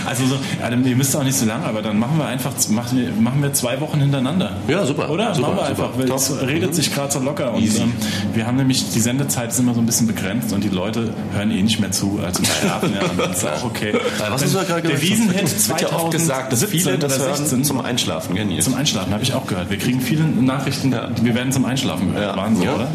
Also, 0.06 0.26
so, 0.26 0.36
also 0.62 0.78
ihr 0.78 0.96
müsst 0.96 1.09
auch 1.16 1.24
nicht 1.24 1.38
so 1.38 1.46
lange, 1.46 1.66
aber 1.66 1.82
dann 1.82 2.00
machen 2.00 2.18
wir 2.18 2.26
einfach 2.26 2.52
machen 2.70 2.98
wir, 2.98 3.12
machen 3.22 3.42
wir 3.42 3.54
zwei 3.54 3.80
Wochen 3.82 4.00
hintereinander. 4.00 4.58
Ja, 4.68 4.86
super. 4.86 5.10
Oder? 5.10 5.34
Super, 5.34 5.50
machen 5.50 5.60
wir 5.60 5.68
super. 5.76 5.84
einfach, 5.88 6.00
weil 6.00 6.12
es 6.12 6.42
redet 6.42 6.76
sich 6.76 6.94
gerade 6.94 7.12
so 7.12 7.20
locker. 7.20 7.54
Und 7.54 7.64
ähm, 7.64 7.94
wir 8.34 8.46
haben 8.48 8.58
nämlich, 8.58 8.90
die 8.92 9.00
Sendezeit 9.00 9.52
ist 9.52 9.60
immer 9.60 9.74
so 9.74 9.80
ein 9.80 9.86
bisschen 9.86 10.08
begrenzt 10.08 10.54
und 10.54 10.64
die 10.64 10.70
Leute 10.70 11.14
hören 11.34 11.52
eh 11.52 11.62
nicht 11.62 11.80
mehr 11.80 11.92
zu, 11.92 12.20
also 12.24 12.44
schlafen 12.44 12.94
ja, 12.94 13.02
dann 13.18 13.32
ist 13.32 13.46
auch 13.46 13.64
okay. 13.64 13.94
was 14.30 14.54
da 14.54 14.64
gerade 14.64 14.82
Der 14.82 14.92
gesagt? 14.92 15.02
Wiesenhit 15.02 15.44
Es 15.44 15.70
wird 15.70 15.82
ja 15.82 15.92
oft 15.92 16.12
gesagt, 16.12 16.52
dass 16.52 16.60
2017 16.60 16.70
viele 16.70 16.98
das 17.00 17.20
hören 17.20 17.36
16 17.36 17.64
zum 17.64 17.82
Einschlafen, 17.82 18.36
gell, 18.36 18.46
Nils? 18.46 18.66
zum 18.66 18.76
Einschlafen, 18.76 19.14
habe 19.14 19.24
ich 19.24 19.34
auch 19.34 19.48
gehört. 19.48 19.70
Wir 19.70 19.78
kriegen 19.78 20.02
viele 20.02 20.24
Nachrichten, 20.24 20.92
wir 21.22 21.36
werden 21.36 21.52
zum 21.52 21.66
Einschlafen 21.66 22.14
gehört. 22.14 22.36
Ja. 22.36 22.42
Wahnsinn, 22.42 22.66
Ja. 22.66 22.76
oder? 22.76 22.88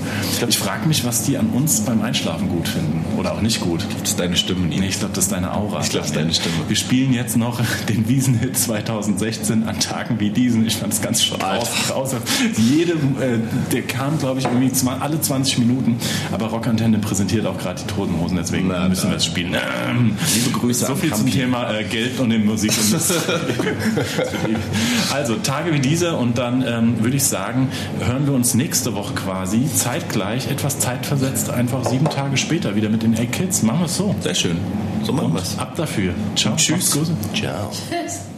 Ich 0.48 0.58
frage 0.58 0.86
mich, 0.86 1.04
was 1.04 1.22
die 1.24 1.36
an 1.38 1.48
uns 1.48 1.80
beim 1.80 2.02
Einschlafen 2.02 2.48
gut 2.48 2.68
finden. 2.68 3.04
Oder 3.18 3.32
auch 3.32 3.40
nicht 3.40 3.60
gut. 3.60 3.84
Das 4.00 4.10
ist 4.10 4.20
deine 4.20 4.36
Stimme, 4.36 4.66
Nils. 4.66 4.80
Nee, 4.80 4.88
ich 4.88 4.98
glaube, 4.98 5.14
das 5.14 5.24
ist 5.24 5.32
deine 5.32 5.52
Aura. 5.54 5.80
Ich 5.80 5.90
glaub, 5.90 6.02
das 6.02 6.10
ist 6.10 6.16
deine 6.16 6.34
Stimme. 6.34 6.54
Wir 6.68 6.76
spielen 6.76 7.12
jetzt 7.12 7.36
noch 7.36 7.60
den 7.88 8.03
Wiesenhit 8.06 8.56
2016 8.58 9.64
an 9.68 9.80
Tagen 9.80 10.20
wie 10.20 10.30
diesen. 10.30 10.66
Ich 10.66 10.76
fand 10.76 10.92
es 10.92 11.00
ganz 11.02 11.24
raus, 11.32 11.68
raus. 11.90 12.14
Jede, 12.56 12.92
äh, 12.92 13.38
der 13.72 13.82
kam, 13.82 14.18
glaube 14.18 14.40
ich, 14.40 14.46
irgendwie 14.46 14.68
zwa- 14.68 15.00
alle 15.00 15.20
20 15.20 15.58
Minuten. 15.58 15.96
Aber 16.32 16.46
Rockantenne 16.46 16.98
präsentiert 16.98 17.46
auch 17.46 17.58
gerade 17.58 17.80
die 17.82 17.86
Toten 17.92 18.18
Hosen, 18.20 18.36
deswegen 18.36 18.68
Na, 18.68 18.88
müssen 18.88 19.04
na. 19.06 19.10
wir 19.10 19.16
es 19.16 19.24
spielen. 19.24 19.54
Ähm, 19.54 20.16
Liebe 20.34 20.58
Grüße 20.58 20.86
So 20.86 20.94
viel 20.94 21.12
zum. 21.12 21.30
Thema 21.30 21.72
äh, 21.72 21.84
Geld 21.84 22.18
und 22.20 22.30
den 22.30 22.44
Musikindustrie. 22.44 23.14
also 25.12 25.36
Tage 25.36 25.72
wie 25.72 25.80
diese 25.80 26.16
und 26.16 26.38
dann 26.38 26.64
ähm, 26.66 27.02
würde 27.02 27.16
ich 27.16 27.24
sagen, 27.24 27.68
hören 28.00 28.26
wir 28.26 28.34
uns 28.34 28.54
nächste 28.54 28.94
Woche 28.94 29.14
quasi 29.14 29.66
zeitgleich, 29.74 30.50
etwas 30.50 30.78
zeitversetzt, 30.78 31.50
einfach 31.50 31.88
sieben 31.88 32.04
Tage 32.06 32.36
später 32.36 32.76
wieder 32.76 32.88
mit 32.88 33.02
den 33.02 33.14
A-Kids. 33.18 33.62
Machen 33.62 33.80
wir 33.80 33.86
es 33.86 33.96
so. 33.96 34.14
Sehr 34.20 34.34
schön. 34.34 34.56
So 35.04 35.12
machen 35.12 35.34
wir's. 35.34 35.58
ab 35.58 35.74
dafür. 35.76 36.14
Ciao. 36.34 36.56
Tschüss. 36.56 36.90
Ciao. 36.90 37.70
Tschüss. 37.70 38.33